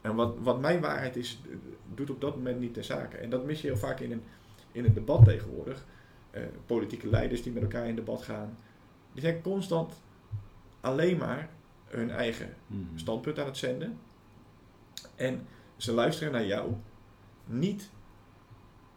[0.00, 1.40] En wat, wat mijn waarheid is,
[1.94, 3.16] doet op dat moment niet ter zake.
[3.16, 4.22] En dat mis je heel vaak in een,
[4.72, 5.86] in een debat tegenwoordig.
[6.30, 8.56] Eh, politieke leiders die met elkaar in debat gaan,
[9.12, 10.00] die zijn constant
[10.80, 11.48] alleen maar
[11.84, 12.82] hun eigen Mhm.
[12.98, 13.98] standpunt aan het zenden.
[15.14, 15.46] En
[15.76, 16.72] ze luisteren naar jou
[17.44, 17.90] niet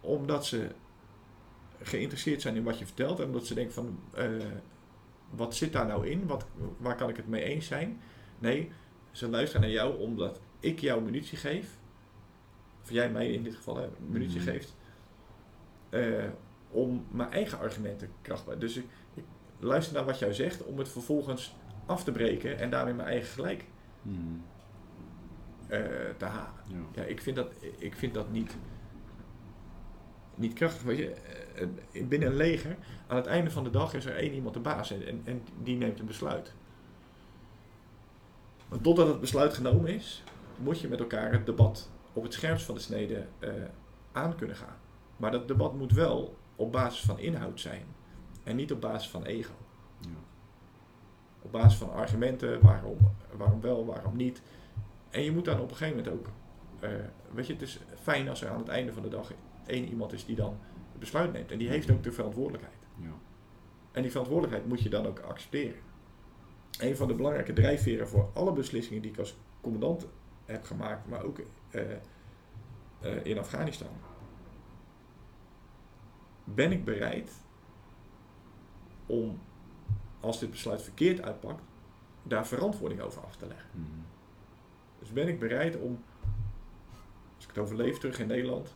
[0.04, 0.68] omdat ze
[1.82, 4.30] geïnteresseerd zijn in wat je vertelt en omdat ze denken van eh,
[5.30, 6.26] wat zit daar nou in?
[6.28, 6.46] Wat,
[6.78, 8.02] waar kan ik het mee eens zijn?
[8.40, 8.72] Nee,
[9.12, 11.78] ze luisteren naar jou omdat ik jou munitie geef,
[12.84, 14.50] of jij mij in dit geval hè, munitie Mhm.
[14.50, 14.76] geeft,
[15.90, 16.26] eh,
[16.70, 18.60] om mijn eigen argumenten krachtbaar.
[18.60, 19.24] Dus ik, ik
[19.60, 23.28] luister naar wat jij zegt om het vervolgens af te breken en daarmee mijn eigen
[23.34, 23.66] gelijk
[24.02, 24.18] Mhm.
[25.68, 25.80] eh,
[26.18, 26.62] te halen.
[26.68, 26.76] Ja.
[26.96, 28.58] Ja, ik vind dat, ik vind dat niet,
[30.36, 30.82] niet krachtig.
[30.82, 32.78] Weet je, eh, eh, binnen een leger,
[33.08, 35.78] aan het einde van de dag is er één iemand de baas en, en, die
[35.78, 36.54] neemt een besluit.
[38.68, 40.24] Maar totdat het besluit genomen is,
[40.58, 43.50] moet je met elkaar het debat op het scherpst van de snede eh,
[44.12, 44.78] aan kunnen gaan.
[45.18, 47.86] Maar dat debat moet wel op basis van inhoud zijn
[48.44, 49.54] en niet op basis van ego.
[50.00, 50.08] Ja.
[51.42, 52.98] Op basis van argumenten, waarom,
[53.38, 54.42] waarom wel, waarom niet.
[55.10, 56.28] En je moet dan op een gegeven moment ook.
[57.32, 59.32] weet je, het is fijn als er aan het einde van de dag
[59.66, 60.58] één iemand is die dan
[60.92, 61.52] het besluit neemt.
[61.52, 62.78] En die heeft ook de verantwoordelijkheid.
[62.96, 63.14] Ja.
[63.92, 65.80] En die verantwoordelijkheid moet je dan ook accepteren.
[66.80, 70.08] Een van de belangrijke drijfveren voor alle beslissingen die ik als commandant
[70.46, 71.40] heb gemaakt, maar ook
[71.70, 71.92] eh,
[73.00, 73.88] eh, in Afghanistan.
[76.44, 77.32] Ben ik bereid
[79.06, 79.40] om,
[80.20, 81.64] als dit besluit verkeerd uitpakt,
[82.24, 83.70] daar verantwoording over af te leggen?
[83.72, 83.88] Mhm.
[85.00, 86.04] Dus ben ik bereid om,
[87.36, 88.76] als ik het overleef terug in Nederland,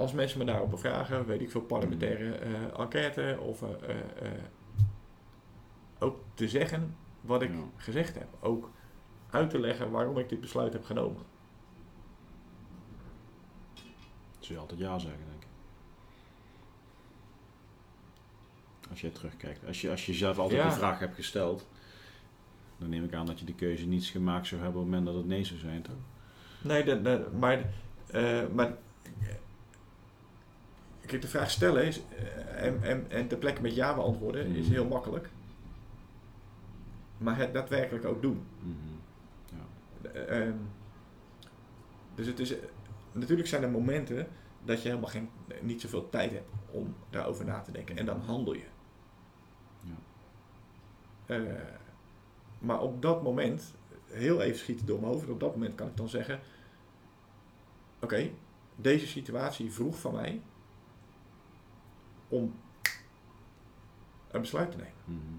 [0.00, 4.32] als mensen me daarop bevragen, weet ik veel, parlementaire eh, enquête of eh, eh,
[5.98, 7.62] ook te zeggen wat ik Ja.
[7.76, 8.28] gezegd heb.
[8.40, 8.70] Ook
[9.30, 11.22] uit te leggen waarom ik dit besluit heb genomen.
[14.38, 15.48] Zul je altijd ja zeggen, denk ik.
[18.90, 19.66] Als je terugkijkt.
[19.66, 20.68] Als je, als je jezelf altijd Ja.
[20.68, 21.68] die vraag hebt gesteld,
[22.78, 25.12] dan neem ik aan dat je de keuze niet gemaakt zou hebben op het moment
[25.14, 25.94] dat het nee zou zijn, toch?
[26.62, 27.64] Nee, dat, dat- maar,
[28.54, 28.76] maar
[31.10, 34.64] kijk, de vraag stellen is, eh, en, en, en ter plekke met ja beantwoorden is
[34.64, 34.72] Mhm.
[34.72, 35.28] heel makkelijk.
[37.18, 38.46] Maar het daadwerkelijk ook doen.
[38.60, 38.74] Mhm.
[40.02, 40.10] Ja.
[40.12, 40.56] Eh, ehm,
[42.14, 42.54] dus het is,
[43.12, 44.26] natuurlijk zijn er momenten
[44.64, 45.28] dat je helemaal geen,
[45.60, 47.96] niet zoveel tijd hebt om daarover na te denken.
[47.98, 48.64] En dan handel je.
[49.80, 49.94] Ja.
[51.26, 51.42] Eh,
[52.58, 53.74] maar op dat moment,
[54.06, 56.40] heel even schieten door mijn hoofd, op dat moment kan ik dan zeggen:
[58.00, 58.30] Oké,
[58.76, 60.40] deze situatie vroeg van mij
[62.30, 62.54] om
[64.30, 64.92] een besluit te nemen.
[65.04, 65.36] Mhm.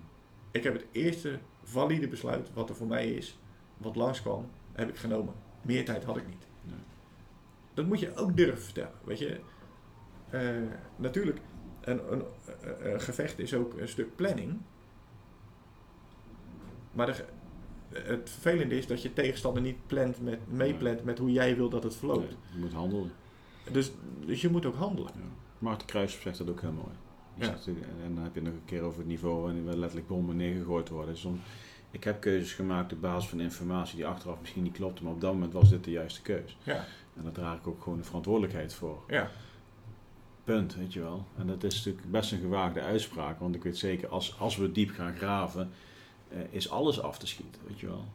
[0.52, 3.40] Ik heb het eerste valide besluit wat er voor mij is,
[3.78, 5.34] wat langskwam, heb ik genomen.
[5.62, 6.48] Meer tijd had ik niet.
[6.64, 6.76] Nee.
[7.74, 8.94] Dat moet je ook durven vertellen.
[9.04, 9.40] Weet je,
[10.30, 10.50] Eh,
[10.96, 11.40] natuurlijk,
[11.82, 12.24] een, een,
[12.62, 14.58] een- een gevecht is ook een stuk planning.
[16.92, 17.26] Maar de,
[18.00, 21.84] het vervelende is dat je tegenstander niet plant met, meeplant met hoe jij wil dat
[21.84, 22.20] het verloopt.
[22.30, 23.12] Nee, je moet handelen.
[23.72, 23.92] Dus,
[24.26, 25.12] dus je moet ook handelen.
[25.16, 25.22] Ja.
[25.62, 26.96] Maarten Kruijs zegt dat ook heel mooi.
[27.36, 27.56] Die Ja.
[27.58, 30.36] zegt, en dan heb je nog een keer over het niveau waarin we letterlijk bommen
[30.36, 31.18] neergegooid worden.
[31.18, 31.40] Soms,
[31.92, 35.22] ik heb keuzes gemaakt op basis van informatie die achteraf misschien niet klopte, maar op
[35.22, 36.58] dat moment was dit de juiste keus.
[36.64, 36.86] Ja,
[37.18, 39.04] En daar draag ik ook gewoon de verantwoordelijkheid voor.
[39.08, 39.30] ja.
[40.44, 41.26] Punt, weet je wel.
[41.38, 44.72] En dat is natuurlijk best een gewaagde uitspraak, want ik weet zeker, als, als we
[44.72, 45.70] diep gaan graven,
[46.30, 48.06] eh, is alles af te schieten, weet je wel.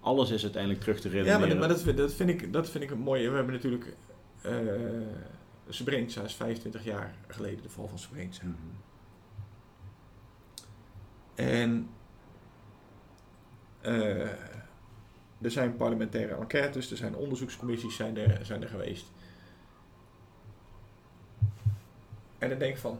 [0.00, 1.48] Alles is uiteindelijk terug te ja redeneren.
[1.48, 3.28] maar, maar dat, vind- dat, vind ik, dat vind ik een mooie.
[3.30, 3.96] We hebben natuurlijk.
[4.42, 4.52] eh
[5.68, 8.44] Srebrenica is 25 jaar geleden de val van Srebrenica.
[8.44, 8.56] Mhm.
[11.34, 11.88] En
[13.80, 14.20] eh,
[15.40, 19.06] er zijn parlementaire enquêtes, er zijn onderzoekscommissies zijn er, zijn er geweest.
[22.38, 22.98] En dan denk ik van,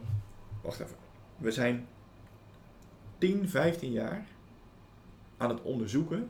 [0.61, 0.95] wacht even,
[1.37, 1.87] we zijn
[3.17, 4.25] 10, 15 jaar
[5.37, 6.29] aan het onderzoeken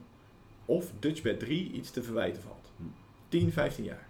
[0.66, 2.72] of Dutchbed 3 iets te verwijten valt.
[2.78, 2.84] Hm.
[3.28, 4.08] 10, 15 jaar.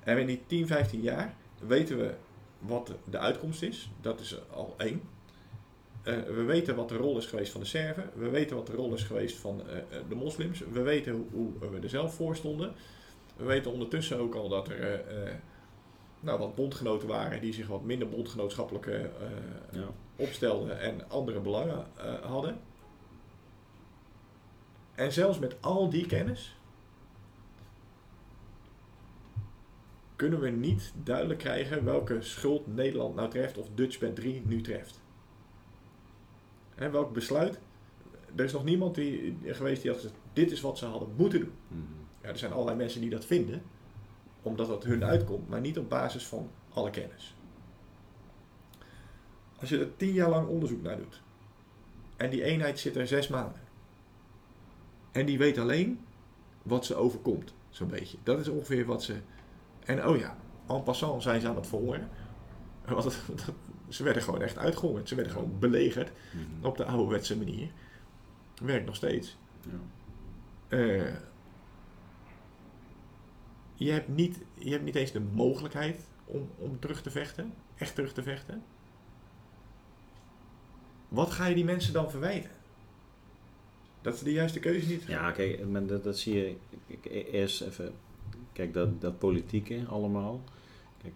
[0.00, 2.14] En in die 10, 15 jaar weten we
[2.58, 3.90] wat de uitkomst is.
[4.00, 5.02] Dat is al één.
[6.02, 8.10] Eh, we weten wat de rol is geweest van de Serven.
[8.14, 10.62] We weten wat de rol is geweest van eh, eh, de moslims.
[10.72, 12.72] We weten hoe, hoe we er zelf voor stonden.
[13.36, 15.04] We weten ondertussen ook al dat er
[16.20, 18.86] nou, wat bondgenoten waren die zich wat minder bondgenootschappelijk
[19.70, 19.86] Ja.
[20.16, 21.86] opstelden en andere belangen
[22.22, 22.60] hadden.
[24.94, 26.56] En zelfs met al die kennis
[30.22, 35.00] kunnen we niet duidelijk krijgen welke schuld Nederland nou treft of Dutchbed 3 nu treft.
[36.74, 37.58] En welk besluit?
[38.34, 41.40] Er is nog niemand die, geweest die had gezegd, dit is wat ze hadden moeten
[41.40, 41.52] doen.
[41.68, 41.80] Mhm.
[42.22, 43.62] Ja, er zijn allerlei mensen die dat vinden,
[44.42, 47.36] omdat dat hun uitkomt, maar niet op basis van alle kennis.
[49.60, 51.22] Als je er tien jaar lang onderzoek naar doet,
[52.16, 53.60] en die eenheid zit er zes maanden,
[55.12, 56.00] en die weet alleen
[56.62, 58.18] wat ze overkomt, zo'n beetje.
[58.22, 59.16] Dat is ongeveer wat ze.
[59.84, 60.36] En oh ja,
[60.68, 62.08] en passant zijn ze aan het verhongeren.
[62.86, 63.54] Want het- dat-
[63.88, 65.08] ze werden gewoon echt uitgehongerd.
[65.08, 66.66] Ze werden gewoon belegerd Mhm.
[66.66, 67.70] op de ouderwetse manier.
[68.62, 69.36] Werkt nog steeds.
[69.60, 69.70] Ja.
[70.78, 71.14] Eh,
[73.74, 77.94] je, hebt niet, je hebt niet eens de mogelijkheid om, om terug te vechten, echt
[77.94, 78.62] terug te vechten.
[81.08, 82.50] Wat ga je die mensen dan verwijten?
[84.02, 86.56] Dat ze de juiste keuze niet Ja, kijk, maar dat, dat zie je.
[87.32, 87.92] Eerst even.
[88.52, 90.40] Kijk, dat, dat politieke allemaal.
[91.02, 91.14] Kijk,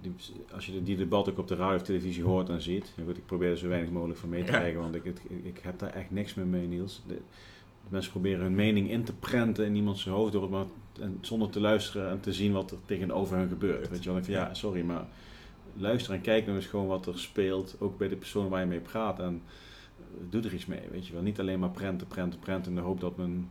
[0.00, 0.12] die,
[0.54, 2.92] als je die debat ook op de radio of televisie hoort en ziet.
[2.96, 5.04] ja goed, ik probeer er zo weinig mogelijk van mee te krijgen, want ik,
[5.42, 7.02] ik heb daar echt niks meer mee, Niels.
[7.06, 10.66] De, de mensen proberen hun mening in te prenten in iemands hoofd door het maar,
[11.00, 13.88] en zonder te luisteren en te zien wat er tegenover hen gebeurt.
[13.88, 15.06] Weet je wel, ik van, ja, sorry, maar
[15.76, 18.66] luister en kijk nou eens gewoon wat er speelt, ook bij de persoon waar je
[18.66, 19.18] mee praat.
[19.18, 19.42] En
[19.98, 21.22] eh, doe er iets mee, weet je wel.
[21.22, 23.50] Niet alleen maar prenten, prenten, prenten in de hoop dat mijn,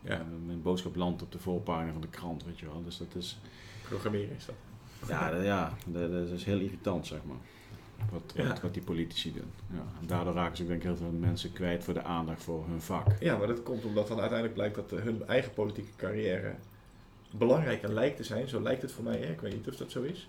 [0.00, 2.82] Ja, ja, mijn boodschap landt op de voorpagina van de krant, weet je wel.
[2.84, 3.38] Dus dat is,
[3.88, 4.54] programmeren is dat.
[5.08, 7.36] ja, dat, ja, dat, dat is heel irritant, zeg maar.
[8.10, 8.46] Wat, Ja.
[8.48, 9.50] wat, wat die politici doen.
[9.72, 9.84] Ja.
[10.00, 12.64] En daardoor raken ze ook denk ik heel veel mensen kwijt voor de aandacht voor
[12.68, 13.06] hun vak.
[13.20, 16.54] Ja, maar dat komt omdat dan uiteindelijk blijkt dat eh, hun eigen politieke carrière
[17.30, 18.48] belangrijker lijkt te zijn.
[18.48, 19.18] Zo lijkt het voor mij.
[19.18, 19.32] Hè?
[19.32, 20.28] Ik weet niet of dat zo is.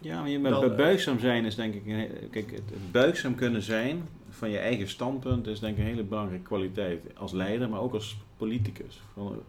[0.00, 1.84] Ja, maar je met Dan, eh, buigzaam zijn is denk ik...
[2.30, 6.02] Kijk, het, het buigzaam kunnen zijn van je eigen standpunt is denk ik een hele
[6.04, 7.16] belangrijke kwaliteit.
[7.16, 9.00] Als leider, maar ook als politicus.
[9.14, 9.42] Van,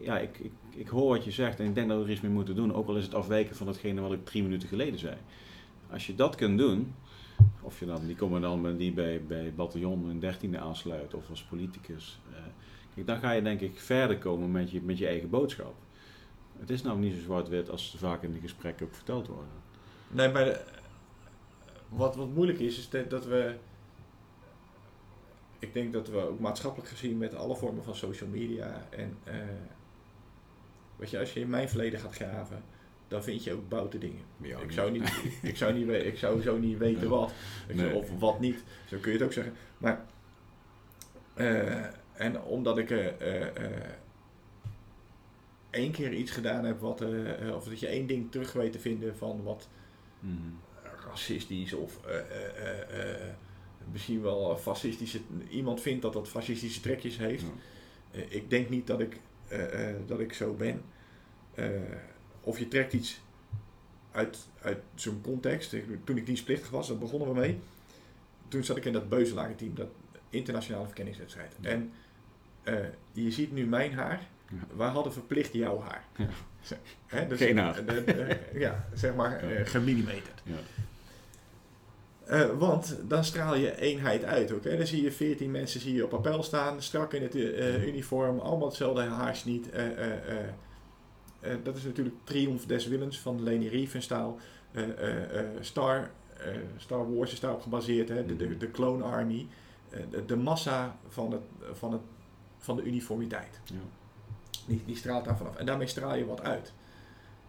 [0.00, 2.20] ja, ik, ik, ik hoor wat je zegt en ik denk dat we er iets
[2.20, 2.74] mee moeten doen.
[2.74, 5.16] Ook al is het afwijken van datgene wat ik drie minuten geleden zei.
[5.90, 6.94] Als je dat kunt doen,
[7.60, 12.20] of je dan die commandant die bij, bij bataljon een dertiende aansluit of als politicus.
[12.32, 12.38] eh,
[12.94, 15.74] kijk, dan ga je denk ik verder komen met je, met je eigen boodschap.
[16.58, 19.52] Het is nou niet zo zwart-wit als vaak in de gesprekken ook verteld worden.
[20.08, 20.64] Nee, maar de-
[21.88, 23.54] wat, wat moeilijk is, is dat we.
[25.62, 29.18] Ik denk dat we ook maatschappelijk gezien met alle vormen van social media en.
[29.24, 29.34] eh,
[30.96, 32.62] weet je, als je in mijn verleden gaat graven,
[33.08, 34.22] dan vind je ook boute dingen.
[34.62, 37.32] ik, zou niet, ik, zou niet, ik zou zo niet weten wat.
[37.74, 37.94] Nee.
[37.94, 38.62] Of wat niet.
[38.88, 39.54] Zo kun je het ook zeggen.
[39.78, 40.04] Maar.
[41.34, 42.90] eh, en omdat ik.
[42.90, 43.46] eh,
[45.70, 47.00] één keer iets gedaan heb wat.
[47.54, 49.68] of dat je één ding terug weet te vinden van wat
[50.20, 50.36] Mhm.
[51.08, 52.00] racistisch of
[53.92, 55.20] misschien wel fascistische.
[55.48, 57.42] Iemand vindt dat dat fascistische trekjes heeft.
[57.42, 57.48] Ja.
[58.20, 59.16] Eh, ik denk niet dat ik,
[59.48, 60.82] eh, eh, dat ik zo ben.
[61.54, 61.66] Eh,
[62.40, 63.20] of je trekt iets
[64.12, 65.74] uit, uit zo'n context.
[66.04, 67.60] Toen ik dienstplichtig was, daar begonnen we mee.
[68.48, 69.88] Toen zat ik in dat Beuzelaar-team, dat
[70.30, 71.52] internationale verkenningswedstrijd.
[71.60, 71.68] Ja.
[71.70, 71.92] En
[72.62, 72.76] eh,
[73.12, 74.26] je ziet nu mijn haar.
[74.48, 74.76] Ja.
[74.76, 76.04] Wij hadden verplicht jouw haar.
[77.06, 77.86] Hè, dus, Geen haar.
[77.86, 80.42] eh, ja, zeg maar eh, gemillimeterd.
[82.32, 84.52] Eh, want dan straal je eenheid uit.
[84.52, 84.76] Ook, hè?
[84.76, 88.38] Dan zie je 14 mensen zie je op appel staan, strak in het eh, uniform,
[88.38, 89.70] allemaal hetzelfde haarsniet.
[89.70, 90.48] eh eh
[91.62, 94.38] dat is natuurlijk Triumph des Willens van Leni Riefenstahl.
[95.60, 96.10] Star,
[96.76, 98.26] Star Wars is daarop gebaseerd, hè?
[98.26, 99.46] De, de, de Clone Army.
[100.10, 102.00] De, de massa van, het, van, het,
[102.58, 103.60] van de uniformiteit.
[103.64, 103.74] Ja.
[104.66, 105.56] Die, die straalt daar vanaf.
[105.56, 106.72] En daarmee straal je wat uit.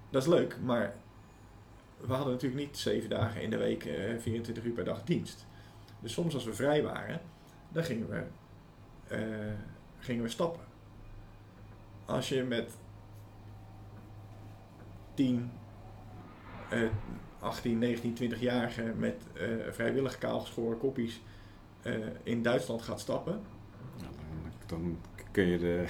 [0.09, 0.95] Dat is leuk, maar
[2.07, 5.45] we hadden natuurlijk niet zeven dagen in de week, eh 24 uur per dag dienst.
[5.99, 7.21] Dus soms als we vrij waren,
[7.69, 8.23] dan gingen we,
[9.07, 9.53] eh,
[9.99, 10.63] gingen we stappen.
[12.05, 12.71] Als je met
[15.13, 15.51] 10,
[16.69, 16.89] eh
[17.39, 21.21] 18, 19, 20-jarigen met eh, vrijwillig kaalgeschoren koppies
[21.81, 21.93] eh,
[22.23, 23.41] in Duitsland gaat stappen,
[23.97, 24.13] dan,
[24.65, 24.97] dan
[25.31, 25.85] kun je de...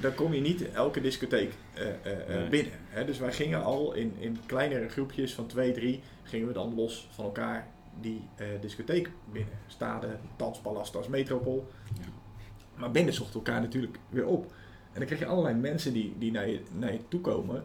[0.00, 2.48] dan kom je niet elke discotheek eh, eh, eh, Nee.
[2.48, 2.72] binnen.
[2.88, 3.04] Hè?
[3.04, 7.08] Dus wij gingen al in, in kleinere groepjes van twee, drie, gingen we dan los
[7.12, 7.66] van elkaar
[8.00, 9.54] die eh, discotheek binnen.
[9.66, 11.66] Stade, Danspalastas, Metropool.
[11.94, 12.06] Ja.
[12.74, 14.44] Maar binnen zochten elkaar natuurlijk weer op.
[14.92, 17.64] En dan krijg je allerlei mensen die, die naar, je, naar je toe komen.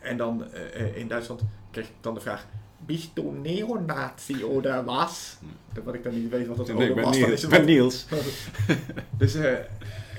[0.00, 0.54] En dan
[0.94, 2.46] in Duitsland kreeg ik dan de vraag...
[2.86, 5.36] Bist du neonazi oder was?
[5.84, 7.16] Wat ik dan niet weet wat dat Nee, was.
[7.16, 8.06] is Ik het ben Niels.
[9.18, 9.52] dus eh,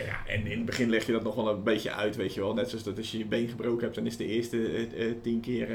[0.06, 2.40] ja, en in het begin leg je dat nog wel een beetje uit, weet je
[2.40, 2.54] wel.
[2.54, 5.16] Net zoals dat als je je been gebroken hebt, dan is de eerste eh, eh,
[5.22, 5.72] tien keer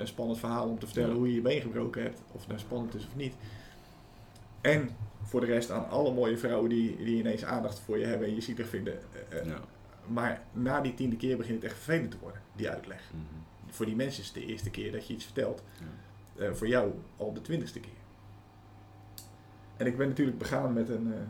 [0.00, 1.16] een spannend verhaal om te vertellen Ja.
[1.16, 2.20] hoe je je been gebroken hebt.
[2.32, 3.34] Of het nou spannend is of niet.
[4.60, 4.90] En
[5.22, 8.34] voor de rest aan alle mooie vrouwen die, die ineens aandacht voor je hebben en
[8.34, 8.98] je zielig vinden.
[9.44, 9.60] Ja.
[10.06, 13.00] Maar na die tiende keer begint het echt vervelend te worden, die uitleg.
[13.12, 13.22] Mhm.
[13.70, 15.62] Voor die mensen is het de eerste keer dat je iets vertelt.
[16.38, 17.92] Eh, voor jou al de twintigste keer.
[19.76, 21.20] En ik ben natuurlijk begaan met een eh,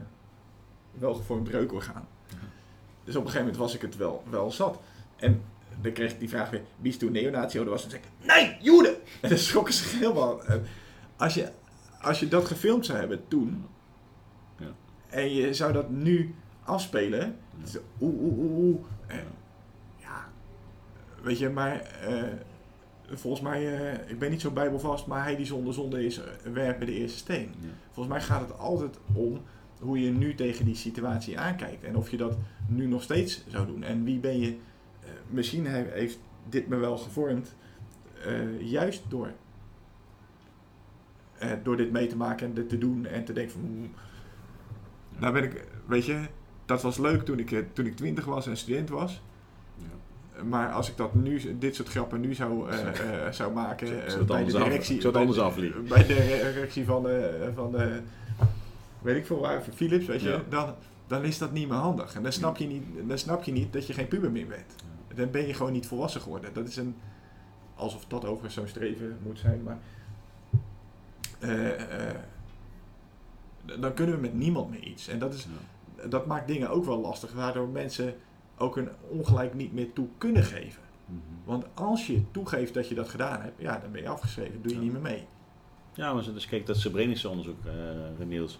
[0.93, 2.09] welgevormd reukorgaan.
[2.29, 2.37] Ja.
[3.05, 4.81] Dus op een gegeven moment was ik het wel, wel zat.
[5.17, 5.43] En
[5.81, 7.59] dan kreeg ik die vraag weer, wie is toen neonazi?
[7.59, 8.95] Oh, dat was dan zeg ik, nee, Joden!
[9.21, 10.41] En dan schrokken ze helemaal.
[11.17, 11.51] Als, je,
[12.01, 13.67] als je dat gefilmd zou hebben toen,
[14.59, 14.67] Ja.
[15.09, 17.37] en je zou dat nu afspelen,
[18.01, 18.81] oeh, oeh, oeh, oeh.
[19.09, 19.15] Ja.
[19.15, 19.21] Eh,
[19.97, 20.29] ja,
[21.23, 22.23] weet je, maar eh,
[23.13, 26.53] volgens mij, eh, ik ben niet zo bijbelvast, maar hij die zonder zonde is, eh,
[26.53, 27.51] werpt bij de eerste steen.
[27.61, 27.69] Ja.
[27.91, 29.41] Volgens mij gaat het altijd om
[29.81, 31.85] hoe je nu tegen die situatie aankijkt.
[31.85, 32.37] En of je dat
[32.69, 33.83] nu nog steeds zou doen.
[33.83, 34.49] En wie ben je...
[35.01, 36.19] eh, misschien he- heeft
[36.49, 37.55] dit me wel gevormd.
[38.61, 39.33] juist door...
[41.63, 43.07] door dit mee te maken en dit te doen.
[43.07, 43.61] En te denken van...
[43.63, 43.91] "Hmm,
[45.19, 45.65] Nou ben ik...
[45.87, 46.21] Weet je...
[46.65, 49.23] Dat was leuk toen ik, toen ik twintig was en student was.
[50.45, 52.89] Maar als ik dat nu, dit soort grappen nu zou, eh,
[53.27, 55.45] eh, zou maken Zou- eh, bij de anders af- directie, zou het bij anders de-
[55.45, 55.87] afvliegen?
[55.89, 57.07] Bij de directie van
[57.55, 57.77] van
[59.03, 60.43] weet ik veel waar, Philips, weet je, Ja.
[60.49, 60.75] dan,
[61.07, 62.15] dan is dat niet meer handig.
[62.15, 64.75] En dan snap, je niet, dan snap je niet dat je geen puber meer bent.
[65.15, 66.51] Dan ben je gewoon niet volwassen geworden.
[66.53, 66.97] Dat is een,
[67.75, 69.79] alsof dat overigens zo'n streven moet zijn, maar
[73.81, 75.09] dan kunnen we met niemand meer iets.
[75.09, 75.47] En dat is,
[75.97, 76.07] Ja.
[76.09, 78.15] dat maakt dingen ook wel lastig, waardoor mensen
[78.59, 80.83] ook een ongelijk niet meer toe kunnen geven.
[81.07, 81.19] Mhm.
[81.45, 84.71] Want als je toegeeft dat je dat gedaan hebt, ja, dan ben je afgeschreven, doe
[84.73, 84.83] je Ja.
[84.85, 85.27] niet meer mee.
[85.95, 88.59] Ja, maar dus kijk, dat Srebrenische onderzoek, eh Niels.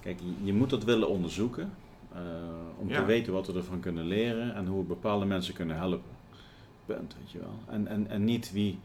[0.00, 1.72] Kijk, je- moet dat willen onderzoeken.
[2.14, 2.18] eh,
[2.78, 2.98] om Ja.
[3.00, 6.10] te weten wat we ervan kunnen leren en hoe we bepaalde mensen kunnen helpen.
[6.86, 7.54] Punt, weet je wel.
[7.68, 8.78] En, en, en niet wie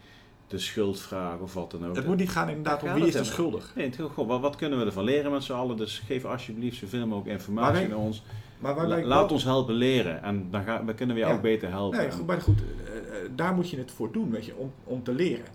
[0.47, 1.95] de schuld vraagt of wat dan ook.
[1.95, 3.23] Het moet niet gaan inderdaad om wie is hem.
[3.23, 3.71] schuldig.
[3.75, 5.77] Nee, het gewoon, wat, wat kunnen we ervan leren met z'n allen?
[5.77, 8.23] Dus geef alsjeblieft zoveel mogelijk informatie naar ons.
[8.59, 11.33] Maar waarbij laat wel- ons helpen leren en dan, gaan, dan kunnen we je Ja.
[11.33, 11.97] ook beter helpen.
[11.99, 14.71] Nee, goed, maar goed, eh, eh, daar moet je het voor doen, weet je, om,
[14.83, 15.45] om te leren.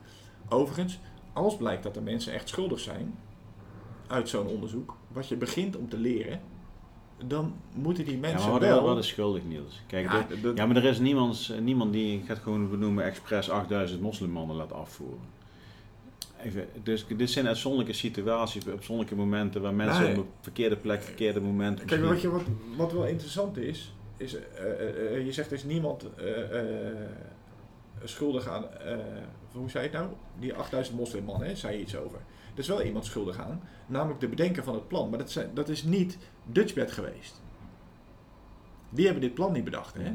[0.49, 0.99] Overigens,
[1.33, 3.15] als blijkt dat er mensen echt schuldig zijn
[4.07, 6.41] uit zo'n onderzoek, wat je begint om te leren,
[7.27, 8.83] dan moeten die ja, mensen maar wat, wel...
[8.83, 9.81] wat is schuldig, Niels?
[9.87, 13.05] Kijk, Ja, dit- Ja, maar er is niemand, niemand die, ik ga het gewoon benoemen,
[13.05, 15.41] expres 8000 moslimmannen laat afvoeren.
[16.43, 20.13] Even, dus dit zijn uitzonderlijke situaties, uitzonderlijke momenten waar mensen Nee.
[20.13, 21.85] op een verkeerde plek, verkeerde moment.
[21.85, 22.43] Kijk, wat, je, wat,
[22.77, 26.97] wat wel interessant is, is eh, eh, eh, je zegt er is niemand eh, eh,
[28.05, 28.65] schuldig aan,
[29.53, 30.13] hoe zei je het nou?
[30.39, 32.19] Die 8000 moslimmannen, hè, zei je iets over.
[32.53, 35.09] Er is wel iemand schuldig aan, namelijk de bedenker van het plan.
[35.11, 37.41] Maar dat, zijn, dat is niet Dutchbed geweest.
[38.91, 39.95] Die hebben dit plan niet bedacht.
[39.95, 40.13] Hè?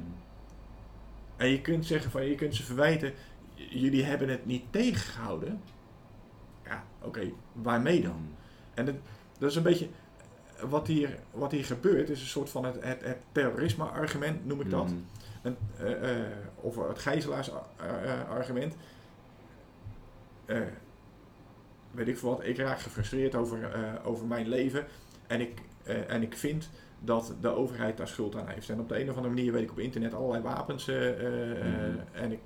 [1.37, 3.13] En je kunt zeggen van, je kunt ze verwijten,
[3.53, 5.61] jullie hebben het niet tegengehouden.
[6.67, 8.35] Ja, oké, waarmee dan?
[8.73, 8.95] En dat,
[9.39, 9.87] dat is een beetje
[10.61, 14.69] wat hier, wat hier gebeurt, is een soort van het, het, het terrorisme-argument, noem ik
[14.69, 14.91] dat.
[15.43, 16.25] Een, eh, eh,
[16.55, 18.75] of het gijzelaarsargument.
[20.45, 20.61] Eh
[21.91, 23.69] weet ik veel wat, ik raak gefrustreerd over,
[24.03, 24.85] over mijn leven
[25.27, 25.61] en ik,
[26.07, 26.69] en ik vind
[26.99, 28.69] dat de overheid daar schuld aan heeft.
[28.69, 31.97] En op de een of andere manier weet ik op internet allerlei wapens Mhm.
[32.11, 32.39] en ik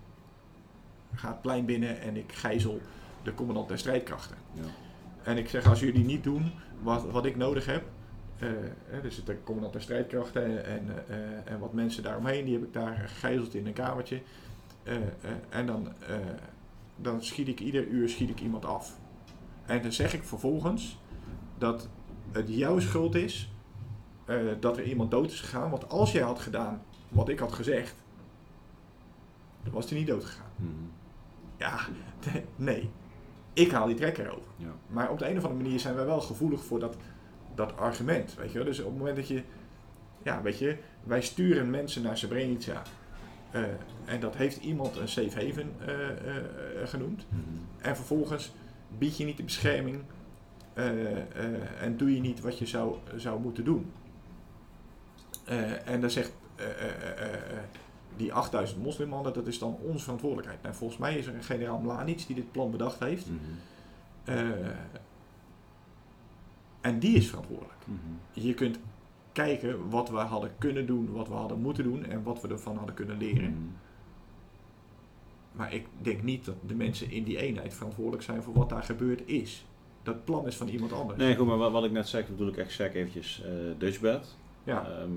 [1.16, 2.82] ga het plein binnen en ik gijzel
[3.24, 4.38] de commandant der strijdkrachten.
[4.54, 4.62] Ja.
[5.24, 7.84] En ik zeg, als jullie niet doen wat, wat ik nodig heb,
[9.04, 12.74] er zit een commandant der strijdkrachten en, eh, en wat mensen daaromheen, die heb ik
[12.74, 14.22] daar gegijzeld in een kamertje.
[14.84, 14.96] Eh,
[15.50, 15.94] en dan,
[16.96, 19.00] dan schiet ik ieder uur schiet ik iemand af.
[19.66, 21.00] En dan zeg ik vervolgens
[21.58, 21.90] dat
[22.32, 23.52] het jouw schuld is
[24.60, 25.70] dat er iemand dood is gegaan.
[25.70, 27.96] Want als jij had gedaan wat ik had gezegd,
[29.64, 30.52] dan was hij niet dood gegaan.
[30.56, 30.72] Mhm.
[31.58, 31.80] Ja,
[32.56, 32.90] nee.
[33.54, 34.52] Ik haal die trekker over.
[34.56, 34.74] Ja.
[34.88, 36.96] Maar op de een of andere manier zijn wij wel gevoelig voor dat,
[37.56, 38.36] dat argument.
[38.36, 38.68] Weet je wel?
[38.68, 39.44] Dus op het moment dat je,
[40.24, 42.82] ja, weet je, wij sturen mensen naar Srebrenica.
[43.52, 43.64] eh,
[44.06, 47.26] en dat heeft iemand een safe haven eh, eh, genoemd.
[47.30, 47.40] Mhm.
[47.82, 48.54] En vervolgens
[48.98, 50.02] bied je niet de bescherming
[51.80, 53.92] en doe je niet wat je zou, zou moeten doen.
[55.86, 56.32] En dan zegt
[58.18, 60.62] die 8000 moslimmannen, dat is dan onze verantwoordelijkheid.
[60.62, 63.28] Nou, volgens mij is er een generaal Mlanic die dit plan bedacht heeft.
[63.30, 63.40] Mhm.
[64.24, 64.50] Eh,
[66.82, 67.80] en die is verantwoordelijk.
[67.86, 67.98] Mhm.
[68.46, 68.80] Je kunt
[69.32, 72.78] kijken wat we hadden kunnen doen, wat we hadden moeten doen en wat we ervan
[72.78, 73.50] hadden kunnen leren.
[73.52, 73.62] Mhm.
[75.52, 78.84] Maar ik denk niet dat de mensen in die eenheid verantwoordelijk zijn voor wat daar
[78.84, 79.66] gebeurd is.
[80.04, 81.20] Dat plan is van iemand anders.
[81.20, 83.44] Nee, goed, maar wat, wat ik net zeg, bedoel ik echt zeg eventjes
[83.78, 84.36] Dutchbed.
[84.64, 85.12] Ja, Ehm,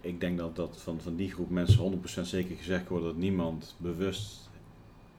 [0.00, 3.74] ik denk dat, dat van, van die groep mensen 100% zeker gezegd wordt dat niemand
[3.78, 4.50] bewust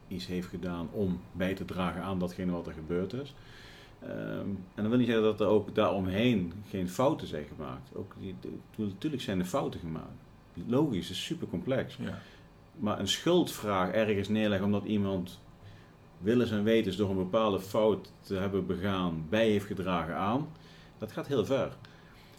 [0.08, 3.34] iets heeft gedaan om bij te dragen aan datgene wat er gebeurd is.
[4.02, 4.10] Ehm,
[4.74, 7.90] en dan wil niet zeggen dat er ook daaromheen geen fouten zijn gemaakt.
[7.94, 10.20] Ook die, de- natuurlijk zijn er fouten gemaakt.
[10.66, 11.96] Logisch, het is super complex.
[12.00, 12.18] ja.
[12.78, 15.40] Maar een schuldvraag ergens neerleggen omdat iemand
[16.18, 20.48] willens en wetens door een bepaalde fout te hebben begaan bij heeft gedragen aan,
[20.98, 21.76] dat gaat heel ver.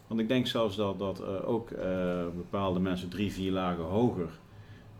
[0.08, 4.30] Want ik denk zelfs dat, dat eh, ook eh, bepaalde mensen drie, vier lagen hoger,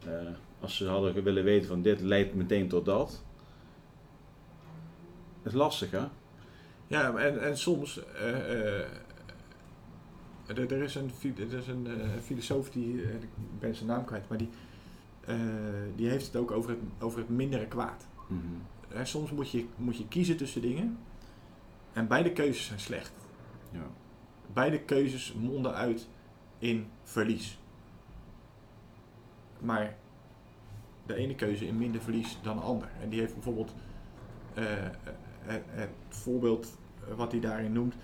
[0.06, 0.12] eh,
[0.60, 3.24] als ze hadden willen weten van dit leidt meteen tot dat,
[5.44, 6.04] dat is lastig hè?
[6.88, 8.02] ja en, en soms.
[10.46, 11.88] er, er is een, er is een
[12.24, 13.02] filosoof die.
[13.02, 13.30] ik
[13.60, 14.50] ben zijn naam kwijt, maar die.
[15.96, 18.08] die heeft het ook over het, over het mindere kwaad.
[18.88, 20.98] Hè, soms moet je, moet je kiezen tussen dingen.
[21.94, 23.14] En beide keuzes zijn slecht.
[23.72, 23.88] Ja.
[24.54, 26.08] Beide keuzes monden uit
[26.60, 27.60] in verlies.
[29.60, 29.96] Maar
[31.06, 32.90] de ene keuze in minder verlies dan de ander.
[33.02, 33.74] En die heeft bijvoorbeeld
[34.54, 34.64] eh,
[35.42, 36.78] het, het voorbeeld
[37.16, 37.96] wat hij daarin noemt,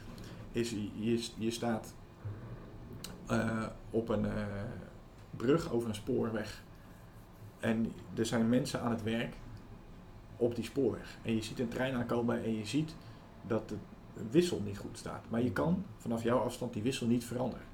[0.52, 1.94] is je, je staat
[3.28, 4.44] eh, op een eh,
[5.30, 6.64] brug over een spoorweg.
[7.60, 9.36] En er zijn mensen aan het werk
[10.38, 11.18] op die spoorweg.
[11.22, 12.95] En je ziet een trein aankomen en je ziet
[13.48, 13.76] dat de
[14.31, 15.26] wissel niet goed staat.
[15.30, 17.65] Maar je kan vanaf jouw afstand die wissel niet veranderen.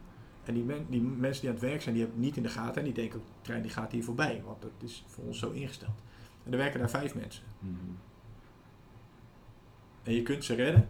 [0.45, 2.49] En die, die mensen die aan het werk zijn, die hebben het niet in de
[2.49, 2.76] gaten.
[2.76, 4.41] En die denken, de trein die gaat hier voorbij.
[4.45, 6.02] Want dat is voor ons zo ingesteld.
[6.44, 7.44] En er werken daar vijf mensen.
[7.60, 7.76] Mhm.
[10.03, 10.90] En je kunt ze redden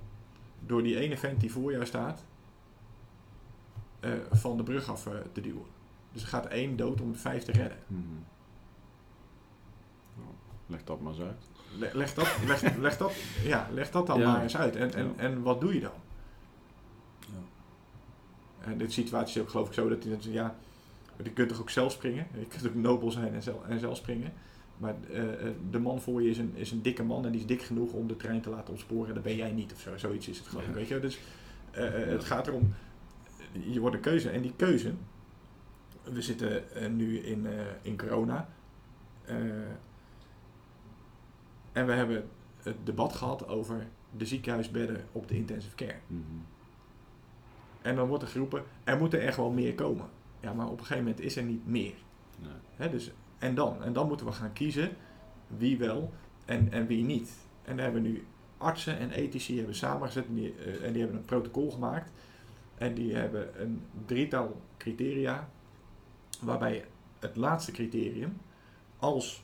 [0.66, 2.26] door die ene vent die voor jou staat
[4.02, 5.66] uh, van de brug af uh, te duwen.
[6.12, 7.78] Dus er gaat één dood om de vijf te redden.
[7.88, 8.26] Hmm.
[10.66, 11.50] leg dat maar eens uit.
[11.78, 13.12] Le leg, dat, leg, leg, dat,
[13.44, 14.76] ja, leg dat dan maar eens uit.
[14.76, 15.92] En, en, en wat doe je dan?
[17.20, 17.42] Ja.
[18.60, 20.56] En de situatie is ook geloof ik zo dat je, ja,
[21.24, 22.28] je kunt toch ook zelf springen?
[22.40, 24.34] Je kunt ook nobel zijn en zelf, en zelf springen.
[24.78, 25.24] Maar uh,
[25.70, 27.92] de man voor je is een, is een dikke man en die is dik genoeg
[27.92, 29.14] om de trein te laten ontsporen.
[29.14, 29.98] Dat ben jij niet of zo.
[29.98, 30.74] Zoiets is het geloof ik.
[30.74, 31.00] Weet je?
[31.00, 31.20] Dus
[31.78, 32.74] uh, het gaat erom,
[33.52, 34.30] je wordt een keuze.
[34.30, 34.94] En die keuze,
[36.04, 37.48] we zitten uh, nu in,
[37.82, 38.50] in corona.
[41.72, 42.30] En we hebben
[42.64, 43.88] het debat gehad over
[44.18, 46.00] de ziekenhuisbedden op de intensive care.
[46.08, 46.46] Mm -hmm.
[47.82, 50.06] En dan wordt er geroepen, er moeten er gewoon meer komen.
[50.40, 51.94] Ja, maar op een gegeven moment is er niet meer.
[52.40, 52.52] Nee.
[52.76, 53.84] Hè, dus en dan?
[53.84, 54.90] En dan moeten we gaan kiezen
[55.58, 56.14] wie wel
[56.46, 57.32] en, en wie niet.
[57.64, 58.26] En daar hebben nu
[58.58, 62.12] artsen en ethici hebben samengezet en die, uh, en die hebben een protocol gemaakt.
[62.78, 65.50] En die hebben een drietal criteria,
[66.42, 66.86] waarbij
[67.20, 68.38] het laatste criterium,
[68.98, 69.44] als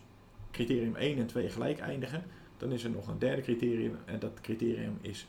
[0.55, 2.23] criterium 1 en 2 gelijk eindigen,
[2.57, 5.27] dan is er nog een derde criterium en dat criterium is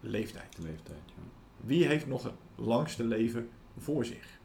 [0.00, 0.58] leeftijd.
[0.58, 1.22] Leeftijd, ja.
[1.56, 3.48] Wie heeft nog het langste leven
[3.78, 4.38] voor zich?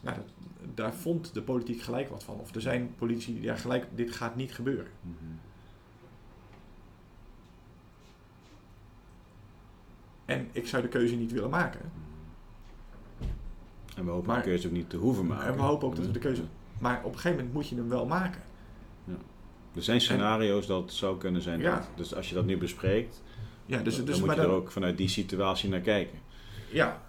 [0.00, 0.26] Nou, dat,
[0.74, 2.40] daar vond de politiek gelijk wat van.
[2.40, 4.90] Of er zijn politici die gelijk, dit gaat niet gebeuren.
[5.00, 5.38] Mm -hmm.
[10.24, 11.90] En ik zou de keuze niet willen maken.
[13.96, 15.46] En we hopen maar, de keuze ook niet te hoeven maken.
[15.46, 16.42] En we hopen ook dat we de keuze...
[16.78, 18.42] Maar op een gegeven moment moet je hem wel maken.
[19.04, 19.16] Ja.
[19.74, 21.60] Er zijn scenario's dat zou kunnen zijn.
[21.60, 21.74] Ja.
[21.74, 23.22] Dat, dus als je dat nu bespreekt,
[23.66, 26.18] ja, dus, dan, dus, dan moet je er ook vanuit die situatie naar kijken.
[26.70, 27.02] Ja,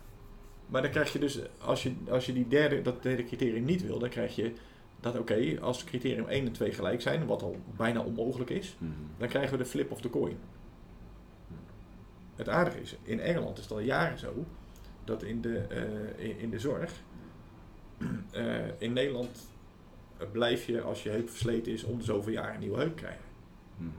[0.67, 3.85] maar dan krijg je dus, als je, als je die derde, dat derde criterium niet
[3.85, 4.53] wil, dan krijg je
[4.99, 8.91] dat oké, als criterium 1 en 2 gelijk zijn, wat al bijna onmogelijk is, mhm.
[9.17, 10.37] dan krijgen we de flip of the coin.
[12.35, 14.45] Het aardige is, in Engeland is het al jaren zo,
[15.03, 15.65] dat in de,
[16.19, 16.91] uh, in, de zorg,
[17.97, 19.49] uh, in Nederland
[20.31, 23.25] blijf je als je heup versleten is om de zoveel jaar een nieuwe heup krijgen.
[23.77, 23.89] Mhm.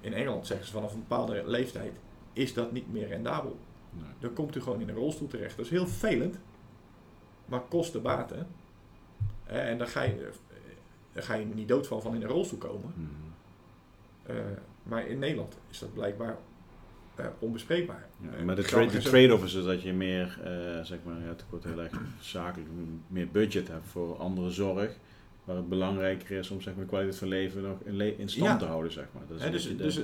[0.00, 1.92] In Engeland zeggen ze vanaf een bepaalde leeftijd
[2.32, 3.58] is dat niet meer rendabel.
[3.90, 4.04] Nee.
[4.18, 5.56] Dan komt u gewoon in een rolstoel terecht.
[5.56, 6.38] Dat is heel vervelend,
[7.44, 8.46] maar kosten baten.
[9.44, 10.30] En dan ga je,
[11.12, 12.92] dan ga je niet doodvallen van in een rolstoel komen.
[12.96, 14.36] Mm -hmm.
[14.36, 14.42] uh,
[14.82, 16.38] maar in Nederland is dat blijkbaar
[17.20, 18.06] uh, onbespreekbaar.
[18.20, 21.28] Ja, maar de, tra de trade-off is dus dat je meer, uh, zeg maar, ja,
[21.28, 22.70] het wordt heel erg zakelijk,
[23.06, 24.90] meer budget hebt voor andere zorg.
[25.44, 28.28] Waar het belangrijker is om zeg maar, de kwaliteit van leven nog in, le in
[28.28, 28.56] stand ja.
[28.56, 28.92] te houden.
[28.92, 29.22] Zeg maar.
[29.28, 30.00] Dat is dus, dus,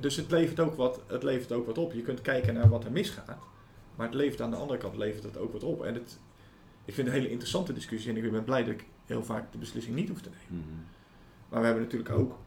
[0.00, 1.92] dus het levert, ook wat, het levert ook wat op.
[1.92, 3.38] Je kunt kijken naar wat er misgaat.
[3.96, 5.84] Maar het levert aan de andere kant levert het ook wat op.
[5.84, 6.18] En het,
[6.84, 8.10] ik vind het een hele interessante discussie.
[8.10, 10.66] En ik ben blij dat ik heel vaak de beslissing niet hoef te nemen.
[10.66, 10.82] Mhm.
[11.48, 12.38] Maar we hebben natuurlijk ook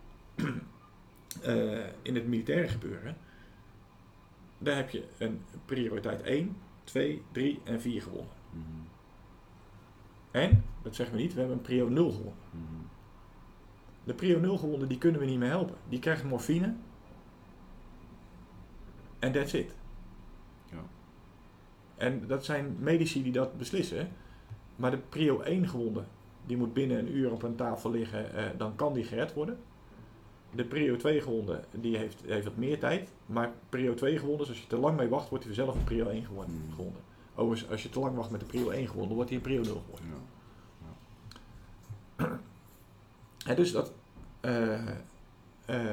[1.45, 3.17] uh, in het militaire gebeuren.
[4.57, 8.33] Daar heb je een prioriteit 1, 2, 3 en 4 gewonnen.
[8.51, 8.87] Mm -hmm.
[10.31, 12.43] En, dat zeggen we niet, we hebben een prio 0 gewonnen.
[12.51, 12.87] Mm -hmm.
[14.03, 15.75] De prio 0 gewonnen, die kunnen we niet meer helpen.
[15.89, 16.73] Die krijgen morfine
[19.19, 19.75] en that's it.
[20.71, 20.83] Ja.
[21.95, 24.09] En dat zijn medici die dat beslissen.
[24.75, 26.03] Maar de prio 1 gewonde,
[26.45, 29.57] die moet binnen een uur op een tafel liggen, eh, dan kan die gered worden.
[30.55, 33.09] De prio 2 gewonde, die heeft, heeft wat meer tijd.
[33.25, 36.07] Maar prio 2 gewonden, als je te lang mee wacht, wordt hij zelf een prio
[36.07, 36.55] 1 gewonnen.
[36.55, 36.73] Hmm.
[36.73, 37.01] gewonden.
[37.35, 39.61] Overigens, als je te lang wacht met de prio 1 gewonnen, wordt hij een prio
[39.61, 40.21] 0 gewonnen.
[42.17, 42.39] Ja.
[43.55, 43.93] Dus dat,
[44.41, 44.87] uh,
[45.69, 45.89] uh,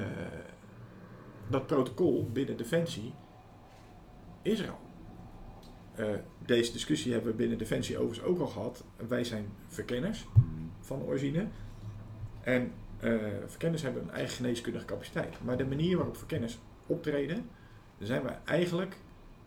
[1.49, 3.13] dat protocol binnen Defensie
[4.43, 4.81] is er al.
[5.99, 8.85] Uh, deze discussie hebben we binnen Defensie overigens ook al gehad.
[9.09, 10.27] Wij zijn verkenners
[10.81, 11.47] van origine.
[12.41, 12.73] En
[13.03, 15.45] uh, verkenners hebben een eigen geneeskundige capaciteit.
[15.45, 17.49] Maar de manier waarop verkenners optreden,
[17.99, 18.97] zijn we eigenlijk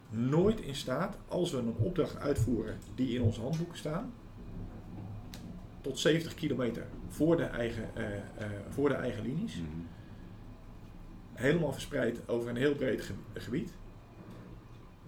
[0.10, 4.14] nooit in staat, als we een opdracht uitvoeren die in onze handboeken staan,
[5.82, 8.06] tot 70 kilometer voor de eigen, uh,
[8.70, 9.56] voor de eigen linies.
[9.56, 9.88] Mm -hmm.
[11.34, 13.74] Helemaal verspreid over een heel breed ge gebied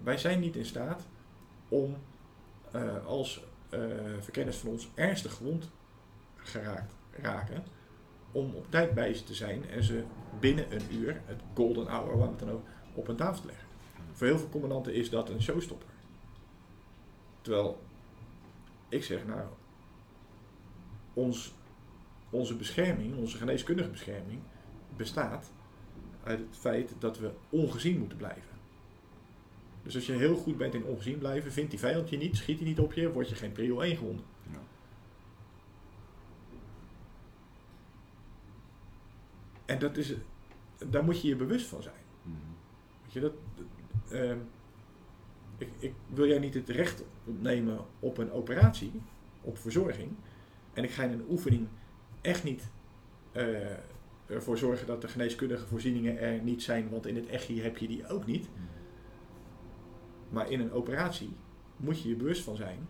[0.03, 1.07] wij zijn niet in staat
[1.68, 1.95] om
[2.72, 3.44] eh, als
[4.19, 5.69] verkenners van ons ernstig gewond
[6.36, 7.64] geraakt raken,
[8.38, 10.03] om op tijd bij ze te zijn en ze
[10.39, 13.68] binnen een uur, het golden hour, we het dan ook, op een tafel te leggen.
[14.11, 15.89] Voor heel veel commandanten is dat een showstopper.
[17.41, 17.80] Terwijl
[18.89, 19.47] ik zeg, nou,
[21.14, 21.53] ons,
[22.30, 24.39] onze bescherming, onze geneeskundige bescherming,
[24.95, 25.51] bestaat
[26.23, 28.57] uit het feit dat we ongezien moeten blijven.
[29.84, 32.59] Dus als je heel goed bent in ongezien blijven, vindt die vijand je niet, schiet
[32.59, 34.23] hij niet op je, word je geen prio 1 gewonnen.
[34.51, 34.59] Ja.
[39.68, 40.14] En dat is,
[40.89, 42.03] daar moet je je bewust van zijn.
[42.23, 42.35] Mm
[43.03, 43.34] Weet je, dat,
[44.11, 44.35] uh,
[45.57, 48.91] ik, ik, wil jij niet het recht opnemen op een operatie,
[49.41, 50.11] op verzorging,
[50.73, 51.68] en ik ga in een oefening
[52.22, 52.69] echt niet
[53.34, 53.57] uh,
[54.26, 57.88] ervoor zorgen dat de geneeskundige voorzieningen er niet zijn, want in het echi heb je
[57.88, 58.48] die ook niet.
[58.53, 58.64] Mhm.
[60.30, 61.35] Maar in een operatie
[61.77, 62.88] moet je je bewust van zijn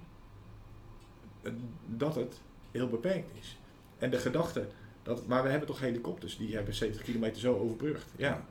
[1.85, 2.41] dat het
[2.71, 3.57] heel beperkt is.
[3.97, 4.67] En de gedachte
[5.07, 8.05] dat, maar we hebben toch helikopters die hebben 70 kilometer zo overbrugd.
[8.15, 8.45] Ja.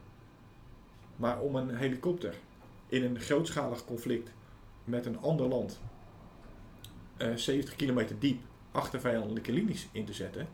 [1.16, 2.34] Maar om een helikopter
[2.88, 4.30] in een grootschalig conflict
[4.84, 5.80] met een ander land
[7.18, 10.48] uh, eh, 70 kilometer diep achter vijandelijke linies in te zetten,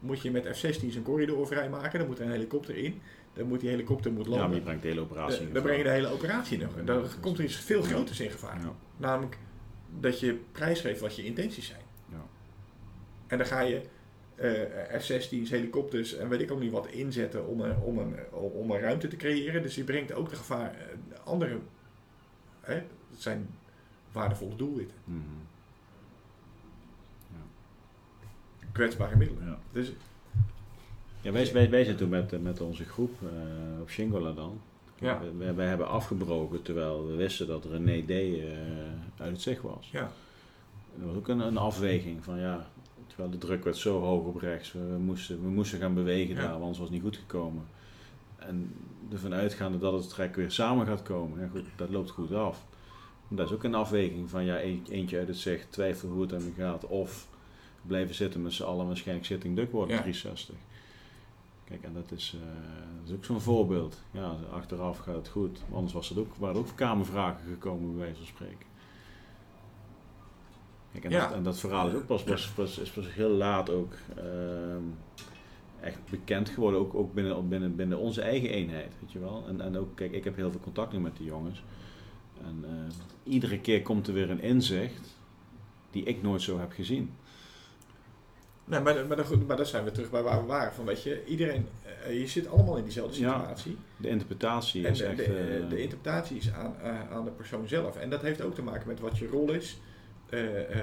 [0.00, 1.98] moet je met F-16's een corridor vrijmaken.
[1.98, 3.00] Dan moet er een helikopter in.
[3.32, 4.42] Dan moet die helikopter moet landen.
[4.42, 6.76] Ja, maar je brengt de hele operatie in Dan breng je de hele operatie nog.
[6.76, 8.60] En dan komt er iets veel groters in gevaar.
[8.96, 9.38] Namelijk
[10.00, 11.82] dat je prijsgeeft wat je intenties zijn.
[12.10, 12.26] Ja.
[13.26, 13.82] En dan ga je
[14.36, 18.80] F-16's, helikopters en weet ik ook niet wat inzetten om een, om, een, om een
[18.80, 19.62] ruimte te creëren.
[19.62, 21.58] Dus je brengt ook de gevaar, uh, andere,
[22.60, 23.48] hè, dat zijn
[24.12, 24.96] waardevolle doelwitten.
[25.04, 25.46] Mm -hmm.
[27.30, 28.66] ja.
[28.72, 29.46] Kwetsbare middelen.
[29.46, 29.58] Ja.
[29.72, 29.92] Dus,
[31.20, 34.60] ja, wij, wij, wij zijn toen met, met onze groep uh, op Shingola dan.
[34.98, 35.20] Ja.
[35.38, 38.10] Wij, wij, hebben afgebroken terwijl we wisten dat René D.
[39.20, 39.88] uit het zicht was.
[39.92, 40.12] Ja.
[40.94, 42.66] Dat was ook een, een afweging van ja,
[43.06, 44.72] Terwijl de druk werd zo hoog op rechts.
[44.72, 47.64] We, moesten, we moesten gaan bewegen daar, anders was het niet goed gekomen.
[48.36, 48.74] En
[49.12, 51.40] ervan uitgaande dat het trek weer samen gaat komen.
[51.40, 52.64] Ja, goed, dat loopt goed af.
[53.28, 56.54] dat is ook een afweging van ja, eentje uit het zicht, twijfel hoe het aan
[56.56, 56.86] gaat.
[56.86, 57.28] Of
[57.82, 60.54] blijven zitten met z'n allen, waarschijnlijk sitting duck worden, 360.
[61.64, 62.40] Kijk, en dat is, uh,
[63.00, 64.02] dat is ook zo'n voorbeeld.
[64.10, 65.62] Ja, achteraf gaat het goed.
[65.72, 68.73] Anders was het ook, waren er ook kamervragen gekomen, bij wijze van spreken
[71.02, 71.26] en, ja.
[71.26, 74.82] dat, en, dat, verhaal is ook pas, pas, pas, is pas heel laat ook ehm,
[75.80, 79.44] echt bekend geworden, ook, ook binnen, binnen, binnen onze eigen eenheid, weet je wel.
[79.48, 81.62] En, en ook, kijk, ik heb heel veel contact nu met die jongens.
[82.44, 85.14] En uh, iedere keer komt er weer een inzicht
[85.90, 87.14] die ik nooit zo heb gezien.
[88.64, 90.72] Nee, maar, maar, maar, maar daar zijn we terug bij waar we waren.
[90.72, 91.66] Van, weet je, iedereen,
[92.06, 93.70] uh, je zit allemaal in diezelfde situatie.
[93.70, 95.16] Ja, de interpretatie is de, echt...
[95.16, 96.74] De, uh, de, interpretatie is aan,
[97.10, 97.96] aan de persoon zelf.
[97.96, 99.78] En dat heeft ook te maken met wat je rol is.
[100.34, 100.80] Uh,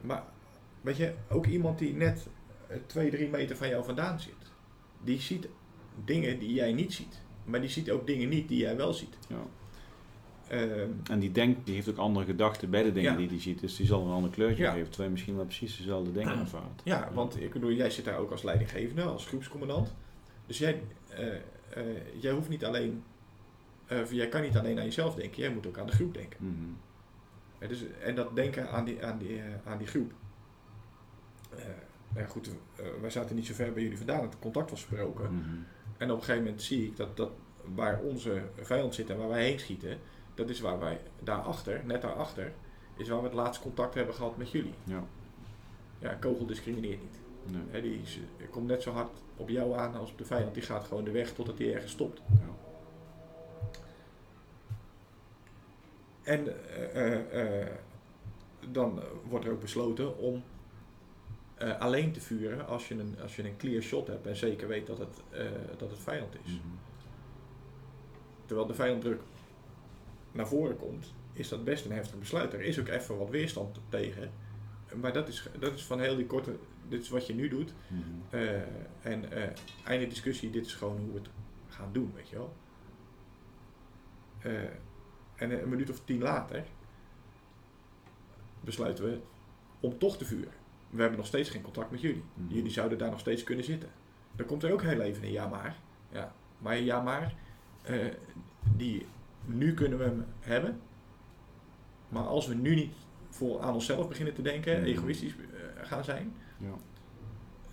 [0.00, 0.22] maar
[0.80, 2.26] weet je, ook iemand die net
[2.86, 4.52] twee, drie meter van jou vandaan zit,
[5.04, 5.48] die ziet
[6.04, 7.20] dingen die jij niet ziet.
[7.44, 9.18] Maar die ziet ook dingen niet die jij wel ziet.
[9.28, 9.42] Ja.
[10.52, 13.60] Uh, en die denkt, die heeft ook andere gedachten bij de dingen die hij ziet.
[13.60, 16.80] Dus die zal een ander kleurtje geven, terwijl je misschien wel precies dezelfde dingen ervaart.
[16.84, 19.94] Ja, want ik bedoel, jij zit daar ook als leidinggevende, als groepscommandant.
[20.46, 21.32] Dus jij, uh, uh,
[22.20, 23.02] jij hoeft niet alleen,
[24.10, 26.38] jij kan niet alleen aan jezelf denken, jij moet ook aan de groep denken.
[26.40, 26.76] Mm -hmm
[27.58, 30.12] dus, en dat denken aan die, aan die, eh, aan die groep.
[31.54, 31.64] Uh,
[32.14, 35.34] ja, goed, uh, wij zaten niet zo ver bij jullie vandaan, het contact was verbroken.
[35.34, 35.56] Mhm.
[35.96, 37.30] En op een gegeven moment zie ik dat, dat
[37.74, 39.98] waar onze vijand zit en waar wij heen schieten,
[40.34, 42.52] dat is waar wij daarachter, net daarachter,
[42.96, 44.74] is waar we het laatste contact hebben gehad met jullie.
[44.84, 45.04] Ja,
[45.98, 47.18] ja kogel discrimineert niet.
[47.70, 47.82] Nee.
[47.82, 48.02] die
[48.50, 50.54] komt net zo hard op jou aan als op de vijand.
[50.54, 52.22] Die gaat gewoon de weg totdat hij ergens stopt.
[52.28, 52.67] Ja.
[56.28, 56.46] En
[56.94, 57.66] uh, uh,
[58.70, 60.42] dan wordt er ook besloten om
[61.78, 64.86] alleen te vuren als je, een, als je een clear shot hebt en zeker weet
[64.86, 65.22] dat het,
[65.78, 66.50] dat het vijand is.
[66.50, 66.78] Mm -hmm.
[68.46, 69.20] Terwijl de vijanddruk
[70.32, 72.52] naar voren komt, is dat best een heftig besluit.
[72.52, 74.30] Er is ook even wat weerstand tegen.
[75.00, 76.56] Maar dat is, dat is van heel die korte,
[76.88, 77.74] dit is wat je nu doet.
[77.88, 78.62] Mm -hmm.
[79.02, 79.24] en
[79.84, 81.28] einde discussie, dit is gewoon hoe we het
[81.68, 82.54] gaan doen, weet je wel.
[85.38, 86.64] En een minuut of tien later
[88.60, 89.20] besluiten we
[89.80, 90.52] om toch te vuren.
[90.90, 92.22] We hebben nog steeds geen contact met jullie.
[92.34, 92.54] Mhm.
[92.54, 93.88] Jullie zouden daar nog steeds kunnen zitten.
[94.36, 95.76] Dan komt er ook heel even een ja maar.
[96.10, 97.34] Ja, maar ja maar,
[97.90, 98.06] uh,
[98.76, 99.06] die,
[99.44, 100.80] nu kunnen we hem hebben.
[102.08, 102.94] Maar als we nu niet
[103.28, 104.84] voor aan onszelf beginnen te denken, mhm.
[104.84, 105.44] egoïstisch uh,
[105.82, 106.74] gaan zijn, ja.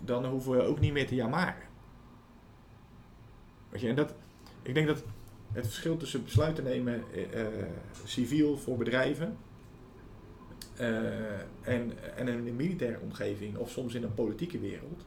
[0.00, 1.68] dan hoeven we ook niet meer te ja maar.
[3.68, 4.14] Weet je, en dat,
[4.62, 5.04] ik denk dat
[5.56, 7.66] het verschil tussen besluiten nemen eh, eh,
[8.04, 9.36] civiel voor bedrijven
[10.76, 15.04] eh, en, en in een militaire omgeving of soms in een politieke wereld,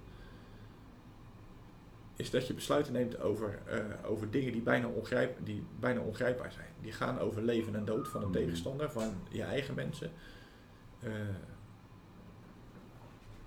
[2.16, 3.60] is dat je besluiten neemt over,
[4.06, 6.68] over dingen die bijna, ongrijp, die bijna ongrijpbaar zijn.
[6.82, 8.38] Die gaan over leven en dood van een Mhm.
[8.38, 10.12] tegenstander, van je eigen mensen.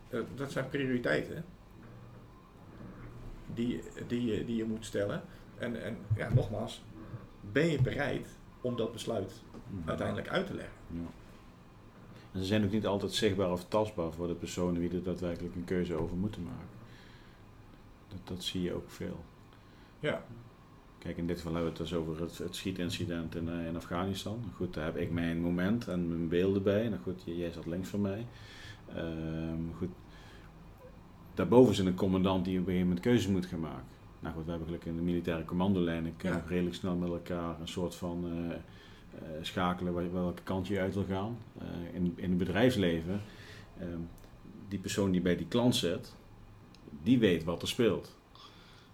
[0.09, 1.45] Dat- dat zijn prioriteiten
[3.55, 5.23] die, die, je, die je moet stellen.
[5.59, 6.83] En, en ja, nogmaals,
[7.53, 8.29] ben je bereid
[8.61, 9.43] om dat besluit
[9.73, 9.89] Mhm.
[9.89, 10.75] uiteindelijk uit te leggen?
[10.89, 11.01] Ja.
[12.33, 15.55] En ze zijn ook niet altijd zichtbaar of tastbaar voor de personen die er daadwerkelijk
[15.55, 16.69] een keuze over moeten maken.
[18.09, 19.25] Dat, dat zie je ook veel.
[20.01, 20.25] Ja.
[20.99, 23.77] Kijk, in dit geval hebben we het dus over het, het schietincident in, eh, in
[23.77, 24.45] Afghanistan.
[24.57, 26.89] Goed, daar heb ik mijn moment en mijn beelden bij.
[26.89, 28.27] Nou goed, jij zat links van mij.
[28.95, 29.91] Ehm, goed.
[31.35, 33.85] Daarboven zit een commandant die op een gegeven moment keuzes moet gaan maken.
[34.23, 36.49] Nou goed, we hebben gelukkig in de militaire commandolijnen kunnen Ja.
[36.49, 38.59] redelijk snel met elkaar een soort van eh, eh,
[39.41, 41.37] schakelen waar- welke kant je uit wil gaan.
[41.59, 43.21] Eh, in, in het bedrijfsleven,
[43.79, 43.99] ehm,
[44.69, 46.15] die persoon die bij die klant zit,
[47.03, 48.17] die weet wat er speelt.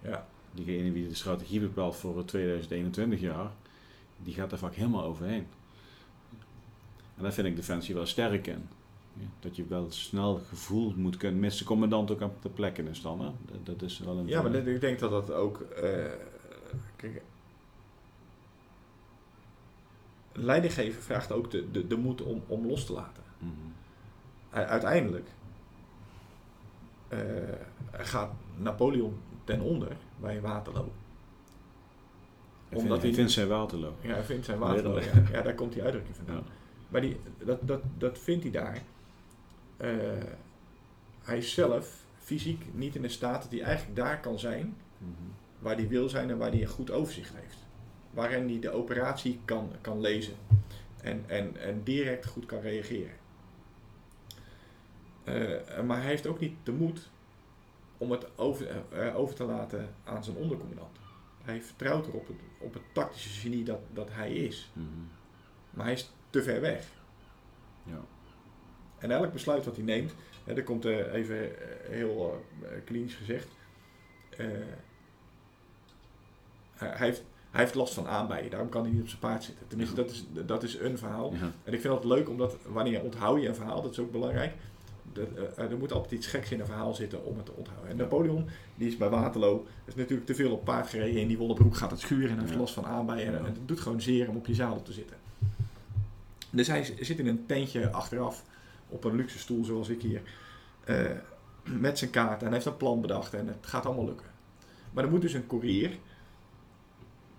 [0.01, 0.27] Ja.
[0.51, 3.51] Diegene die de strategie bepaalt voor het 2021 jaar,
[4.23, 5.47] die gaat daar vaak helemaal overheen.
[7.17, 8.67] En daar vind ik Defensie wel sterk in.
[9.39, 13.01] Dat je wel snel gevoeld moet kunnen, mits de commandant ook op de plekken is
[13.01, 13.21] dan.
[13.21, 13.31] Hè?
[13.63, 15.61] Dat, is wel een Ja, maar ik denk dat dat ook.
[15.61, 16.05] eh,
[16.95, 17.21] kijk,
[20.31, 23.23] leidinggeven vraagt ook de, de, de moed om, om los te laten.
[23.37, 23.51] Mhm.
[24.49, 25.27] Uiteindelijk
[27.07, 27.19] eh,
[27.91, 30.91] gaat Napoleon ten onder bij Waterloo.
[32.73, 33.93] Omdat hij hij- vindt zijn Waterloo.
[34.01, 34.99] Ja, hij vindt zijn Waterloo.
[35.31, 36.35] Ja, daar komt die uitdrukking vandaan.
[36.35, 36.43] Ja.
[36.89, 38.81] Maar die, dat, dat, dat vindt hij daar.
[39.79, 39.89] Eh,
[41.23, 45.11] hij is zelf fysiek niet in een staat dat hij eigenlijk daar kan zijn Mhm.
[45.59, 47.57] waar hij wil zijn en waar hij een goed overzicht heeft.
[48.11, 50.33] Waarin hij de operatie kan, kan lezen
[51.01, 53.13] en, en, en direct goed kan reageren.
[55.23, 57.09] Eh, maar hij heeft ook niet de moed
[57.97, 60.97] om het over, eh, over te laten aan zijn ondercommandant.
[61.43, 64.71] Hij vertrouwt erop het, op het tactische genie dat, dat hij is.
[64.73, 64.85] Mhm.
[65.69, 66.87] Maar hij is te ver weg.
[67.83, 68.01] Ja.
[68.99, 70.13] En elk besluit wat hij neemt,
[70.43, 73.47] hè, dat komt eh, even eh, heel eh, klinisch gezegd.
[76.75, 79.67] hij, heeft, hij heeft last van aanbijen, daarom kan hij niet op zijn paard zitten.
[79.67, 80.01] Tenminste, Ja.
[80.01, 81.33] dat, is, dat is een verhaal.
[81.33, 81.51] Ja.
[81.63, 84.53] En ik vind het leuk, omdat wanneer onthoud je een verhaal, dat is ook belangrijk.
[85.13, 85.27] Dat,
[85.57, 87.89] er moet altijd iets geks in een verhaal zitten om het te onthouden.
[87.89, 87.97] En.
[87.97, 91.21] Napoleon, die is bij Waterloo, is natuurlijk te veel op paard gereden.
[91.21, 92.59] In die wollen broek gaat het schuren en hij heeft Ja.
[92.59, 93.37] last van aanbijen.
[93.37, 95.17] En het doet gewoon zeer om op je zadel te zitten.
[96.49, 98.43] Dus hij zit in een tentje achteraf
[98.89, 100.21] op een luxe stoel zoals ik hier.
[100.85, 101.11] eh,
[101.63, 104.27] met zijn kaart en heeft een plan bedacht en het gaat allemaal lukken.
[104.93, 105.97] Maar er moet dus een courier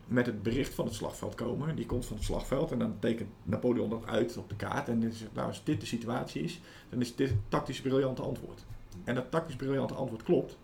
[0.07, 1.77] met het bericht van het slagveld komen.
[1.77, 4.89] Die komt van het slagveld en dan tekent Napoleon dat uit op de kaart.
[4.89, 8.65] En dan zegt, nou, als dit de situatie is, dan is dit tactisch briljante antwoord.
[9.05, 10.59] En dat tactisch briljante antwoord klopt.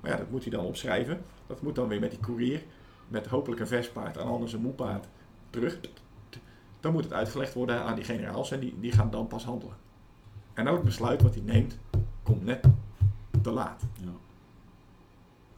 [0.00, 1.22] Maar ja, dat moet hij dan opschrijven.
[1.46, 2.62] Dat moet dan weer met die courier,
[3.08, 5.06] met hopelijk een vestpaard en anders een moepaard,
[5.50, 5.80] terug.
[6.80, 9.76] Dan moet het uitgelegd worden aan die generaals en die, die gaan dan pas handelen.
[10.60, 11.78] En elk besluit wat hij neemt,
[12.22, 12.64] komt net
[13.42, 13.82] te laat.
[14.00, 14.08] Ja.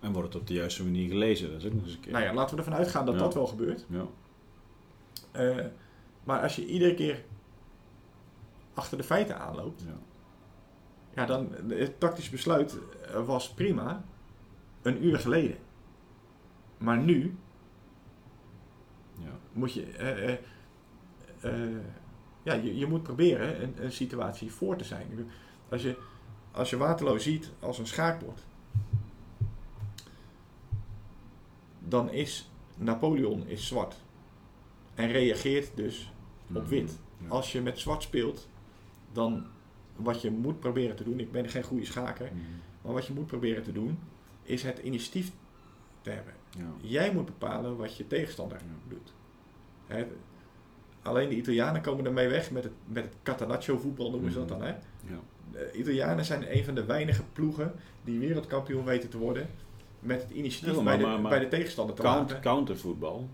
[0.01, 1.51] En wordt het op de juiste manier gelezen?
[1.51, 2.13] Dat is ook nog eens een keer.
[2.13, 3.21] Nou ja, laten we ervan uitgaan dat Ja.
[3.21, 3.87] dat wel gebeurt.
[3.89, 4.05] Ja.
[5.31, 5.67] Eh,
[6.25, 7.25] maar als je iedere keer
[8.75, 9.97] achter de feiten aanloopt, Ja.
[11.15, 12.79] ja, dan het tactisch besluit
[13.13, 14.05] eh, was prima
[14.83, 15.57] een uur geleden.
[16.79, 17.37] Maar nu
[19.19, 19.31] Ja.
[19.53, 20.37] moet je, eh,
[22.43, 25.29] ja, je, je moet proberen een, een situatie voor te zijn.
[25.69, 25.97] Als je,
[26.51, 28.41] als je Waterloo ziet als een schaakbord,
[31.79, 33.97] dan is Napoleon is zwart
[34.95, 36.13] en reageert dus
[36.55, 36.99] op wit.
[37.19, 37.29] Ja.
[37.29, 38.49] Als je met zwart speelt,
[39.13, 39.47] dan
[39.97, 42.45] wat je moet proberen te doen, ik ben geen goede schaker, Mhm.
[42.83, 43.99] maar wat je moet proberen te doen,
[44.43, 45.33] is het initiatief
[46.01, 46.35] te hebben.
[46.51, 46.73] Ja.
[46.81, 49.13] Jij moet bepalen wat je tegenstander doet.
[51.03, 54.49] Alleen de Italianen komen ermee weg met het, met het Catanaccio voetbal noemen ze dat
[54.49, 54.63] dan.
[54.63, 54.69] Hè?
[54.69, 55.21] Ja.
[55.53, 57.73] De Italianen zijn een van de weinige ploegen
[58.05, 59.49] die wereldkampioen weten te worden
[60.01, 63.29] met het initiatief Ja, maar- bij, de, maar- maar- bij de tegenstander te Count, countervoetbal,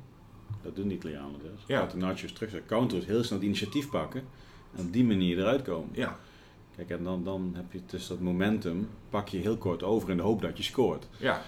[0.63, 1.65] dat doen de Italianen dus.
[1.67, 1.81] Ja.
[1.81, 4.23] Uit de nachos terug, counter is heel snel het initiatief pakken
[4.77, 5.89] en op die manier eruit komen.
[5.93, 6.19] Ja,
[6.77, 10.17] Kijk, en dan, dan heb je dus dat momentum, pak je heel kort over in
[10.17, 11.09] de hoop dat je scoort.
[11.17, 11.43] ja.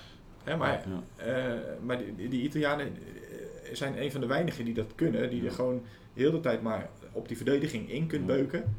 [0.45, 0.87] Hè, maar
[1.17, 1.25] Ja.
[1.25, 5.41] eh, maar die, die- Italianen eh, zijn een van de weinigen die dat kunnen, die
[5.43, 5.49] Ja.
[5.49, 5.83] er gewoon
[6.15, 8.75] heel de tijd maar op die verdediging in kunt beuken.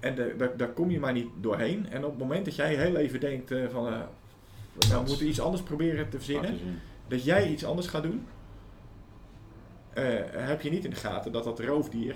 [0.00, 1.88] En de- daar- daar kom je maar niet doorheen.
[1.90, 4.00] En op het moment dat jij heel even denkt eh, van, eh,
[4.88, 6.58] nou we moeten iets anders proberen te verzinnen,
[7.08, 8.26] dat jij iets anders gaat doen,
[9.94, 12.14] eh, heb je niet in de gaten dat dat roofdier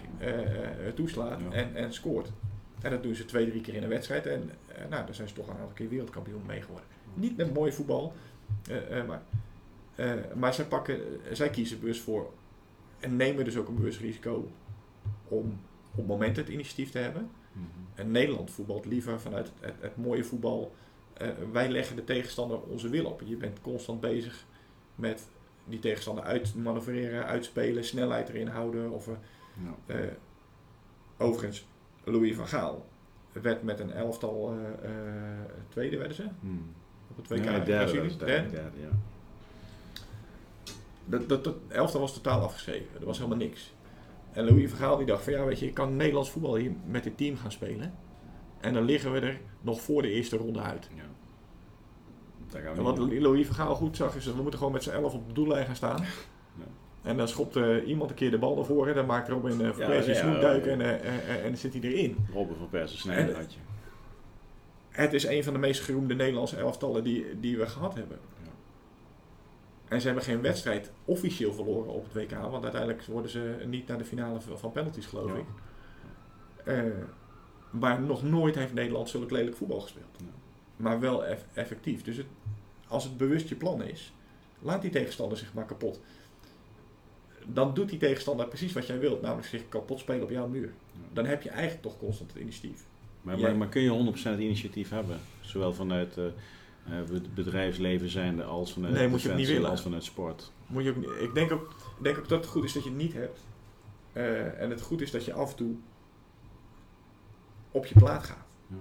[0.95, 1.51] toeslaat Ja.
[1.57, 2.31] en, en scoort.
[2.81, 4.27] En dat doen ze twee, drie keer in een wedstrijd.
[4.27, 4.51] En
[4.91, 6.89] nou, daar zijn ze toch een aantal keer wereldkampioen mee geworden.
[7.15, 8.13] Niet met mooi voetbal,
[9.07, 9.23] maar,
[10.35, 10.99] maar zij, pakken,
[11.33, 12.31] zij kiezen bewust voor
[13.01, 14.51] en nemen dus ook een bewust risico
[15.29, 15.61] om
[15.95, 17.31] op momenten het initiatief te hebben.
[17.53, 17.65] Mhm.
[17.95, 20.75] En Nederland voetbalt liever vanuit het, het, het mooie voetbal.
[21.13, 23.23] Eh, wij leggen de tegenstander onze wil op.
[23.25, 24.45] Je bent constant bezig
[24.95, 25.29] met
[25.65, 28.91] die tegenstander uitmanoeuvreren, uitspelen, snelheid erin houden.
[28.91, 29.15] Of, eh,
[29.87, 29.95] Ja.
[29.95, 30.07] eh,
[31.19, 31.67] overigens,
[32.05, 32.87] Louis van Gaal
[33.33, 34.57] werd met een elftal
[35.69, 36.55] tweede, werden ze Mhm.
[37.11, 37.45] op het WK.
[37.45, 38.51] Ja, derde, derde, Derde.
[38.51, 38.89] derde, ja.
[41.09, 43.01] Dat, dat, dat elftal was totaal afgeschreven.
[43.01, 43.75] Er was helemaal niks.
[44.33, 46.73] En Louis van Gaal die dacht van ja, weet je, ik kan Nederlands voetbal hier
[46.87, 47.95] met dit team gaan spelen.
[48.61, 50.89] En dan liggen we er nog voor de eerste ronde uit.
[50.95, 51.03] Ja.
[52.49, 52.99] Daar gaan we En wat.
[52.99, 55.33] Louis van Gaal goed zag is dat we moeten gewoon met z'n elf op de
[55.33, 56.05] doellijn gaan staan.
[57.03, 57.57] En dan schopt
[57.87, 58.95] iemand een keer de bal naar voren.
[58.95, 60.59] Dan maakt Robin uh, Van Ja, Persie ja, ja.
[60.59, 62.17] en, eh, eh, en dan zit hij erin.
[62.33, 63.59] Robben van Persen snijden had je.
[64.89, 68.19] Het is een van de meest geroemde Nederlandse elftallen die, die we gehad hebben.
[69.89, 72.39] En ze hebben geen wedstrijd officieel verloren op het WK.
[72.51, 75.37] Want uiteindelijk worden ze niet naar de finale van penalties, geloof Ja.
[75.37, 75.45] ik.
[76.65, 76.83] Eh,
[77.71, 80.17] maar nog nooit heeft Nederland zulk lelijk voetbal gespeeld.
[80.19, 80.25] Ja.
[80.77, 82.03] Maar wel eff- effectief.
[82.03, 82.27] Dus het,
[82.89, 84.13] als het bewust je plan is,
[84.63, 86.01] laat die tegenstander zich maar kapot.
[87.47, 90.73] Dan doet die tegenstander precies wat jij wilt, namelijk zich kapot spelen op jouw muur.
[90.93, 91.01] Ja.
[91.13, 92.85] Dan heb je eigenlijk toch constant het initiatief.
[93.23, 95.19] Maar, maar, maar kun je 100% initiatief hebben?
[95.41, 96.25] Zowel vanuit eh,
[96.91, 99.71] het bedrijfsleven zijnde als vanuit Nee, moet je ook niet willen.
[99.71, 100.53] als vanuit sport.
[100.67, 102.89] Moet je ook, ik, denk ook, ik denk ook dat het goed is dat je
[102.89, 103.41] het niet hebt.
[104.13, 105.77] Eh, en het goed is dat je af en toe
[107.71, 108.47] op je plaat gaat.
[108.67, 108.77] Ja.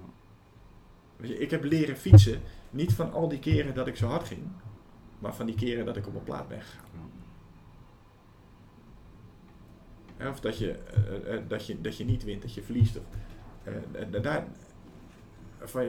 [1.17, 4.27] Weet je, ik heb leren fietsen, niet van al die keren dat ik zo hard
[4.27, 4.41] ging,
[5.19, 6.85] maar van die keren dat ik op mijn plaat ben gegaan.
[6.93, 6.99] Ja.
[10.17, 12.97] Hè, Of dat je, eh, eh, dat, je, dat je niet wint, dat je verliest.
[12.97, 13.03] Of,
[13.63, 13.75] eh,
[14.15, 14.47] eh, daar,
[15.59, 15.85] van,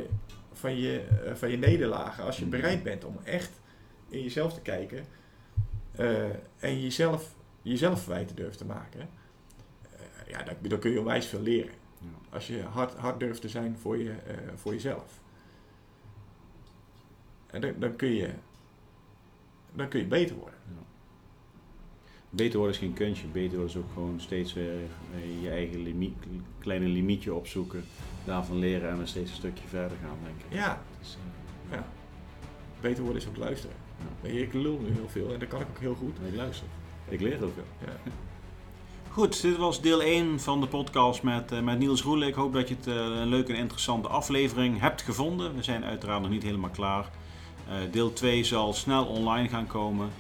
[0.59, 2.51] van, je, eh, van je nederlagen, als je Mhm.
[2.51, 3.61] bereid bent om echt
[4.09, 5.05] in jezelf te kijken
[5.97, 6.25] eh,
[6.59, 9.99] en jezelf, jezelf verwijten durft te maken, eh,
[10.29, 11.73] ja, dan, dan kun je onwijs veel leren.
[12.01, 12.07] Ja.
[12.31, 14.15] Als je hard, hard durft te zijn voor, je,
[14.55, 15.21] voor jezelf.
[17.47, 18.31] En dan, dan, kun je,
[19.73, 20.59] dan kun je beter worden.
[22.31, 23.27] Beter worden is geen kunstje.
[23.27, 24.73] Beter worden is ook gewoon steeds weer
[25.41, 26.17] je eigen limiet,
[26.59, 27.85] kleine limietje opzoeken.
[28.29, 30.59] Daarvan leren en dan steeds een stukje verder gaan, denk ik.
[30.59, 31.17] Ja, Het is,
[31.71, 31.87] eh, ja.
[32.81, 33.77] beter worden is ook luisteren.
[34.23, 34.29] Ja.
[34.29, 36.17] Ik lul nu heel veel en dat kan ik ook heel goed.
[36.29, 36.67] ik luister.
[37.09, 37.89] Ik leer ook veel.
[37.89, 38.11] Ja.
[39.11, 42.29] Goed, dit was deel 1 van de podcast met, eh, met Niels Roelen.
[42.29, 45.55] Ik hoop dat je het eh, een leuke en interessante aflevering hebt gevonden.
[45.57, 47.11] We zijn uiteraard nog niet helemaal klaar.
[47.69, 50.11] Eh, deel 2 zal snel online gaan komen.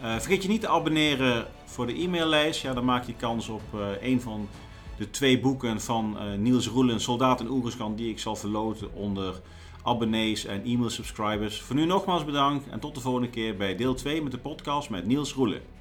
[0.00, 2.62] Eh, vergeet je niet te abonneren voor de e-maillijst.
[2.62, 4.48] Ja, dan maak je kans op eh, een van
[4.98, 9.40] de twee boeken van eh, Niels Roelen, Soldaat in Oeruzkan, die ik zal verloten onder
[9.82, 11.60] abonnees en e-mail subscribers.
[11.60, 14.90] Voor nu nogmaals bedankt en tot de volgende keer bij deel 2 met de podcast
[14.90, 15.75] met Niels Roelen.